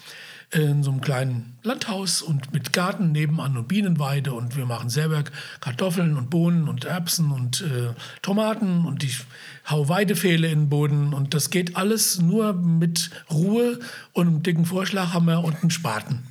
in 0.52 0.84
so 0.84 0.92
einem 0.92 1.02
kleinen 1.02 1.58
Landhaus 1.64 2.22
und 2.22 2.54
mit 2.54 2.74
Garten 2.74 3.12
nebenan 3.12 3.58
und 3.58 3.68
Bienenweide. 3.68 4.34
Und 4.34 4.56
wir 4.56 4.66
machen 4.66 4.90
selber 4.90 5.24
Kartoffeln 5.60 6.18
und 6.18 6.30
Bohnen 6.30 6.68
und 6.68 6.86
Erbsen 6.86 7.32
und 7.32 7.62
äh, 7.62 7.94
Tomaten. 8.22 8.86
Und 8.86 9.04
ich 9.04 9.22
hau 9.70 9.90
Weidefehle 9.90 10.48
in 10.48 10.62
den 10.62 10.70
Boden. 10.70 11.14
Und 11.14 11.34
das 11.34 11.50
geht 11.50 11.76
alles 11.76 12.22
nur 12.22 12.54
mit 12.54 13.10
Ruhe 13.32 13.80
und 14.14 14.28
einem 14.28 14.44
dicken 14.44 14.66
Vorschlaghammer 14.66 15.44
und 15.44 15.56
einem 15.62 15.72
Spaten. 15.72 16.24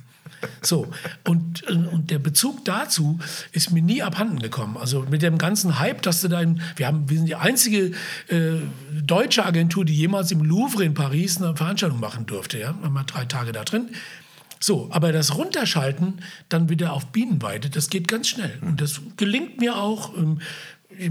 So, 0.61 0.87
und, 1.23 1.63
und 1.69 2.11
der 2.11 2.19
Bezug 2.19 2.65
dazu 2.65 3.19
ist 3.51 3.71
mir 3.71 3.81
nie 3.81 4.01
abhanden 4.01 4.39
gekommen. 4.39 4.77
Also 4.77 5.05
mit 5.09 5.21
dem 5.21 5.37
ganzen 5.37 5.79
Hype, 5.79 6.01
dass 6.01 6.21
du 6.21 6.27
da, 6.27 6.41
in, 6.41 6.61
wir, 6.75 6.87
haben, 6.87 7.09
wir 7.09 7.17
sind 7.17 7.27
die 7.27 7.35
einzige 7.35 7.91
äh, 8.27 8.59
deutsche 9.01 9.45
Agentur, 9.45 9.85
die 9.85 9.95
jemals 9.95 10.31
im 10.31 10.43
Louvre 10.43 10.83
in 10.83 10.93
Paris 10.93 11.41
eine 11.41 11.55
Veranstaltung 11.55 11.99
machen 11.99 12.25
durfte. 12.25 12.59
Ja? 12.59 12.73
Mal 12.73 13.03
drei 13.03 13.25
Tage 13.25 13.51
da 13.51 13.63
drin. 13.63 13.89
So, 14.59 14.87
aber 14.91 15.11
das 15.11 15.35
Runterschalten 15.35 16.21
dann 16.49 16.69
wieder 16.69 16.93
auf 16.93 17.07
Bienenweide, 17.07 17.69
das 17.69 17.89
geht 17.89 18.07
ganz 18.07 18.29
schnell. 18.29 18.57
Und 18.61 18.81
das 18.81 19.01
gelingt 19.17 19.59
mir 19.59 19.77
auch. 19.77 20.17
Ähm, 20.17 20.39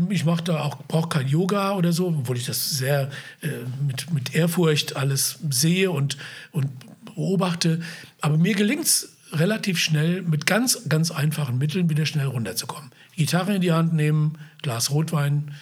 ich 0.09 0.25
mache 0.25 0.43
da 0.43 0.63
auch, 0.63 0.79
brauche 0.89 1.09
kein 1.09 1.29
Yoga 1.29 1.75
oder 1.75 1.93
so, 1.93 2.09
obwohl 2.09 2.37
ich 2.37 2.47
das 2.47 2.71
sehr 2.71 3.11
äh, 3.43 3.49
mit, 3.87 4.11
mit 4.13 4.35
Ehrfurcht 4.35 4.97
alles 4.97 5.39
sehe 5.51 5.91
und, 5.91 6.17
und 6.53 6.69
beobachte. 7.05 7.81
Aber 8.21 8.39
mir 8.39 8.55
gelingt 8.55 8.85
es 8.85 9.14
relativ 9.35 9.79
schnell 9.79 10.23
mit 10.23 10.47
ganz, 10.47 10.89
ganz 10.89 11.11
einfachen 11.11 11.59
Mitteln 11.59 11.91
wieder 11.91 12.07
schnell 12.07 12.27
runterzukommen. 12.27 12.91
Gitarre 13.17 13.55
in 13.55 13.61
die 13.61 13.73
Hand 13.73 13.93
nehmen, 13.93 14.39
Glas 14.63 14.91
Rotwein, 14.91 15.53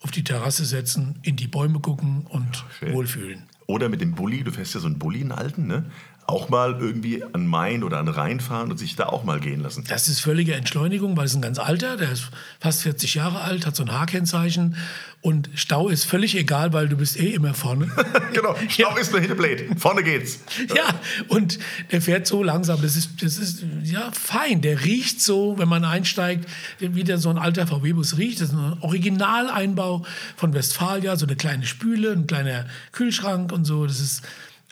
auf 0.00 0.10
die 0.10 0.24
Terrasse 0.24 0.64
setzen, 0.64 1.18
in 1.22 1.36
die 1.36 1.46
Bäume 1.46 1.80
gucken 1.80 2.26
und 2.28 2.64
ja, 2.80 2.92
wohlfühlen. 2.92 3.44
Oder 3.66 3.88
mit 3.88 4.00
dem 4.00 4.14
Bulli, 4.14 4.42
du 4.42 4.50
fährst 4.50 4.74
ja 4.74 4.80
so 4.80 4.86
einen 4.86 4.98
Bulli, 4.98 5.20
einen 5.20 5.32
alten, 5.32 5.66
ne? 5.66 5.84
Auch 6.30 6.48
mal 6.48 6.76
irgendwie 6.80 7.22
an 7.32 7.46
Main 7.46 7.82
oder 7.82 7.98
an 7.98 8.08
Rhein 8.08 8.40
fahren 8.40 8.70
und 8.70 8.78
sich 8.78 8.96
da 8.96 9.06
auch 9.06 9.24
mal 9.24 9.40
gehen 9.40 9.60
lassen. 9.60 9.84
Das 9.88 10.08
ist 10.08 10.20
völlige 10.20 10.54
Entschleunigung, 10.54 11.16
weil 11.16 11.26
es 11.26 11.34
ein 11.34 11.42
ganz 11.42 11.58
alter, 11.58 11.96
der 11.96 12.10
ist 12.10 12.30
fast 12.58 12.82
40 12.82 13.14
Jahre 13.14 13.40
alt, 13.42 13.66
hat 13.66 13.76
so 13.76 13.82
ein 13.82 13.92
H-Kennzeichen 13.92 14.76
und 15.22 15.50
Stau 15.54 15.88
ist 15.88 16.04
völlig 16.04 16.34
egal, 16.34 16.72
weil 16.72 16.88
du 16.88 16.96
bist 16.96 17.20
eh 17.20 17.34
immer 17.34 17.52
vorne. 17.52 17.90
genau, 18.32 18.54
Stau 18.68 18.90
ja. 18.90 18.96
ist 18.96 19.12
nur 19.12 19.20
Hinterblade, 19.20 19.66
vorne 19.76 20.02
geht's. 20.02 20.40
ja, 20.74 20.88
und 21.28 21.58
der 21.90 22.00
fährt 22.00 22.26
so 22.26 22.42
langsam, 22.42 22.80
das 22.80 22.96
ist, 22.96 23.22
das 23.22 23.36
ist 23.36 23.62
ja 23.82 24.10
fein, 24.12 24.62
der 24.62 24.82
riecht 24.84 25.20
so, 25.20 25.58
wenn 25.58 25.68
man 25.68 25.84
einsteigt, 25.84 26.48
wie 26.78 27.04
der 27.04 27.18
so 27.18 27.28
ein 27.28 27.36
alter 27.36 27.66
VW-Bus 27.66 28.16
riecht. 28.16 28.40
Das 28.40 28.48
ist 28.48 28.54
ein 28.54 28.78
Originaleinbau 28.80 30.06
von 30.36 30.54
Westfalia, 30.54 31.16
so 31.16 31.26
eine 31.26 31.36
kleine 31.36 31.66
Spüle, 31.66 32.12
ein 32.12 32.26
kleiner 32.26 32.64
Kühlschrank 32.92 33.52
und 33.52 33.66
so, 33.66 33.86
das 33.86 34.00
ist 34.00 34.22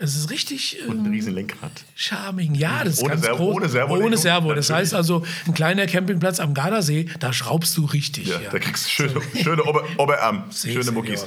es 0.01 0.15
ist 0.15 0.31
richtig. 0.31 0.79
Und 0.87 1.01
ein 1.01 1.07
ähm, 1.07 1.13
riesen 1.13 1.35
Lenkrad. 1.35 1.73
Charming, 1.97 2.55
ja, 2.55 2.85
das 2.85 2.95
ist 2.95 3.03
ohne 3.03 3.11
ganz 3.11 3.23
Servo, 3.23 3.45
groß. 3.45 3.57
Ohne 3.57 3.69
Servo. 3.69 3.97
Ohne 3.97 4.17
Servo. 4.17 4.55
Das 4.55 4.71
heißt 4.71 4.95
also, 4.95 5.25
ein 5.47 5.55
kleiner 5.55 5.87
Campingplatz 5.87 6.39
am 6.39 6.55
Gardasee, 6.55 7.09
da 7.19 7.33
schraubst 7.33 7.77
du 7.77 7.85
richtig. 7.85 8.29
Ja, 8.29 8.41
ja. 8.41 8.51
da 8.51 8.59
kriegst 8.61 8.87
du 8.87 8.91
schöne, 8.91 9.21
schöne 9.43 9.65
Ober 9.65 9.85
Oberarm, 9.99 10.45
schöne 10.53 10.93
Muckis. 10.93 11.27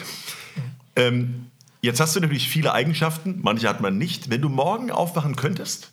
Ähm, 0.95 1.47
jetzt 1.81 1.99
hast 1.99 2.15
du 2.15 2.21
natürlich 2.21 2.47
viele 2.47 2.73
Eigenschaften, 2.73 3.39
manche 3.41 3.67
hat 3.67 3.81
man 3.81 3.97
nicht. 3.97 4.29
Wenn 4.29 4.41
du 4.41 4.47
morgen 4.47 4.89
aufwachen 4.89 5.35
könntest, 5.35 5.91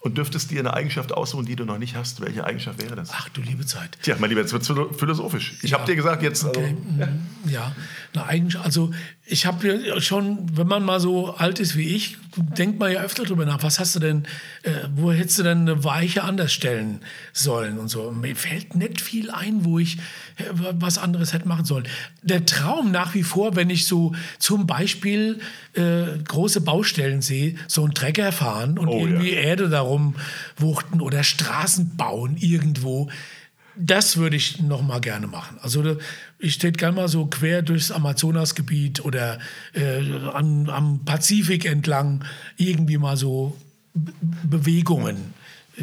und 0.00 0.16
dürftest 0.16 0.50
dir 0.50 0.60
eine 0.60 0.72
Eigenschaft 0.74 1.12
aussuchen, 1.12 1.44
die 1.44 1.56
du 1.56 1.64
noch 1.64 1.78
nicht 1.78 1.94
hast, 1.94 2.20
welche 2.20 2.44
Eigenschaft 2.44 2.82
wäre 2.82 2.96
das? 2.96 3.10
Ach 3.12 3.28
du 3.28 3.42
liebe 3.42 3.66
Zeit. 3.66 3.98
Tja, 4.02 4.16
mein 4.18 4.30
Lieber, 4.30 4.40
jetzt 4.40 4.52
wird 4.52 4.62
es 4.62 4.98
philosophisch. 4.98 5.58
Ich 5.62 5.70
ja. 5.70 5.78
habe 5.78 5.86
dir 5.86 5.96
gesagt, 5.96 6.22
jetzt. 6.22 6.44
Okay. 6.44 6.74
Also, 6.98 7.12
ja. 7.46 7.52
ja, 7.52 7.76
eine 8.14 8.26
Eigenschaft. 8.26 8.64
Also, 8.64 8.92
ich 9.26 9.44
habe 9.46 10.00
schon, 10.00 10.56
wenn 10.56 10.66
man 10.66 10.84
mal 10.84 11.00
so 11.00 11.34
alt 11.34 11.60
ist 11.60 11.76
wie 11.76 11.94
ich, 11.94 12.16
denkt 12.36 12.78
man 12.78 12.92
ja 12.92 13.00
öfter 13.00 13.24
drüber 13.24 13.44
nach. 13.44 13.62
Was 13.62 13.78
hast 13.78 13.94
du 13.94 14.00
denn, 14.00 14.24
äh, 14.62 14.70
wo 14.94 15.12
hättest 15.12 15.38
du 15.38 15.42
denn 15.42 15.60
eine 15.60 15.84
Weiche 15.84 16.22
anders 16.24 16.52
stellen 16.52 17.00
sollen 17.32 17.78
und 17.78 17.88
so. 17.88 18.10
Mir 18.10 18.36
fällt 18.36 18.74
nicht 18.74 19.00
viel 19.00 19.30
ein, 19.30 19.64
wo 19.64 19.78
ich 19.78 19.96
äh, 20.36 20.44
was 20.52 20.98
anderes 20.98 21.32
hätte 21.32 21.48
machen 21.48 21.64
sollen. 21.64 21.86
Der 22.22 22.46
Traum 22.46 22.90
nach 22.90 23.14
wie 23.14 23.22
vor, 23.22 23.56
wenn 23.56 23.70
ich 23.70 23.86
so 23.86 24.14
zum 24.38 24.66
Beispiel 24.66 25.40
äh, 25.74 26.18
große 26.26 26.60
Baustellen 26.60 27.22
sehe, 27.22 27.54
so 27.66 27.84
einen 27.84 27.94
Trecker 27.94 28.32
fahren 28.32 28.78
und 28.78 28.88
oh, 28.88 29.00
irgendwie 29.00 29.32
ja. 29.32 29.40
Erde 29.40 29.68
darum 29.68 30.16
wuchten 30.56 31.00
oder 31.00 31.22
Straßen 31.22 31.96
bauen 31.96 32.36
irgendwo 32.36 33.10
das 33.76 34.16
würde 34.16 34.36
ich 34.36 34.60
noch 34.60 34.82
mal 34.82 35.00
gerne 35.00 35.26
machen. 35.26 35.58
Also 35.62 35.96
ich 36.40 36.54
stehe 36.54 36.72
gerne 36.72 36.96
mal 36.96 37.08
so 37.08 37.26
quer 37.26 37.62
durchs 37.62 37.90
Amazonasgebiet 37.90 39.04
oder 39.04 39.38
äh, 39.74 40.00
an, 40.32 40.68
am 40.70 41.04
Pazifik 41.04 41.66
entlang 41.66 42.24
irgendwie 42.56 42.98
mal 42.98 43.16
so 43.16 43.56
Bewegungen 44.42 45.34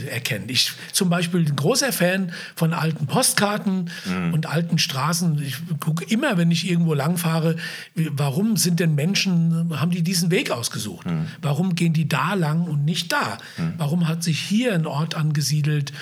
erkennen. 0.05 0.45
Ich 0.49 0.74
zum 0.91 1.10
Beispiel 1.10 1.41
ein 1.41 1.55
großer 1.55 1.91
Fan 1.91 2.32
von 2.55 2.74
alten 2.74 3.08
Postkarten 3.08 3.89
mhm. 4.05 4.34
und 4.34 4.45
alten 4.45 4.78
Straßen. 4.78 5.41
Ich 5.41 5.58
gucke 5.80 6.05
immer, 6.05 6.38
wenn 6.38 6.51
ich 6.51 6.70
irgendwo 6.70 6.93
langfahre, 6.93 7.55
warum 7.95 8.58
sind 8.58 8.80
denn 8.80 8.95
Menschen, 8.95 9.80
haben 9.80 9.91
die 9.91 10.03
diesen 10.03 10.30
Weg 10.30 10.51
ausgesucht? 10.51 11.08
Mhm. 11.08 11.28
Warum 11.41 11.76
gehen 11.76 11.93
die 11.93 12.08
da 12.08 12.34
lang 12.34 12.64
und 12.64 12.86
nicht 12.86 13.12
da? 13.12 13.38
Mhm. 13.58 13.74
Warum 13.78 14.08
hat 14.08 14.24
sich 14.24 14.39
hier 14.39 14.74
ein 14.74 14.86
Ort 14.86 15.16
angesiedelt? 15.16 15.93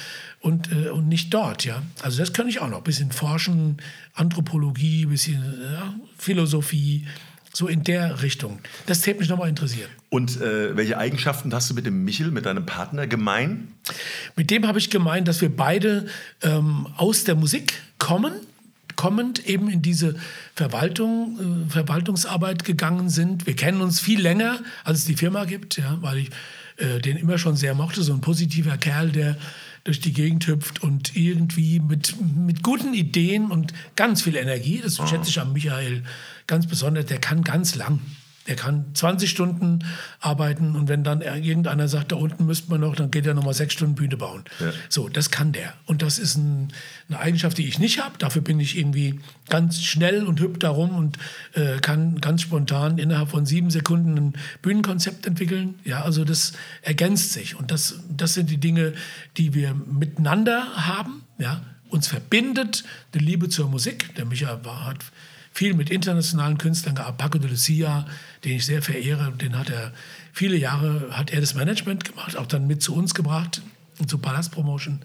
Und, 0.45 0.71
äh, 0.71 0.89
und 0.89 1.07
nicht 1.07 1.33
dort. 1.33 1.65
Ja? 1.65 1.81
Also 2.03 2.19
das 2.19 2.31
kann 2.31 2.47
ich 2.47 2.59
auch 2.59 2.69
noch. 2.69 2.77
Ein 2.77 2.83
bisschen 2.83 3.11
forschen, 3.11 3.77
Anthropologie, 4.13 5.05
ein 5.05 5.09
bisschen 5.09 5.43
ja, 5.73 5.95
Philosophie, 6.19 7.07
so 7.51 7.67
in 7.67 7.83
der 7.83 8.21
Richtung. 8.21 8.59
Das 8.85 9.01
täte 9.01 9.19
mich 9.19 9.29
nochmal 9.29 9.49
interessieren. 9.49 9.89
Und 10.09 10.39
äh, 10.39 10.77
welche 10.77 10.99
Eigenschaften 10.99 11.51
hast 11.51 11.71
du 11.71 11.73
mit 11.73 11.87
dem 11.87 12.05
Michel, 12.05 12.29
mit 12.29 12.45
deinem 12.45 12.65
Partner, 12.65 13.07
gemein? 13.07 13.69
Mit 14.35 14.51
dem 14.51 14.67
habe 14.67 14.77
ich 14.77 14.91
gemein, 14.91 15.25
dass 15.25 15.41
wir 15.41 15.49
beide 15.49 16.05
ähm, 16.43 16.87
aus 16.95 17.23
der 17.23 17.35
Musik 17.35 17.81
kommen 17.97 18.33
kommend 18.95 19.45
eben 19.45 19.69
in 19.69 19.81
diese 19.81 20.15
Verwaltung, 20.55 21.65
äh, 21.67 21.69
Verwaltungsarbeit 21.69 22.63
gegangen 22.63 23.09
sind. 23.09 23.45
Wir 23.45 23.53
kennen 23.53 23.81
uns 23.81 23.99
viel 23.99 24.21
länger, 24.21 24.59
als 24.85 24.99
es 24.99 25.05
die 25.05 25.17
Firma 25.17 25.43
gibt, 25.43 25.75
ja, 25.75 25.97
weil 26.01 26.19
ich 26.19 26.29
äh, 26.77 26.99
den 26.99 27.17
immer 27.17 27.37
schon 27.37 27.57
sehr 27.57 27.73
mochte. 27.73 28.03
So 28.03 28.13
ein 28.13 28.21
positiver 28.21 28.77
Kerl, 28.77 29.09
der 29.09 29.37
durch 29.85 30.01
die 30.01 30.13
Gegend 30.13 30.45
hüpft 30.47 30.81
und 30.83 31.15
irgendwie 31.15 31.79
mit, 31.79 32.15
mit 32.35 32.63
guten 32.63 32.93
Ideen 32.93 33.51
und 33.51 33.71
ganz 33.95 34.23
viel 34.23 34.35
Energie, 34.35 34.81
das 34.83 34.99
oh. 34.99 35.07
schätze 35.07 35.29
ich 35.29 35.39
an 35.39 35.53
Michael 35.53 36.03
ganz 36.47 36.67
besonders, 36.67 37.05
der 37.05 37.19
kann 37.19 37.43
ganz 37.43 37.75
lang. 37.75 38.01
Der 38.47 38.55
kann 38.55 38.85
20 38.93 39.29
Stunden 39.29 39.79
arbeiten 40.19 40.75
und 40.75 40.87
wenn 40.87 41.03
dann 41.03 41.21
irgendeiner 41.21 41.87
sagt, 41.87 42.11
da 42.11 42.15
unten 42.15 42.45
müsste 42.45 42.69
man 42.69 42.81
noch, 42.81 42.95
dann 42.95 43.09
geht 43.09 43.25
er 43.25 43.33
nochmal 43.33 43.55
sechs 43.55 43.73
Stunden 43.73 43.95
Bühne 43.95 44.17
bauen. 44.17 44.43
Ja. 44.59 44.71
So, 44.87 45.09
das 45.09 45.31
kann 45.31 45.51
der. 45.51 45.73
Und 45.85 46.03
das 46.03 46.19
ist 46.19 46.35
ein, 46.35 46.71
eine 47.09 47.19
Eigenschaft, 47.19 47.57
die 47.57 47.67
ich 47.67 47.79
nicht 47.79 48.03
habe. 48.03 48.17
Dafür 48.19 48.43
bin 48.43 48.59
ich 48.59 48.77
irgendwie 48.77 49.19
ganz 49.49 49.81
schnell 49.81 50.23
und 50.23 50.39
hüpf 50.39 50.59
darum 50.59 50.95
und 50.95 51.17
äh, 51.53 51.79
kann 51.79 52.21
ganz 52.21 52.43
spontan 52.43 52.99
innerhalb 52.99 53.29
von 53.29 53.47
sieben 53.47 53.71
Sekunden 53.71 54.15
ein 54.15 54.33
Bühnenkonzept 54.61 55.25
entwickeln. 55.25 55.75
Ja, 55.83 56.03
also 56.03 56.23
das 56.23 56.53
ergänzt 56.83 57.33
sich. 57.33 57.55
Und 57.55 57.71
das, 57.71 57.99
das 58.15 58.35
sind 58.35 58.51
die 58.51 58.59
Dinge, 58.59 58.93
die 59.37 59.55
wir 59.55 59.73
miteinander 59.73 60.67
haben. 60.75 61.23
Ja, 61.39 61.61
uns 61.89 62.07
verbindet 62.07 62.83
die 63.13 63.19
Liebe 63.19 63.49
zur 63.49 63.69
Musik. 63.69 64.13
Der 64.15 64.25
Micha 64.25 64.63
war, 64.63 64.85
hat 64.85 64.99
viel 65.55 65.73
mit 65.73 65.89
internationalen 65.89 66.57
Künstlern 66.57 66.95
gearbeitet. 66.95 67.17
Paco 67.17 67.37
de 67.37 67.49
Lucia, 67.49 68.05
den 68.43 68.57
ich 68.57 68.65
sehr 68.65 68.81
verehre, 68.81 69.31
den 69.31 69.57
hat 69.57 69.69
er 69.69 69.93
viele 70.33 70.57
Jahre, 70.57 71.07
hat 71.11 71.31
er 71.31 71.39
das 71.39 71.55
Management 71.55 72.03
gemacht, 72.03 72.35
auch 72.35 72.45
dann 72.45 72.67
mit 72.67 72.83
zu 72.83 72.93
uns 72.93 73.15
gebracht, 73.15 73.61
zu 74.05 74.17
Palast 74.17 74.51
Promotion. 74.51 74.99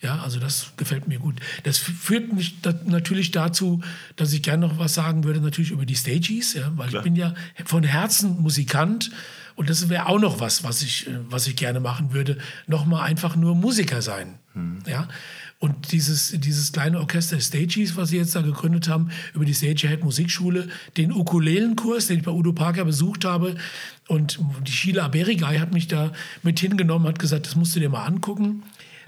Ja, 0.00 0.20
also 0.20 0.40
das 0.40 0.72
gefällt 0.78 1.06
mir 1.06 1.18
gut. 1.18 1.38
Das 1.64 1.76
führt 1.76 2.32
mich 2.32 2.56
natürlich 2.86 3.32
dazu, 3.32 3.82
dass 4.16 4.32
ich 4.32 4.42
gerne 4.42 4.66
noch 4.66 4.78
was 4.78 4.94
sagen 4.94 5.24
würde, 5.24 5.42
natürlich 5.42 5.70
über 5.70 5.84
die 5.84 5.94
Stages, 5.96 6.54
ja, 6.54 6.72
weil 6.76 6.88
Klar. 6.88 7.00
ich 7.00 7.04
bin 7.04 7.16
ja 7.16 7.34
von 7.66 7.84
Herzen 7.84 8.40
Musikant 8.40 9.10
und 9.56 9.68
das 9.68 9.90
wäre 9.90 10.06
auch 10.06 10.18
noch 10.18 10.40
was, 10.40 10.64
was 10.64 10.80
ich, 10.80 11.06
was 11.28 11.46
ich 11.46 11.56
gerne 11.56 11.80
machen 11.80 12.14
würde, 12.14 12.38
nochmal 12.66 13.02
einfach 13.02 13.36
nur 13.36 13.54
Musiker 13.54 14.00
sein. 14.00 14.38
Hm. 14.54 14.78
Ja, 14.86 15.06
und 15.60 15.92
dieses, 15.92 16.32
dieses 16.38 16.72
kleine 16.72 16.98
Orchester 16.98 17.38
Stages, 17.38 17.94
was 17.94 18.08
sie 18.08 18.16
jetzt 18.16 18.34
da 18.34 18.40
gegründet 18.40 18.88
haben, 18.88 19.10
über 19.34 19.44
die 19.44 19.54
Stagehead 19.54 20.02
Musikschule, 20.02 20.68
den 20.96 21.12
Ukulelenkurs, 21.12 22.06
den 22.06 22.18
ich 22.18 22.24
bei 22.24 22.32
Udo 22.32 22.54
Parker 22.54 22.86
besucht 22.86 23.26
habe. 23.26 23.56
Und 24.08 24.40
die 24.66 24.72
Sheila 24.72 25.08
Berigay 25.08 25.58
hat 25.58 25.74
mich 25.74 25.86
da 25.86 26.12
mit 26.42 26.58
hingenommen, 26.58 27.06
hat 27.06 27.18
gesagt, 27.18 27.46
das 27.46 27.56
musst 27.56 27.76
du 27.76 27.80
dir 27.80 27.90
mal 27.90 28.06
angucken. 28.06 28.62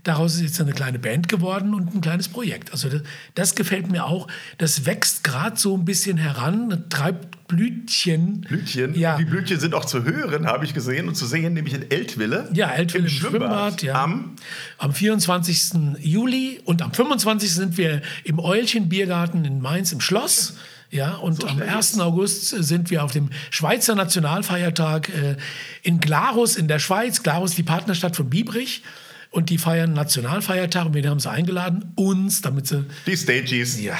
Daraus 0.04 0.34
ist 0.34 0.42
jetzt 0.42 0.60
eine 0.60 0.72
kleine 0.72 0.98
Band 0.98 1.28
geworden 1.28 1.74
und 1.74 1.94
ein 1.94 2.00
kleines 2.00 2.28
Projekt. 2.28 2.72
Also 2.72 2.88
das, 2.88 3.02
das 3.36 3.54
gefällt 3.54 3.90
mir 3.90 4.04
auch. 4.04 4.26
Das 4.58 4.84
wächst 4.84 5.22
gerade 5.22 5.56
so 5.56 5.76
ein 5.76 5.84
bisschen 5.84 6.16
heran, 6.16 6.84
treibt 6.88 7.46
Blütchen. 7.46 8.40
Blütchen. 8.40 8.94
Ja. 8.94 9.16
Die 9.16 9.24
Blütchen 9.24 9.60
sind 9.60 9.74
auch 9.74 9.84
zu 9.84 10.04
hören, 10.04 10.46
habe 10.46 10.64
ich 10.64 10.74
gesehen 10.74 11.06
und 11.06 11.14
zu 11.14 11.24
sehen, 11.26 11.54
nämlich 11.54 11.74
in 11.74 11.88
Eltville. 11.90 12.48
Ja, 12.52 12.70
Eltville 12.70 13.04
im 13.04 13.12
im 13.12 13.12
Schwimmbad. 13.12 13.80
Schwimmbad. 13.80 13.82
ja. 13.82 14.02
Am 14.02 14.36
am 14.78 14.92
24. 14.92 15.72
Juli 16.00 16.60
und 16.64 16.82
am 16.82 16.92
25. 16.92 17.52
sind 17.54 17.76
wir 17.76 18.02
im 18.24 18.40
Eulchen 18.40 18.88
Biergarten 18.88 19.44
in 19.44 19.60
Mainz 19.60 19.92
im 19.92 20.00
Schloss. 20.00 20.54
Ja, 20.90 21.14
und 21.14 21.42
am 21.44 21.56
schnell 21.56 21.68
1. 21.68 22.00
August 22.00 22.48
sind 22.48 22.90
wir 22.90 23.02
auf 23.04 23.12
dem 23.12 23.30
Schweizer 23.50 23.94
Nationalfeiertag 23.94 25.08
äh, 25.08 25.36
in 25.82 26.00
Glarus 26.00 26.56
in 26.56 26.68
der 26.68 26.80
Schweiz. 26.80 27.22
Glarus, 27.22 27.54
die 27.54 27.62
Partnerstadt 27.62 28.16
von 28.16 28.28
Biebrich. 28.28 28.82
Und 29.32 29.48
die 29.48 29.56
feiern 29.56 29.94
Nationalfeiertag 29.94 30.86
und 30.86 30.94
wir 30.94 31.08
haben 31.08 31.18
sie 31.18 31.30
eingeladen, 31.30 31.92
uns, 31.96 32.42
damit 32.42 32.66
sie 32.66 32.84
Die 33.06 33.16
Stages. 33.16 33.80
Ja. 33.80 33.96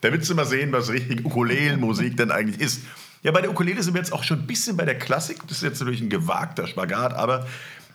Damit 0.00 0.24
Sie 0.24 0.32
mal 0.32 0.46
sehen, 0.46 0.70
was 0.70 0.90
richtig 0.90 1.24
Ukulelenmusik 1.24 2.16
denn 2.16 2.30
eigentlich 2.30 2.60
ist. 2.60 2.82
Ja, 3.24 3.32
bei 3.32 3.40
der 3.40 3.50
Ukulele 3.50 3.82
sind 3.82 3.94
wir 3.94 4.00
jetzt 4.00 4.12
auch 4.12 4.22
schon 4.22 4.38
ein 4.38 4.46
bisschen 4.46 4.76
bei 4.76 4.84
der 4.84 4.96
Klassik. 4.96 5.38
Das 5.48 5.56
ist 5.56 5.64
jetzt 5.64 5.80
natürlich 5.80 6.00
ein 6.00 6.08
gewagter 6.08 6.68
Spagat, 6.68 7.14
aber 7.14 7.48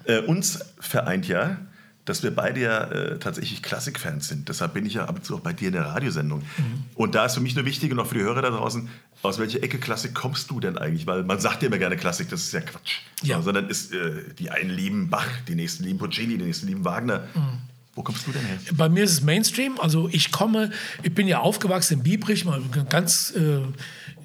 äh, 0.03 0.19
uns 0.19 0.59
vereint 0.81 1.29
ja, 1.29 1.57
dass 2.11 2.23
wir 2.23 2.35
beide 2.35 2.59
ja 2.59 2.83
äh, 2.91 3.19
tatsächlich 3.19 3.63
Klassikfans 3.63 4.27
sind. 4.27 4.49
Deshalb 4.49 4.73
bin 4.73 4.85
ich 4.85 4.95
ja 4.95 5.05
ab 5.05 5.15
und 5.15 5.25
zu 5.25 5.37
auch 5.37 5.39
bei 5.39 5.53
dir 5.53 5.67
in 5.67 5.73
der 5.73 5.85
Radiosendung. 5.85 6.39
Mhm. 6.39 6.83
Und 6.93 7.15
da 7.15 7.25
ist 7.25 7.35
für 7.35 7.39
mich 7.39 7.55
nur 7.55 7.63
wichtig 7.63 7.89
und 7.93 7.99
auch 8.01 8.07
für 8.07 8.15
die 8.15 8.23
Hörer 8.23 8.41
da 8.41 8.49
draußen, 8.49 8.89
aus 9.21 9.39
welcher 9.39 9.63
Ecke 9.63 9.77
Klassik 9.77 10.13
kommst 10.13 10.51
du 10.51 10.59
denn 10.59 10.77
eigentlich? 10.77 11.07
Weil 11.07 11.23
man 11.23 11.39
sagt 11.39 11.61
ja 11.61 11.69
immer 11.69 11.77
gerne 11.77 11.95
Klassik, 11.95 12.29
das 12.29 12.41
ist 12.41 12.51
ja 12.51 12.59
Quatsch. 12.59 12.97
Ja. 13.23 13.37
So, 13.37 13.43
sondern 13.43 13.69
ist, 13.69 13.93
äh, 13.93 14.23
die 14.37 14.49
einen 14.49 14.71
lieben 14.71 15.09
Bach, 15.09 15.25
die 15.47 15.55
nächsten 15.55 15.85
lieben 15.85 15.99
Puccini, 15.99 16.37
die 16.37 16.43
nächsten 16.43 16.67
lieben 16.67 16.83
Wagner. 16.83 17.19
Mhm. 17.33 17.61
Wo 17.95 18.03
kommst 18.03 18.27
du 18.27 18.33
denn 18.33 18.43
her? 18.43 18.57
Bei 18.73 18.89
mir 18.89 19.05
ist 19.05 19.11
es 19.11 19.21
Mainstream. 19.21 19.79
Also 19.79 20.09
ich 20.11 20.33
komme, 20.33 20.71
ich 21.03 21.13
bin 21.13 21.29
ja 21.29 21.39
aufgewachsen 21.39 21.99
in 21.99 22.03
Biebrich, 22.03 22.43
mal 22.43 22.61
ganz 22.89 23.33
äh, 23.37 23.61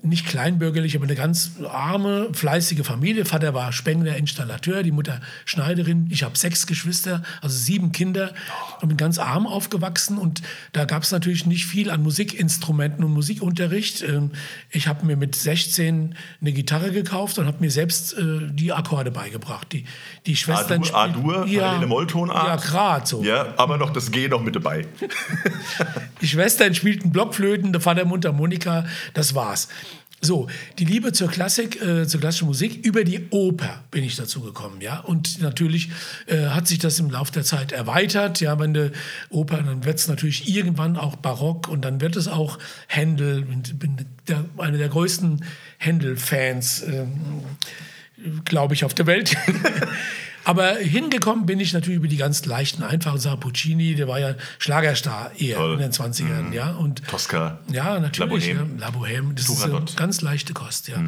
nicht 0.09 0.27
kleinbürgerlich, 0.27 0.97
aber 0.97 1.05
eine 1.05 1.15
ganz 1.15 1.53
arme, 1.69 2.29
fleißige 2.33 2.85
Familie. 2.85 3.25
Vater 3.25 3.55
war 3.55 3.73
Spengler 3.73 4.17
Installateur, 4.17 4.83
die 4.83 4.93
Mutter 4.93 5.21
Schneiderin. 5.45 6.09
Ich 6.11 6.23
habe 6.23 6.37
sechs 6.37 6.67
Geschwister, 6.67 7.23
also 7.41 7.57
sieben 7.57 7.93
Kinder 7.93 8.33
und 8.81 8.89
bin 8.89 8.97
ganz 8.97 9.19
arm 9.19 9.47
aufgewachsen. 9.47 10.19
Und 10.19 10.43
da 10.73 10.85
gab 10.85 11.03
es 11.03 11.11
natürlich 11.11 11.47
nicht 11.47 11.67
viel 11.67 11.91
an 11.91 12.03
Musikinstrumenten 12.03 13.05
und 13.05 13.13
Musikunterricht. 13.13 14.03
Ähm, 14.03 14.31
Ich 14.71 14.89
habe 14.89 15.05
mir 15.07 15.17
mit 15.17 15.35
16 15.35 16.15
eine 16.41 16.53
Gitarre 16.53 16.93
gekauft 16.93 17.39
und 17.39 17.47
habe 17.47 17.59
mir 17.61 17.71
selbst 17.71 18.15
äh, 18.15 18.41
die 18.51 18.73
Akkorde 18.73 19.11
beigebracht. 19.11 19.73
Die, 19.73 19.85
die 20.27 20.37
Schwestern 20.37 20.83
A-Dur, 20.93 21.47
ja, 21.47 21.77
eine 21.77 21.87
Molltonart. 21.87 22.47
Ja, 22.47 22.57
gerade 22.57 23.07
so. 23.07 23.23
Ja, 23.23 23.55
aber 23.57 23.79
noch 23.79 23.91
das 23.91 24.11
G 24.11 24.29
noch 24.29 24.43
mit 24.43 24.57
dabei. 24.57 24.87
Die 26.21 26.29
Schwestern 26.29 26.75
spielten 26.75 27.13
Blockflöten, 27.13 27.73
der 27.73 27.81
Vater 27.81 28.05
Mundharmonika, 28.05 28.87
das 29.15 29.35
war's. 29.35 29.69
So, 30.23 30.49
die 30.79 30.87
Liebe 30.87 31.13
zur 31.13 31.29
Klassik, 31.29 31.81
äh, 31.81 32.07
zur 32.07 32.21
klassischen 32.21 32.47
Musik, 32.47 32.85
über 32.85 33.05
die 33.05 33.29
Oper 33.31 33.85
bin 33.91 34.03
ich 34.03 34.17
dazu 34.17 34.41
gekommen, 34.41 34.81
ja. 34.81 35.01
Und 35.01 35.43
natürlich 35.43 35.91
äh, 36.27 36.47
hat 36.47 36.67
sich 36.67 36.79
das 36.79 36.99
im 36.99 37.11
Laufe 37.11 37.33
der 37.33 37.45
Zeit 37.45 37.73
erweitert, 37.73 38.41
ja. 38.41 38.59
Wenn 38.59 38.73
der 38.73 38.93
Oper, 39.29 39.59
dann 39.59 39.85
wird 39.85 39.99
es 39.99 40.09
natürlich 40.09 40.49
irgendwann 40.49 40.97
auch 40.97 41.17
Barock 41.17 41.69
und 41.69 41.85
dann 41.85 42.01
wird 42.01 42.17
es 42.17 42.29
auch 42.29 42.59
Händel. 42.87 43.43
Bin, 43.43 43.63
bin 43.79 44.07
der, 44.27 44.45
einer 44.57 44.79
der 44.79 44.89
größten 44.89 45.45
Händel-Fans, 45.79 46.85
ähm, 46.85 47.43
glaube 48.45 48.73
ich, 48.73 48.85
auf 48.85 48.95
der 48.95 49.07
Welt. 49.07 49.37
Aber 50.47 50.77
hingekommen 50.77 51.45
bin 51.45 51.59
ich 51.59 51.73
natürlich 51.73 51.97
über 51.97 52.07
die 52.07 52.17
ganz 52.19 52.47
leichten, 52.47 52.85
einfachen 52.85 53.19
Sachen. 53.19 53.41
Puccini, 53.41 53.97
der 53.97 54.07
war 54.07 54.21
ja 54.21 54.37
Schlagerstar 54.61 55.33
eher 55.37 55.57
Toll. 55.57 55.73
in 55.75 55.81
den 55.81 55.91
20ern, 55.91 56.53
ja. 56.53 56.71
Und 56.71 57.05
Tosca. 57.09 57.59
ja, 57.69 57.99
natürlich. 57.99 58.47
La 58.47 58.53
Bohème. 58.53 58.79
Ja. 58.79 58.79
La 58.79 58.89
Bohème, 58.91 59.35
das 59.35 59.49
ist 59.49 59.57
Turandot. 59.57 59.89
eine 59.89 59.97
ganz 59.97 60.21
leichte 60.21 60.55
Kost, 60.55 60.87
ja. 60.87 60.99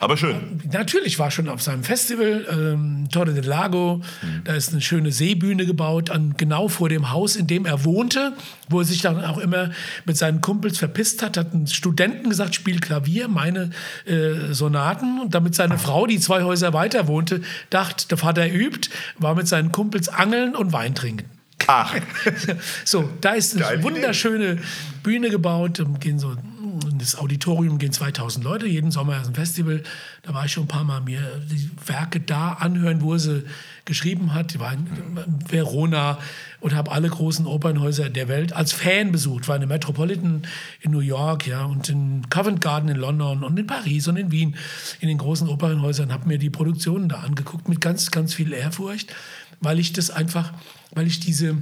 Aber 0.00 0.16
schön. 0.16 0.60
Natürlich 0.72 1.18
war 1.18 1.30
schon 1.30 1.48
auf 1.48 1.60
seinem 1.60 1.82
Festival 1.82 2.46
ähm, 2.50 3.08
Torre 3.10 3.32
del 3.34 3.44
Lago, 3.44 4.00
da 4.44 4.54
ist 4.54 4.70
eine 4.72 4.80
schöne 4.80 5.10
Seebühne 5.10 5.66
gebaut, 5.66 6.10
an, 6.10 6.34
genau 6.36 6.68
vor 6.68 6.88
dem 6.88 7.10
Haus, 7.10 7.34
in 7.34 7.46
dem 7.48 7.66
er 7.66 7.84
wohnte, 7.84 8.34
wo 8.68 8.78
er 8.80 8.84
sich 8.84 9.00
dann 9.00 9.24
auch 9.24 9.38
immer 9.38 9.70
mit 10.04 10.16
seinen 10.16 10.40
Kumpels 10.40 10.78
verpisst 10.78 11.22
hat, 11.22 11.36
hat 11.36 11.52
ein 11.52 11.66
Studenten 11.66 12.28
gesagt, 12.30 12.54
spiel 12.54 12.78
Klavier, 12.78 13.28
meine 13.28 13.70
äh, 14.06 14.52
Sonaten 14.52 15.20
und 15.20 15.34
damit 15.34 15.54
seine 15.54 15.78
Frau, 15.78 16.06
die 16.06 16.20
zwei 16.20 16.42
Häuser 16.44 16.72
weiter 16.72 17.08
wohnte, 17.08 17.40
dachte, 17.70 18.06
der 18.08 18.18
Vater 18.18 18.48
übt, 18.52 18.90
war 19.18 19.34
mit 19.34 19.48
seinen 19.48 19.72
Kumpels 19.72 20.08
angeln 20.08 20.54
und 20.54 20.72
Wein 20.72 20.94
trinken. 20.94 21.28
Ach, 21.66 21.94
So, 22.84 23.10
da 23.20 23.32
ist 23.32 23.56
eine 23.56 23.74
Idee. 23.74 23.82
wunderschöne 23.82 24.58
Bühne 25.02 25.28
gebaut. 25.28 25.80
Da 25.80 25.84
gehen 25.98 26.18
so, 26.18 26.34
in 26.90 26.98
das 26.98 27.16
Auditorium 27.16 27.78
gehen 27.78 27.92
2000 27.92 28.44
Leute. 28.44 28.66
Jeden 28.66 28.90
Sommer 28.90 29.20
ist 29.20 29.28
ein 29.28 29.34
Festival. 29.34 29.82
Da 30.22 30.34
war 30.34 30.44
ich 30.44 30.52
schon 30.52 30.64
ein 30.64 30.68
paar 30.68 30.84
Mal 30.84 31.00
mir 31.00 31.20
die 31.50 31.70
Werke 31.86 32.20
da 32.20 32.52
anhören, 32.52 33.02
wo 33.02 33.16
sie 33.16 33.44
geschrieben 33.84 34.34
hat. 34.34 34.54
Ich 34.54 34.60
war 34.60 34.72
in 34.72 34.86
Verona 35.48 36.18
und 36.60 36.74
habe 36.74 36.92
alle 36.92 37.08
großen 37.08 37.46
Opernhäuser 37.46 38.10
der 38.10 38.28
Welt 38.28 38.52
als 38.52 38.72
Fan 38.72 39.12
besucht. 39.12 39.48
War 39.48 39.56
in 39.56 39.62
der 39.62 39.68
Metropolitan 39.68 40.42
in 40.80 40.90
New 40.90 41.00
York, 41.00 41.46
ja, 41.46 41.64
und 41.64 41.88
in 41.88 42.28
Covent 42.30 42.60
Garden 42.60 42.88
in 42.88 42.96
London 42.96 43.44
und 43.44 43.58
in 43.58 43.66
Paris 43.66 44.08
und 44.08 44.16
in 44.16 44.30
Wien 44.30 44.56
in 45.00 45.08
den 45.08 45.18
großen 45.18 45.48
Opernhäusern. 45.48 46.12
Habe 46.12 46.28
mir 46.28 46.38
die 46.38 46.50
Produktionen 46.50 47.08
da 47.08 47.20
angeguckt 47.20 47.68
mit 47.68 47.80
ganz, 47.80 48.10
ganz 48.10 48.34
viel 48.34 48.52
Ehrfurcht, 48.52 49.14
weil 49.60 49.78
ich 49.78 49.92
das 49.92 50.10
einfach, 50.10 50.52
weil 50.92 51.06
ich 51.06 51.20
diese 51.20 51.56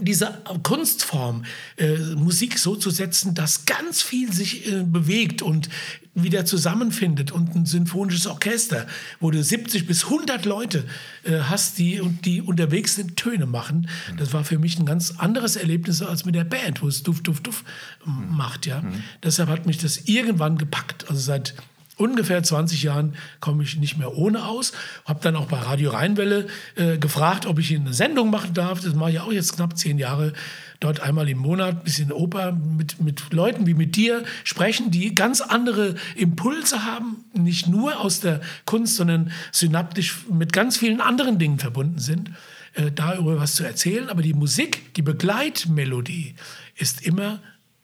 diese 0.00 0.38
Kunstform, 0.62 1.44
äh, 1.76 1.96
Musik 2.14 2.58
so 2.58 2.76
zu 2.76 2.90
setzen, 2.90 3.34
dass 3.34 3.66
ganz 3.66 4.02
viel 4.02 4.32
sich 4.32 4.70
äh, 4.70 4.84
bewegt 4.84 5.42
und 5.42 5.68
wieder 6.14 6.44
zusammenfindet 6.44 7.30
und 7.32 7.54
ein 7.54 7.66
symphonisches 7.66 8.26
Orchester, 8.26 8.86
wo 9.20 9.30
du 9.30 9.42
70 9.42 9.86
bis 9.86 10.04
100 10.04 10.44
Leute 10.44 10.84
äh, 11.24 11.40
hast, 11.40 11.78
die, 11.78 12.00
die 12.24 12.42
unterwegs 12.42 12.96
sind, 12.96 13.16
Töne 13.16 13.46
machen. 13.46 13.88
Das 14.16 14.32
war 14.32 14.44
für 14.44 14.58
mich 14.58 14.78
ein 14.78 14.86
ganz 14.86 15.12
anderes 15.18 15.56
Erlebnis 15.56 16.02
als 16.02 16.24
mit 16.24 16.34
der 16.34 16.44
Band, 16.44 16.82
wo 16.82 16.88
es 16.88 17.02
duft, 17.02 17.26
duft, 17.26 17.46
duft 17.46 17.64
macht. 18.04 18.66
Ja? 18.66 18.82
Deshalb 19.22 19.48
hat 19.48 19.66
mich 19.66 19.78
das 19.78 20.08
irgendwann 20.08 20.58
gepackt. 20.58 21.08
Also 21.08 21.20
seit 21.20 21.54
ungefähr 22.00 22.42
20 22.42 22.82
Jahren 22.82 23.14
komme 23.40 23.62
ich 23.62 23.76
nicht 23.76 23.98
mehr 23.98 24.16
ohne 24.16 24.46
aus. 24.46 24.72
Habe 25.04 25.20
dann 25.22 25.36
auch 25.36 25.46
bei 25.46 25.58
Radio 25.58 25.90
Rheinwelle 25.90 26.46
äh, 26.74 26.98
gefragt, 26.98 27.46
ob 27.46 27.58
ich 27.58 27.74
eine 27.74 27.92
Sendung 27.92 28.30
machen 28.30 28.54
darf. 28.54 28.80
Das 28.80 28.94
mache 28.94 29.10
ich 29.12 29.20
auch 29.20 29.32
jetzt 29.32 29.56
knapp 29.56 29.76
zehn 29.76 29.98
Jahre. 29.98 30.32
Dort 30.80 31.00
einmal 31.00 31.28
im 31.28 31.38
Monat 31.38 31.76
ein 31.76 31.84
bisschen 31.84 32.10
Oper 32.10 32.52
mit, 32.52 33.02
mit 33.02 33.32
Leuten 33.32 33.66
wie 33.66 33.74
mit 33.74 33.96
dir 33.96 34.24
sprechen, 34.44 34.90
die 34.90 35.14
ganz 35.14 35.42
andere 35.42 35.94
Impulse 36.16 36.84
haben, 36.84 37.24
nicht 37.34 37.68
nur 37.68 38.00
aus 38.00 38.20
der 38.20 38.40
Kunst, 38.64 38.96
sondern 38.96 39.30
synaptisch 39.52 40.24
mit 40.30 40.54
ganz 40.54 40.78
vielen 40.78 41.02
anderen 41.02 41.38
Dingen 41.38 41.58
verbunden 41.58 41.98
sind, 41.98 42.30
äh, 42.74 42.90
darüber 42.90 43.38
was 43.38 43.56
zu 43.56 43.64
erzählen. 43.64 44.08
Aber 44.08 44.22
die 44.22 44.32
Musik, 44.32 44.94
die 44.94 45.02
Begleitmelodie 45.02 46.34
ist 46.76 47.02
immer 47.02 47.40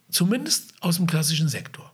zumindest 0.08 0.72
aus 0.80 0.96
dem 0.96 1.06
klassischen 1.06 1.48
Sektor. 1.48 1.92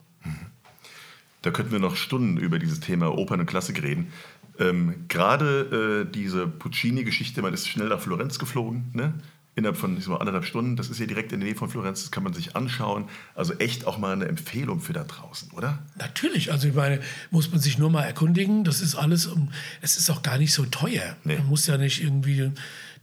Da 1.43 1.51
könnten 1.51 1.73
wir 1.73 1.79
noch 1.79 1.97
Stunden 1.97 2.37
über 2.37 2.59
dieses 2.59 2.81
Thema 2.81 3.17
Opern 3.17 3.41
und 3.41 3.47
Klassik 3.47 3.83
reden. 3.83 4.13
Ähm, 4.59 5.07
Gerade 5.09 6.07
äh, 6.07 6.13
diese 6.13 6.47
Puccini-Geschichte, 6.47 7.43
man 7.43 7.55
ist 7.55 7.69
schnell 7.69 7.89
nach 7.89 8.01
Florenz 8.01 8.39
geflogen, 8.39 8.91
ne? 8.93 9.15
innerhalb 9.55 9.77
von 9.77 9.97
ich 9.97 10.05
sag 10.05 10.13
mal, 10.13 10.19
anderthalb 10.19 10.45
Stunden. 10.45 10.77
Das 10.77 10.89
ist 10.89 10.99
ja 10.99 11.07
direkt 11.07 11.33
in 11.33 11.41
der 11.41 11.49
Nähe 11.49 11.57
von 11.57 11.69
Florenz, 11.69 12.03
das 12.03 12.11
kann 12.11 12.23
man 12.23 12.33
sich 12.33 12.57
anschauen. 12.57 13.09
Also 13.35 13.55
echt 13.55 13.87
auch 13.87 13.99
mal 13.99 14.13
eine 14.13 14.27
Empfehlung 14.27 14.81
für 14.81 14.93
da 14.93 15.05
draußen, 15.05 15.51
oder? 15.53 15.81
Natürlich, 15.97 16.53
also 16.53 16.69
ich 16.69 16.75
meine, 16.75 17.01
muss 17.31 17.51
man 17.51 17.61
sich 17.61 17.79
nur 17.79 17.91
mal 17.91 18.03
erkundigen. 18.03 18.65
Das 18.65 18.81
ist 18.81 18.95
alles, 18.95 19.27
um, 19.27 19.51
es 19.83 19.97
ist 19.97 20.11
auch 20.11 20.23
gar 20.23 20.39
nicht 20.39 20.55
so 20.55 20.65
teuer. 20.65 21.17
Nee. 21.25 21.37
Man 21.39 21.49
muss 21.49 21.67
ja 21.67 21.77
nicht 21.77 22.03
irgendwie 22.03 22.53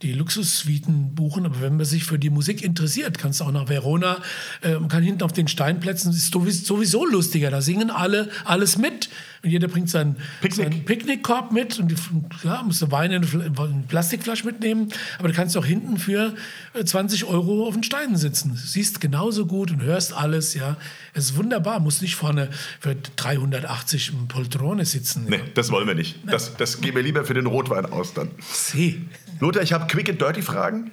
die 0.02 0.14
Luxussuiten 0.14 1.14
buchen, 1.14 1.46
aber 1.46 1.60
wenn 1.62 1.76
man 1.76 1.86
sich 1.86 2.06
für 2.06 2.18
die 2.18 2.30
Musik 2.30 2.62
interessiert, 2.64 3.18
kannst 3.18 3.40
du 3.42 3.44
auch 3.44 3.52
nach 3.52 3.68
Verona, 3.68 4.18
äh, 4.62 4.76
kann 4.88 5.04
hinten 5.04 5.24
auf 5.24 5.34
den 5.34 5.48
Steinplätzen, 5.50 6.12
ist 6.12 6.32
sowieso 6.34 7.06
lustiger, 7.06 7.52
da 7.52 7.62
singen 7.62 7.90
alle 7.90 8.30
alles 8.46 8.78
mit 8.78 9.10
und 9.44 9.50
jeder 9.50 9.68
bringt 9.68 9.90
seinen, 9.90 10.16
Picknick. 10.42 10.54
seinen 10.66 10.86
Picknickkorb 10.86 11.52
mit 11.52 11.80
und 11.80 11.90
die, 11.92 11.96
ja, 12.44 12.62
musst 12.64 12.82
du 12.82 12.92
Wein 12.92 13.12
in 13.12 13.18
eine 13.18 13.26
Fl- 13.26 13.46
in 13.46 13.58
eine 13.58 13.84
Plastikflasche 13.88 14.46
mitnehmen, 14.46 14.90
aber 15.18 15.28
du 15.30 15.34
kannst 15.34 15.58
auch 15.58 15.66
hinten 15.66 15.98
für 15.98 16.34
äh, 16.74 16.84
20 16.86 17.26
Euro 17.26 17.68
auf 17.68 17.74
den 17.74 17.84
Steinen 17.84 18.16
sitzen. 18.16 18.52
Du 18.52 18.56
siehst 18.58 19.02
genauso 19.02 19.46
gut 19.48 19.70
und 19.72 19.82
hörst 19.82 20.14
alles, 20.14 20.54
ja. 20.54 20.78
Es 21.14 21.26
ist 21.26 21.36
wunderbar, 21.38 21.80
musst 21.82 22.02
nicht 22.02 22.16
vorne 22.16 22.50
für 22.80 22.96
380 23.18 24.12
im 24.14 24.28
Poltrone 24.28 24.86
sitzen. 24.86 25.26
Nee, 25.30 25.40
das 25.56 25.72
wollen 25.72 25.88
wir 25.88 25.96
nicht. 25.96 26.18
Das, 26.26 26.56
das 26.56 26.80
geben 26.82 26.98
wir 26.98 27.04
lieber 27.04 27.26
für 27.26 27.34
den 27.34 27.46
Rotwein 27.46 27.86
aus 27.86 28.14
dann. 28.14 28.30
See. 28.52 29.02
Lothar, 29.40 29.62
ich 29.64 29.72
habe 29.72 29.88
Quick 29.90 30.10
and 30.10 30.22
Dirty 30.22 30.42
Fragen. 30.42 30.92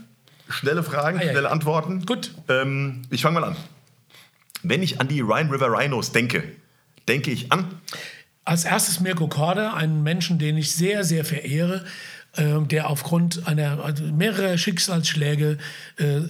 Schnelle 0.48 0.82
Fragen, 0.82 1.18
Ah, 1.18 1.22
ja, 1.22 1.30
schnelle 1.30 1.46
ja. 1.48 1.52
Antworten. 1.52 2.04
Gut. 2.06 2.32
Ähm, 2.48 3.02
ich 3.10 3.22
fange 3.22 3.40
mal 3.40 3.46
an. 3.48 3.56
Wenn 4.62 4.82
ich 4.82 5.00
an 5.00 5.08
die 5.08 5.20
Rhine 5.20 5.52
River 5.52 5.68
Rhinos 5.70 6.12
denke, 6.12 6.42
denke 7.08 7.30
ich 7.30 7.52
an. 7.52 7.66
Als 8.44 8.64
erstes 8.64 9.00
Mirko 9.00 9.28
Korda, 9.28 9.74
einen 9.74 10.02
Menschen, 10.02 10.38
den 10.38 10.56
ich 10.56 10.72
sehr, 10.72 11.04
sehr 11.04 11.24
verehre. 11.24 11.84
äh, 12.36 12.60
der 12.66 12.90
aufgrund 12.90 13.46
einer 13.48 13.82
also 13.82 14.04
mehrerer 14.04 14.58
Schicksalsschläge 14.58 15.56
äh, 15.96 16.20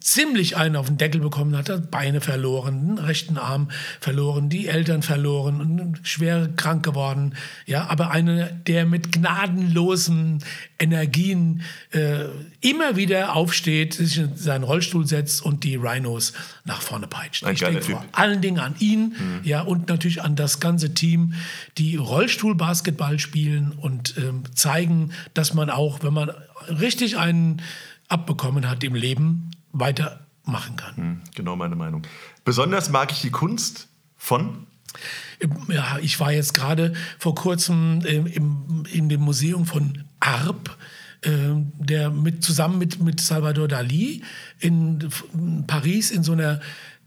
ziemlich 0.00 0.56
einen 0.56 0.76
auf 0.76 0.86
den 0.86 0.96
Deckel 0.96 1.20
bekommen 1.20 1.56
hat, 1.56 1.68
hat 1.68 1.90
Beine 1.90 2.20
verloren, 2.20 2.86
den 2.96 2.98
rechten 3.04 3.36
Arm 3.36 3.70
verloren, 4.00 4.48
die 4.48 4.68
Eltern 4.68 5.02
verloren 5.02 5.60
und 5.60 6.00
schwer 6.06 6.48
krank 6.56 6.84
geworden. 6.84 7.34
Ja, 7.66 7.88
aber 7.88 8.10
einer, 8.12 8.46
der 8.46 8.86
mit 8.86 9.10
gnadenlosen 9.10 10.44
Energien 10.78 11.62
äh, 11.90 12.24
immer 12.60 12.96
wieder 12.96 13.34
aufsteht, 13.34 13.94
sich 13.94 14.18
in 14.18 14.36
seinen 14.36 14.62
Rollstuhl 14.62 15.06
setzt 15.06 15.42
und 15.42 15.64
die 15.64 15.76
Rhinos 15.76 16.32
nach 16.64 16.82
vorne 16.82 17.06
peitscht. 17.06 17.44
Ein 17.44 17.54
ich 17.54 17.60
denke 17.60 17.82
vor 17.82 18.04
allen 18.12 18.42
Dingen 18.42 18.58
an 18.58 18.74
ihn, 18.78 19.16
ja, 19.42 19.62
und 19.62 19.88
natürlich 19.88 20.22
an 20.22 20.36
das 20.36 20.60
ganze 20.60 20.92
Team, 20.92 21.34
die 21.78 21.96
Rollstuhlbasketball 21.96 23.18
spielen 23.18 23.72
und 23.72 24.16
ähm, 24.18 24.42
zeigen, 24.54 25.12
dass 25.34 25.54
man 25.54 25.70
auch, 25.70 26.02
wenn 26.02 26.12
man 26.12 26.30
richtig 26.68 27.16
einen 27.16 27.62
abbekommen 28.08 28.68
hat 28.68 28.84
im 28.84 28.94
Leben, 28.94 29.50
weitermachen 29.72 30.76
kann. 30.76 31.22
Genau 31.34 31.56
meine 31.56 31.76
Meinung. 31.76 32.02
Besonders 32.44 32.90
mag 32.90 33.12
ich 33.12 33.22
die 33.22 33.30
Kunst 33.30 33.88
von 34.16 34.66
Ja, 35.68 35.98
ich 36.00 36.18
war 36.20 36.32
jetzt 36.32 36.54
gerade 36.54 36.94
vor 37.18 37.34
kurzem 37.34 38.02
ähm, 38.06 38.26
im, 38.26 38.84
in 38.90 39.08
dem 39.08 39.20
Museum 39.20 39.66
von 39.66 40.04
Arp, 40.20 40.76
ähm, 41.22 41.72
der 41.78 42.10
mit, 42.10 42.42
zusammen 42.42 42.78
mit, 42.78 43.00
mit 43.00 43.20
Salvador 43.20 43.68
Dali 43.68 44.22
in, 44.60 45.10
Paris 45.66 46.10
in 46.10 46.22
so 46.22 46.32
einer 46.32 46.60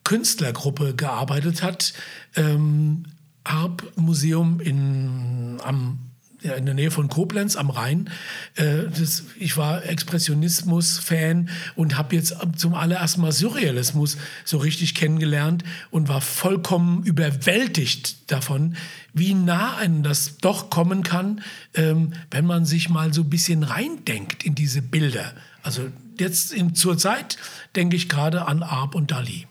Künstlergruppe 0.04 0.96
gearbeitet 0.96 1.64
hat. 1.64 1.94
Ähm, 2.36 3.04
Arp 3.44 3.92
Museum 3.96 4.60
in, 4.60 5.58
am 5.64 6.09
ja, 6.42 6.54
in 6.54 6.66
der 6.66 6.76
Nähe 6.76 6.92
von 6.92 7.10
Koblenz 7.10 7.56
am 7.56 7.70
Rhein. 7.70 8.10
Äh, 8.56 8.84
das, 8.98 9.24
ich 9.38 9.58
war 9.58 9.86
Expressionismus-Fan 9.86 11.50
und 11.76 11.98
habe 11.98 12.16
jetzt 12.16 12.36
zum 12.56 12.74
allerersten 12.74 13.22
Mal 13.22 13.32
Surrealismus 13.32 14.18
so 14.46 14.58
richtig 14.58 14.96
kennengelernt 14.96 15.64
und 15.92 16.08
war 16.08 16.22
vollkommen 16.22 17.04
überwältigt 17.04 18.32
davon, 18.32 18.76
wie 19.14 19.34
nah 19.34 19.78
einem 19.78 20.04
das 20.04 20.38
doch 20.38 20.70
kommen 20.70 21.04
kann, 21.04 21.42
ähm, 21.74 22.14
wenn 22.32 22.46
man 22.46 22.66
sich 22.66 22.90
mal 22.90 23.14
so 23.14 23.22
ein 23.22 23.30
bisschen 23.30 23.64
reindenkt 23.64 24.44
in 24.44 24.56
diese 24.56 24.82
Bilder. 24.82 25.34
Also 25.64 25.90
jetzt 26.18 26.54
in, 26.54 26.76
zur 26.76 26.98
Zeit 26.98 27.38
denke 27.76 27.96
ich 27.96 28.08
gerade 28.08 28.48
an 28.48 28.64
Arp 28.64 28.96
und 28.96 29.12
Dali. 29.12 29.48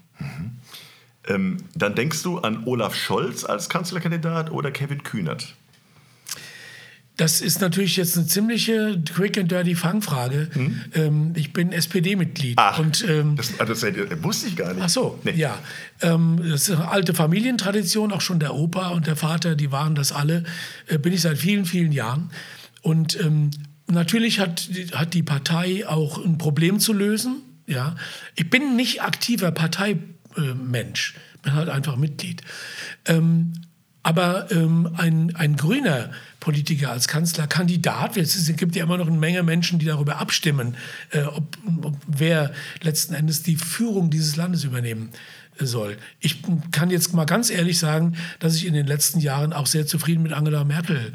Ähm, 1.27 1.59
dann 1.75 1.95
denkst 1.95 2.23
du 2.23 2.39
an 2.39 2.65
Olaf 2.65 2.95
Scholz 2.95 3.45
als 3.45 3.69
Kanzlerkandidat 3.69 4.51
oder 4.51 4.71
Kevin 4.71 5.03
Kühnert? 5.03 5.55
Das 7.19 7.41
ist 7.43 7.61
natürlich 7.61 7.97
jetzt 7.97 8.17
eine 8.17 8.27
ziemliche 8.27 8.99
quick 9.13 9.37
and 9.39 9.51
dirty 9.51 9.75
Fangfrage. 9.75 10.49
Ähm, 10.95 11.33
ich 11.37 11.53
bin 11.53 11.73
SPD-Mitglied 11.73 12.57
und 12.79 13.05
ähm, 13.09 13.35
das, 13.37 13.53
ah, 13.59 13.65
das, 13.67 13.81
das 13.81 14.23
wusste 14.23 14.47
ich 14.47 14.57
gar 14.57 14.73
nicht. 14.73 14.83
Ach 14.83 14.89
so, 14.89 15.19
Nee. 15.25 15.33
ja. 15.33 15.59
Ähm, 16.01 16.41
das 16.43 16.69
ist 16.69 16.77
eine 16.77 16.89
alte 16.89 17.15
Familientradition, 17.15 18.13
auch 18.13 18.21
schon 18.21 18.39
der 18.39 18.55
Opa 18.55 18.89
und 18.91 19.07
der 19.09 19.17
Vater, 19.17 19.57
die 19.57 19.71
waren 19.73 19.95
das 19.97 20.13
alle. 20.13 20.45
Äh, 20.87 20.99
bin 20.99 21.13
ich 21.13 21.21
seit 21.23 21.39
vielen, 21.39 21.65
vielen 21.67 21.91
Jahren. 21.93 22.31
Und 22.83 23.19
ähm, 23.21 23.51
natürlich 23.89 24.39
hat, 24.39 24.69
die- 24.69 24.87
hat 24.95 25.13
die 25.13 25.25
Partei 25.25 25.89
auch 25.89 26.25
ein 26.25 26.39
Problem 26.39 26.79
zu 26.79 26.93
lösen. 26.93 27.43
Ja. 27.67 27.97
Ich 28.37 28.49
bin 28.49 28.77
nicht 28.77 29.03
aktiver 29.03 29.51
Parteimensch, 29.51 31.15
bin 31.43 31.53
halt 31.55 31.69
einfach 31.69 31.97
Mitglied. 31.97 32.43
Ähm, 33.07 33.53
aber 34.03 34.51
ähm, 34.51 34.91
ein, 34.97 35.35
ein 35.37 35.57
grüner 35.57 36.11
Politiker 36.41 36.91
als 36.91 37.09
Kanzlerkandidat, 37.09 38.17
es 38.17 38.51
gibt 38.57 38.77
ja 38.77 38.85
immer 38.85 38.97
noch 38.97 39.09
eine 39.09 39.19
Menge 39.19 39.43
Menschen, 39.43 39.79
die 39.79 39.87
darüber 39.87 40.19
abstimmen, 40.19 40.77
äh, 41.11 41.23
ob, 41.23 41.59
ob 41.83 41.97
wer 42.07 42.53
letzten 42.81 43.15
Endes 43.15 43.43
die 43.43 43.57
Führung 43.57 44.11
dieses 44.11 44.37
Landes 44.37 44.65
übernehmen 44.65 45.11
äh, 45.59 45.67
soll. 45.67 45.97
Ich 46.21 46.43
kann 46.71 46.91
jetzt 46.91 47.13
mal 47.13 47.25
ganz 47.25 47.51
ehrlich 47.51 47.79
sagen, 47.79 48.17
dass 48.39 48.55
ich 48.55 48.67
in 48.67 48.75
den 48.75 48.87
letzten 48.87 49.21
Jahren 49.21 49.53
auch 49.53 49.67
sehr 49.67 49.87
zufrieden 49.87 50.23
mit 50.23 50.33
Angela 50.33 50.65
Merkel 50.65 51.13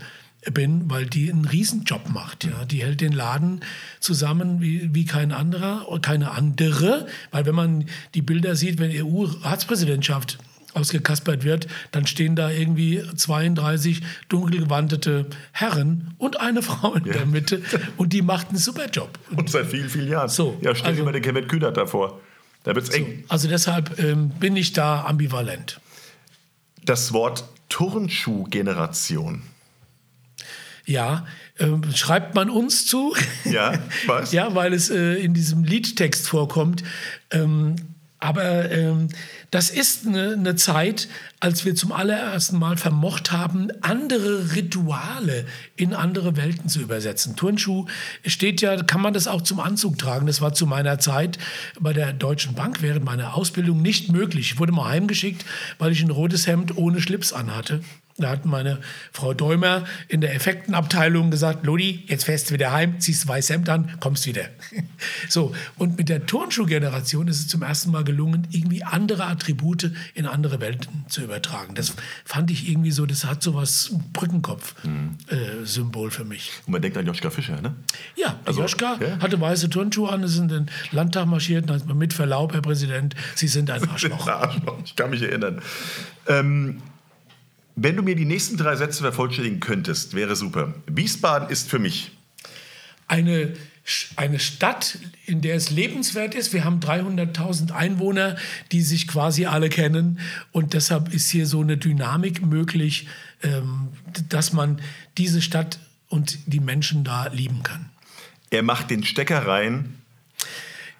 bin, 0.51 0.89
weil 0.89 1.05
die 1.05 1.31
einen 1.31 1.45
Riesenjob 1.45 2.09
macht. 2.09 2.43
Ja. 2.43 2.65
Die 2.65 2.83
hält 2.83 3.01
den 3.01 3.13
Laden 3.13 3.61
zusammen 4.01 4.61
wie, 4.61 4.93
wie 4.93 5.05
kein 5.05 5.31
anderer, 5.31 5.87
keine 6.01 6.31
andere, 6.31 7.07
weil 7.31 7.45
wenn 7.45 7.55
man 7.55 7.85
die 8.13 8.21
Bilder 8.21 8.55
sieht, 8.55 8.79
wenn 8.79 8.91
EU-Ratspräsidentschaft 8.91 10.37
ausgekaspert 10.73 11.43
wird, 11.43 11.67
dann 11.91 12.07
stehen 12.07 12.35
da 12.35 12.49
irgendwie 12.49 13.03
32 13.15 14.01
dunkelgewandete 14.29 15.27
Herren 15.51 16.13
und 16.17 16.39
eine 16.39 16.61
Frau 16.61 16.93
in 16.93 17.03
der 17.03 17.25
Mitte 17.25 17.61
und 17.97 18.13
die 18.13 18.21
macht 18.21 18.49
einen 18.49 18.57
super 18.57 18.87
Job. 18.89 19.19
Und 19.35 19.49
seit 19.49 19.67
vielen, 19.67 19.89
vielen 19.89 20.09
Jahren. 20.09 20.29
So, 20.29 20.57
ja, 20.61 20.73
stell 20.75 20.93
dir 20.93 20.99
also- 20.99 21.05
mal 21.05 21.11
den 21.11 21.21
Kevin 21.21 21.47
Kühnert 21.47 21.77
davor. 21.77 22.19
Da 22.63 22.73
wird's 22.75 22.89
eng. 22.89 23.25
Also 23.27 23.47
deshalb 23.49 23.99
ähm, 23.99 24.29
bin 24.29 24.55
ich 24.55 24.71
da 24.71 25.03
ambivalent. 25.03 25.81
Das 26.85 27.11
Wort 27.11 27.43
Turnschuh-Generation. 27.69 29.43
Ja, 30.85 31.25
ähm, 31.59 31.81
schreibt 31.93 32.35
man 32.35 32.49
uns 32.49 32.85
zu? 32.85 33.15
Ja, 33.45 33.73
weiß. 34.05 34.31
ja, 34.33 34.53
weil 34.53 34.73
es 34.73 34.89
äh, 34.89 35.15
in 35.15 35.33
diesem 35.33 35.63
Liedtext 35.63 36.27
vorkommt. 36.27 36.83
Ähm, 37.31 37.75
aber 38.23 38.71
ähm, 38.71 39.09
das 39.51 39.69
ist 39.69 40.07
eine, 40.07 40.31
eine 40.31 40.55
Zeit, 40.55 41.09
als 41.41 41.65
wir 41.65 41.75
zum 41.75 41.91
allerersten 41.91 42.57
Mal 42.57 42.77
vermocht 42.77 43.33
haben, 43.33 43.67
andere 43.81 44.55
Rituale 44.55 45.45
in 45.75 45.93
andere 45.93 46.37
Welten 46.37 46.69
zu 46.69 46.79
übersetzen. 46.79 47.35
Turnschuh 47.35 47.85
steht 48.25 48.61
ja, 48.61 48.81
kann 48.81 49.01
man 49.01 49.13
das 49.13 49.27
auch 49.27 49.41
zum 49.41 49.59
Anzug 49.59 49.97
tragen. 49.97 50.25
Das 50.25 50.39
war 50.39 50.53
zu 50.53 50.65
meiner 50.65 50.99
Zeit 50.99 51.37
bei 51.79 51.91
der 51.91 52.13
Deutschen 52.13 52.55
Bank 52.55 52.81
während 52.81 53.03
meiner 53.03 53.35
Ausbildung 53.35 53.81
nicht 53.81 54.09
möglich. 54.09 54.53
Ich 54.53 54.59
wurde 54.59 54.71
mal 54.71 54.89
heimgeschickt, 54.89 55.43
weil 55.77 55.91
ich 55.91 56.01
ein 56.01 56.09
rotes 56.09 56.47
Hemd 56.47 56.77
ohne 56.77 57.01
Schlips 57.01 57.33
anhatte. 57.33 57.81
Da 58.17 58.29
hat 58.29 58.45
meine 58.45 58.79
Frau 59.11 59.33
Däumer 59.33 59.85
in 60.07 60.21
der 60.21 60.35
Effektenabteilung 60.35 61.31
gesagt, 61.31 61.65
Lodi, 61.65 62.03
jetzt 62.07 62.25
fährst 62.25 62.49
du 62.49 62.53
wieder 62.53 62.71
heim, 62.71 62.99
ziehst 62.99 63.27
weiß 63.27 63.49
Hemd 63.49 63.69
an, 63.69 63.97
kommst 63.99 64.27
wieder. 64.27 64.49
so, 65.29 65.51
und 65.77 65.97
mit 65.97 66.09
der 66.09 66.27
Turnschuhgeneration 66.27 67.27
ist 67.27 67.39
es 67.39 67.47
zum 67.47 67.63
ersten 67.63 67.89
Mal 67.89 68.03
gelungen, 68.03 68.47
irgendwie 68.51 68.83
andere 68.83 69.25
Attribute 69.25 69.91
in 70.13 70.27
andere 70.27 70.61
Welten 70.61 71.05
zu 71.09 71.23
übertragen. 71.23 71.73
Das 71.73 71.95
fand 72.23 72.51
ich 72.51 72.69
irgendwie 72.69 72.91
so, 72.91 73.07
das 73.07 73.25
hat 73.25 73.41
so 73.41 73.55
was 73.55 73.95
Brückenkopf-Symbol 74.13 76.11
für 76.11 76.23
mich. 76.25 76.51
Und 76.67 76.73
man 76.73 76.83
denkt 76.83 76.97
an 76.97 77.07
Joschka 77.07 77.31
Fischer, 77.31 77.61
ne? 77.61 77.73
Ja, 78.15 78.39
Also, 78.45 78.61
Joschka 78.61 78.99
ja. 79.01 79.19
hatte 79.21 79.41
weiße 79.41 79.71
Turnschuhe 79.71 80.11
an, 80.11 80.21
ist 80.21 80.37
in 80.37 80.49
den 80.49 80.69
Landtag 80.91 81.25
marschiert, 81.25 81.69
und 81.69 81.75
hat 81.87 81.95
mit 81.95 82.13
Verlaub, 82.13 82.53
Herr 82.53 82.61
Präsident, 82.61 83.15
Sie 83.33 83.47
sind 83.47 83.71
ein 83.71 83.89
Arschloch. 83.89 84.27
Arschloch. 84.27 84.77
Ich 84.85 84.95
kann 84.95 85.09
mich 85.09 85.23
erinnern. 85.23 85.61
Ähm, 86.27 86.81
wenn 87.75 87.95
du 87.95 88.03
mir 88.03 88.15
die 88.15 88.25
nächsten 88.25 88.57
drei 88.57 88.75
Sätze 88.75 89.01
vervollständigen 89.01 89.59
könntest, 89.59 90.13
wäre 90.13 90.35
super. 90.35 90.73
Wiesbaden 90.87 91.49
ist 91.49 91.69
für 91.69 91.79
mich. 91.79 92.11
eine, 93.07 93.53
eine 94.15 94.39
Stadt, 94.39 94.97
in 95.25 95.41
der 95.41 95.55
es 95.55 95.69
lebenswert 95.69 96.35
ist. 96.35 96.53
Wir 96.53 96.63
haben 96.63 96.79
300.000 96.79 97.71
Einwohner, 97.71 98.37
die 98.71 98.81
sich 98.81 99.07
quasi 99.07 99.45
alle 99.45 99.69
kennen. 99.69 100.19
Und 100.51 100.73
deshalb 100.73 101.13
ist 101.13 101.29
hier 101.29 101.45
so 101.45 101.61
eine 101.61 101.77
Dynamik 101.77 102.45
möglich, 102.45 103.07
ähm, 103.41 103.89
dass 104.29 104.53
man 104.53 104.81
diese 105.17 105.41
Stadt 105.41 105.79
und 106.07 106.39
die 106.45 106.59
Menschen 106.59 107.03
da 107.03 107.27
lieben 107.27 107.63
kann. 107.63 107.89
Er 108.49 108.63
macht 108.63 108.89
den 108.89 109.03
Stecker 109.03 109.47
rein. 109.47 109.95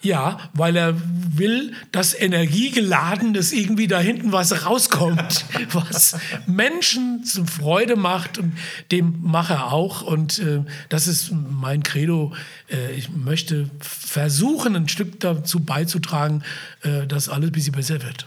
Ja, 0.03 0.37
weil 0.51 0.75
er 0.75 0.95
will, 1.37 1.73
dass 1.93 2.13
energiegeladen, 2.13 3.33
dass 3.33 3.53
irgendwie 3.53 3.87
da 3.87 3.99
hinten 3.99 4.33
was 4.33 4.65
rauskommt, 4.65 5.45
was 5.71 6.17
Menschen 6.45 7.23
zum 7.23 7.47
Freude 7.47 7.95
macht 7.95 8.37
und 8.37 8.53
dem 8.91 9.19
mache 9.21 9.53
er 9.53 9.71
auch. 9.71 10.01
Und 10.01 10.39
äh, 10.39 10.61
das 10.89 11.07
ist 11.07 11.31
mein 11.31 11.83
Credo. 11.83 12.33
Äh, 12.69 12.91
ich 12.95 13.11
möchte 13.11 13.69
versuchen, 13.79 14.75
ein 14.75 14.89
Stück 14.89 15.21
dazu 15.21 15.61
beizutragen, 15.61 16.43
äh, 16.81 17.07
dass 17.07 17.29
alles 17.29 17.49
ein 17.49 17.53
bisschen 17.53 17.73
besser 17.73 18.03
wird. 18.03 18.25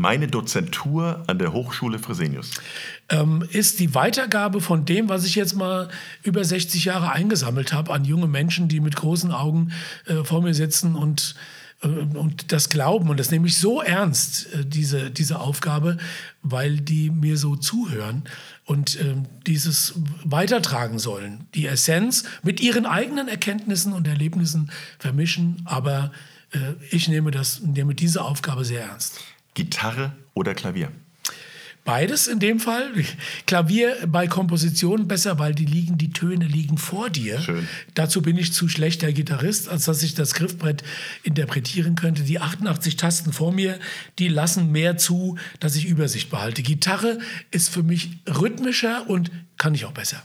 Meine 0.00 0.28
Dozentur 0.28 1.24
an 1.26 1.38
der 1.38 1.52
Hochschule 1.52 1.98
Fresenius. 1.98 2.52
ähm, 3.10 3.44
ist 3.50 3.80
die 3.80 3.94
Weitergabe 3.94 4.62
von 4.62 4.86
dem, 4.86 5.10
was 5.10 5.26
ich 5.26 5.34
jetzt 5.34 5.54
mal 5.54 5.90
über 6.22 6.42
60 6.42 6.86
Jahre 6.86 7.12
eingesammelt 7.12 7.74
habe, 7.74 7.92
an 7.92 8.06
junge 8.06 8.26
Menschen, 8.26 8.68
die 8.68 8.80
mit 8.80 8.96
großen 8.96 9.30
Augen 9.30 9.72
äh, 10.06 10.24
vor 10.24 10.40
mir 10.40 10.54
sitzen 10.54 10.94
und, 10.94 11.34
äh, 11.82 11.88
und 11.88 12.50
das 12.50 12.70
glauben. 12.70 13.10
Und 13.10 13.20
das 13.20 13.30
nehme 13.30 13.46
ich 13.46 13.58
so 13.58 13.82
ernst, 13.82 14.50
äh, 14.54 14.64
diese, 14.64 15.10
diese 15.10 15.38
Aufgabe, 15.38 15.98
weil 16.40 16.78
die 16.78 17.10
mir 17.10 17.36
so 17.36 17.54
zuhören 17.54 18.24
und 18.64 18.98
ähm, 19.02 19.26
dieses 19.46 19.92
weitertragen 20.24 20.98
sollen. 20.98 21.46
Die 21.54 21.66
Essenz 21.66 22.24
mit 22.42 22.62
ihren 22.62 22.86
eigenen 22.86 23.28
Erkenntnissen 23.28 23.92
und 23.92 24.08
Erlebnissen 24.08 24.70
vermischen, 24.98 25.60
aber 25.66 26.10
äh, 26.52 26.72
ich 26.90 27.06
nehme, 27.08 27.32
das, 27.32 27.60
nehme 27.60 27.94
diese 27.94 28.24
Aufgabe 28.24 28.64
sehr 28.64 28.84
ernst. 28.84 29.20
Gitarre 29.64 30.12
oder 30.32 30.54
Klavier? 30.54 30.90
Beides 31.84 32.28
in 32.28 32.38
dem 32.38 32.60
Fall. 32.60 32.92
Klavier 33.46 33.94
bei 34.06 34.26
Kompositionen 34.26 35.06
besser, 35.06 35.38
weil 35.38 35.54
die 35.54 35.66
liegen, 35.66 35.98
die 35.98 36.12
Töne 36.12 36.46
liegen 36.46 36.78
vor 36.78 37.10
dir. 37.10 37.40
Schön. 37.40 37.68
Dazu 37.94 38.22
bin 38.22 38.38
ich 38.38 38.54
zu 38.54 38.68
schlechter 38.68 39.12
Gitarrist, 39.12 39.68
als 39.68 39.84
dass 39.84 40.02
ich 40.02 40.14
das 40.14 40.32
Griffbrett 40.32 40.82
interpretieren 41.24 41.94
könnte. 41.94 42.22
Die 42.22 42.38
88 42.38 42.96
Tasten 42.96 43.32
vor 43.34 43.52
mir, 43.52 43.78
die 44.18 44.28
lassen 44.28 44.72
mehr 44.72 44.96
zu, 44.96 45.36
dass 45.58 45.76
ich 45.76 45.86
Übersicht 45.86 46.30
behalte. 46.30 46.62
Gitarre 46.62 47.18
ist 47.50 47.68
für 47.68 47.82
mich 47.82 48.18
rhythmischer 48.26 49.08
und 49.08 49.30
kann 49.58 49.74
ich 49.74 49.84
auch 49.84 49.92
besser. 49.92 50.22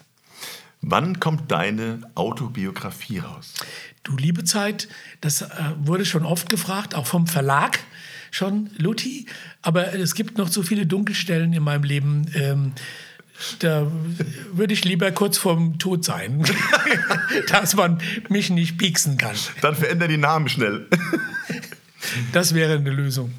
Wann 0.88 1.20
kommt 1.20 1.52
deine 1.52 2.00
Autobiografie 2.16 3.20
raus? 3.20 3.56
Du 4.04 4.16
liebe 4.18 4.44
Zeit, 4.44 4.88
das 5.20 5.42
äh, 5.42 5.48
wurde 5.80 6.06
schon 6.06 6.26
oft 6.26 6.48
gefragt, 6.48 6.94
auch 6.94 7.08
vom 7.08 7.26
Verlag 7.26 7.80
schon, 8.36 8.70
Lutti. 8.78 9.26
Aber 9.62 9.94
es 9.94 10.14
gibt 10.14 10.38
noch 10.38 10.50
so 10.50 10.64
viele 10.64 10.86
Dunkelstellen 10.86 11.54
in 11.54 11.64
meinem 11.64 11.84
Leben. 11.84 12.30
Ähm, 12.36 12.74
da 13.60 13.92
würde 14.54 14.74
ich 14.74 14.86
lieber 14.86 15.12
kurz 15.12 15.38
vorm 15.38 15.78
Tod 15.78 16.06
sein, 16.06 16.44
dass 17.50 17.76
man 17.76 18.02
mich 18.30 18.50
nicht 18.50 18.78
pieksen 18.78 19.18
kann. 19.18 19.36
Dann 19.62 19.76
veränder 19.76 20.08
die 20.08 20.18
Namen 20.18 20.48
schnell. 20.48 20.88
das 22.32 22.54
wäre 22.54 22.76
eine 22.76 22.92
Lösung. 22.92 23.34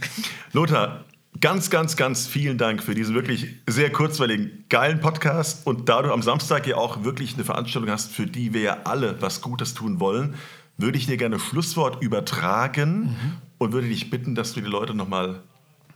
Lothar, 0.52 1.04
ganz, 1.40 1.70
ganz, 1.70 1.96
ganz 1.96 2.26
vielen 2.26 2.58
Dank 2.58 2.82
für 2.82 2.94
diesen 2.94 3.14
wirklich 3.14 3.46
sehr 3.66 3.90
kurzweiligen, 3.90 4.64
geilen 4.68 5.00
Podcast. 5.00 5.66
Und 5.66 5.88
da 5.88 6.02
du 6.02 6.12
am 6.12 6.22
Samstag 6.22 6.66
ja 6.66 6.76
auch 6.76 7.04
wirklich 7.04 7.34
eine 7.34 7.44
Veranstaltung 7.44 7.90
hast, 7.90 8.12
für 8.12 8.26
die 8.26 8.52
wir 8.52 8.60
ja 8.60 8.78
alle 8.84 9.20
was 9.20 9.40
Gutes 9.40 9.74
tun 9.74 9.98
wollen, 9.98 10.34
würde 10.78 10.98
ich 10.98 11.06
dir 11.06 11.16
gerne 11.16 11.38
Schlusswort 11.38 12.02
übertragen 12.02 13.00
mhm. 13.00 13.32
und 13.58 13.72
würde 13.72 13.88
dich 13.88 14.10
bitten, 14.10 14.34
dass 14.34 14.52
du 14.52 14.60
die 14.60 14.68
Leute 14.68 14.94
nochmal 14.94 15.42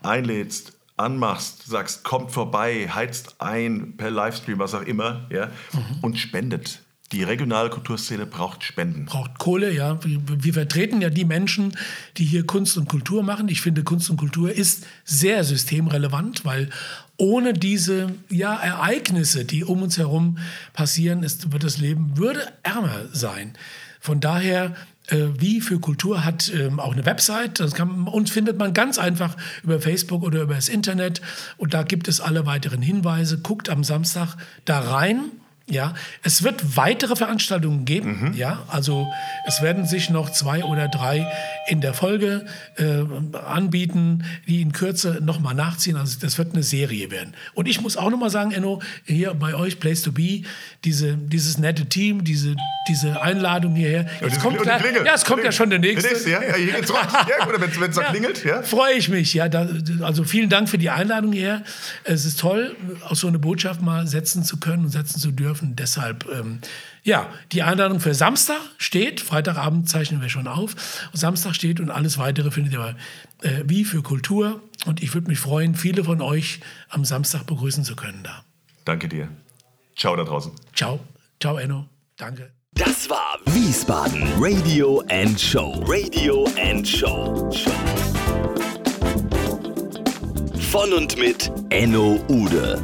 einlädst, 0.02 0.72
anmachst, 0.96 1.66
sagst, 1.66 2.04
kommt 2.04 2.30
vorbei, 2.30 2.88
heizt 2.88 3.36
ein 3.40 3.96
per 3.96 4.10
Livestream, 4.10 4.58
was 4.58 4.74
auch 4.74 4.82
immer, 4.82 5.26
ja, 5.30 5.46
mhm. 5.72 5.98
und 6.02 6.18
spendet. 6.18 6.82
Die 7.12 7.24
regionale 7.24 7.70
Kulturszene 7.70 8.24
braucht 8.24 8.62
Spenden. 8.62 9.06
Braucht 9.06 9.38
Kohle, 9.40 9.72
ja. 9.72 9.98
Wir, 10.04 10.20
wir, 10.44 10.54
vertreten 10.54 11.00
ja 11.00 11.10
die 11.10 11.24
Menschen, 11.24 11.76
die 12.16 12.24
hier 12.24 12.46
Kunst 12.46 12.78
und 12.78 12.88
Kultur 12.88 13.24
machen. 13.24 13.48
Ich 13.48 13.62
finde, 13.62 13.82
Kunst 13.82 14.10
und 14.10 14.16
Kultur 14.16 14.52
ist 14.52 14.86
sehr 15.04 15.42
systemrelevant, 15.42 16.44
weil 16.44 16.70
ohne 17.16 17.52
diese 17.52 18.14
ja, 18.28 18.54
Ereignisse, 18.54 19.44
die 19.44 19.64
um 19.64 19.82
uns 19.82 19.98
herum 19.98 20.38
passieren, 20.72 21.24
ist, 21.24 21.50
wird 21.50 21.64
das 21.64 21.78
Leben 21.78 22.16
würde 22.16 22.46
ärmer 22.62 23.08
sein. 23.12 23.54
Von 24.00 24.20
daher 24.20 24.74
äh, 25.08 25.28
wie 25.38 25.60
für 25.60 25.80
Kultur 25.80 26.24
hat 26.24 26.52
ähm, 26.54 26.80
auch 26.80 26.92
eine 26.92 27.04
Website. 27.04 27.60
Das 27.60 27.74
kann, 27.74 28.06
uns 28.06 28.30
findet 28.30 28.58
man 28.58 28.72
ganz 28.72 28.98
einfach 28.98 29.36
über 29.62 29.80
Facebook 29.80 30.22
oder 30.22 30.42
über 30.42 30.54
das 30.54 30.68
Internet. 30.68 31.20
Und 31.56 31.74
da 31.74 31.82
gibt 31.82 32.08
es 32.08 32.20
alle 32.20 32.46
weiteren 32.46 32.82
Hinweise. 32.82 33.38
Guckt 33.38 33.68
am 33.68 33.84
Samstag 33.84 34.36
da 34.64 34.80
rein. 34.80 35.39
Ja, 35.70 35.94
es 36.22 36.42
wird 36.42 36.76
weitere 36.76 37.14
Veranstaltungen 37.14 37.84
geben. 37.84 38.30
Mhm. 38.30 38.34
Ja, 38.34 38.64
also 38.68 39.06
es 39.46 39.62
werden 39.62 39.86
sich 39.86 40.10
noch 40.10 40.30
zwei 40.30 40.64
oder 40.64 40.88
drei 40.88 41.26
in 41.68 41.80
der 41.80 41.94
Folge 41.94 42.44
äh, 42.76 43.04
anbieten, 43.38 44.24
die 44.48 44.62
in 44.62 44.72
Kürze 44.72 45.20
nochmal 45.22 45.54
nachziehen. 45.54 45.96
Also 45.96 46.18
das 46.20 46.38
wird 46.38 46.54
eine 46.54 46.64
Serie 46.64 47.10
werden. 47.10 47.34
Und 47.54 47.68
ich 47.68 47.80
muss 47.80 47.96
auch 47.96 48.10
nochmal 48.10 48.30
sagen, 48.30 48.50
Enno, 48.50 48.82
hier 49.04 49.32
bei 49.34 49.54
euch 49.54 49.78
Place 49.78 50.02
to 50.02 50.12
Be, 50.12 50.42
diese, 50.84 51.16
dieses 51.16 51.58
nette 51.58 51.86
Team, 51.86 52.24
diese, 52.24 52.56
diese 52.88 53.22
Einladung 53.22 53.76
hierher. 53.76 54.06
Jetzt 54.20 54.36
ja, 54.36 54.42
kommt 54.42 54.60
gleich, 54.60 54.82
ja, 55.04 55.14
es 55.14 55.24
kommt 55.24 55.44
ja 55.44 55.52
schon 55.52 55.70
der 55.70 55.78
nächste. 55.78 56.02
Der 56.02 56.12
nächste 56.12 56.30
ja, 56.30 56.42
ja, 56.42 56.54
hier 56.56 56.72
geht's 56.72 56.90
Ja, 56.90 57.48
wenn 57.48 57.90
es 57.90 57.94
da 57.94 58.02
ja, 58.02 58.10
klingelt, 58.10 58.44
ja. 58.44 58.62
Freue 58.62 58.94
ich 58.94 59.08
mich, 59.08 59.34
ja. 59.34 59.48
Da, 59.48 59.68
also 60.02 60.24
vielen 60.24 60.48
Dank 60.48 60.68
für 60.68 60.78
die 60.78 60.90
Einladung 60.90 61.32
hierher. 61.32 61.62
Es 62.02 62.24
ist 62.24 62.40
toll, 62.40 62.74
auch 63.08 63.14
so 63.14 63.28
eine 63.28 63.38
Botschaft 63.38 63.82
mal 63.82 64.06
setzen 64.06 64.42
zu 64.42 64.58
können 64.58 64.84
und 64.84 64.90
setzen 64.90 65.20
zu 65.20 65.30
dürfen 65.30 65.59
dürfen. 65.60 65.76
Deshalb, 65.76 66.26
ähm, 66.32 66.60
ja, 67.02 67.28
die 67.52 67.62
Einladung 67.62 68.00
für 68.00 68.14
Samstag 68.14 68.60
steht. 68.78 69.20
Freitagabend 69.20 69.88
zeichnen 69.88 70.20
wir 70.20 70.28
schon 70.28 70.48
auf. 70.48 70.74
Samstag 71.12 71.54
steht 71.54 71.80
und 71.80 71.90
alles 71.90 72.18
weitere 72.18 72.50
findet 72.50 72.72
ihr 72.72 72.96
äh, 73.42 73.62
wie 73.64 73.84
für 73.84 74.02
Kultur. 74.02 74.60
Und 74.86 75.02
ich 75.02 75.14
würde 75.14 75.28
mich 75.28 75.38
freuen, 75.38 75.74
viele 75.74 76.04
von 76.04 76.20
euch 76.20 76.60
am 76.88 77.04
Samstag 77.04 77.46
begrüßen 77.46 77.84
zu 77.84 77.96
können 77.96 78.22
da. 78.22 78.44
Danke 78.84 79.08
dir. 79.08 79.28
Ciao 79.96 80.16
da 80.16 80.24
draußen. 80.24 80.52
Ciao. 80.74 81.00
Ciao, 81.40 81.56
Enno. 81.56 81.86
Danke. 82.16 82.50
Das 82.72 83.10
war 83.10 83.38
Wiesbaden 83.46 84.22
Radio 84.38 85.02
and 85.08 85.38
Show. 85.38 85.82
Radio 85.86 86.46
and 86.58 86.86
Show. 86.86 87.50
Von 90.70 90.92
und 90.92 91.18
mit 91.18 91.50
Enno 91.70 92.20
Ude. 92.28 92.82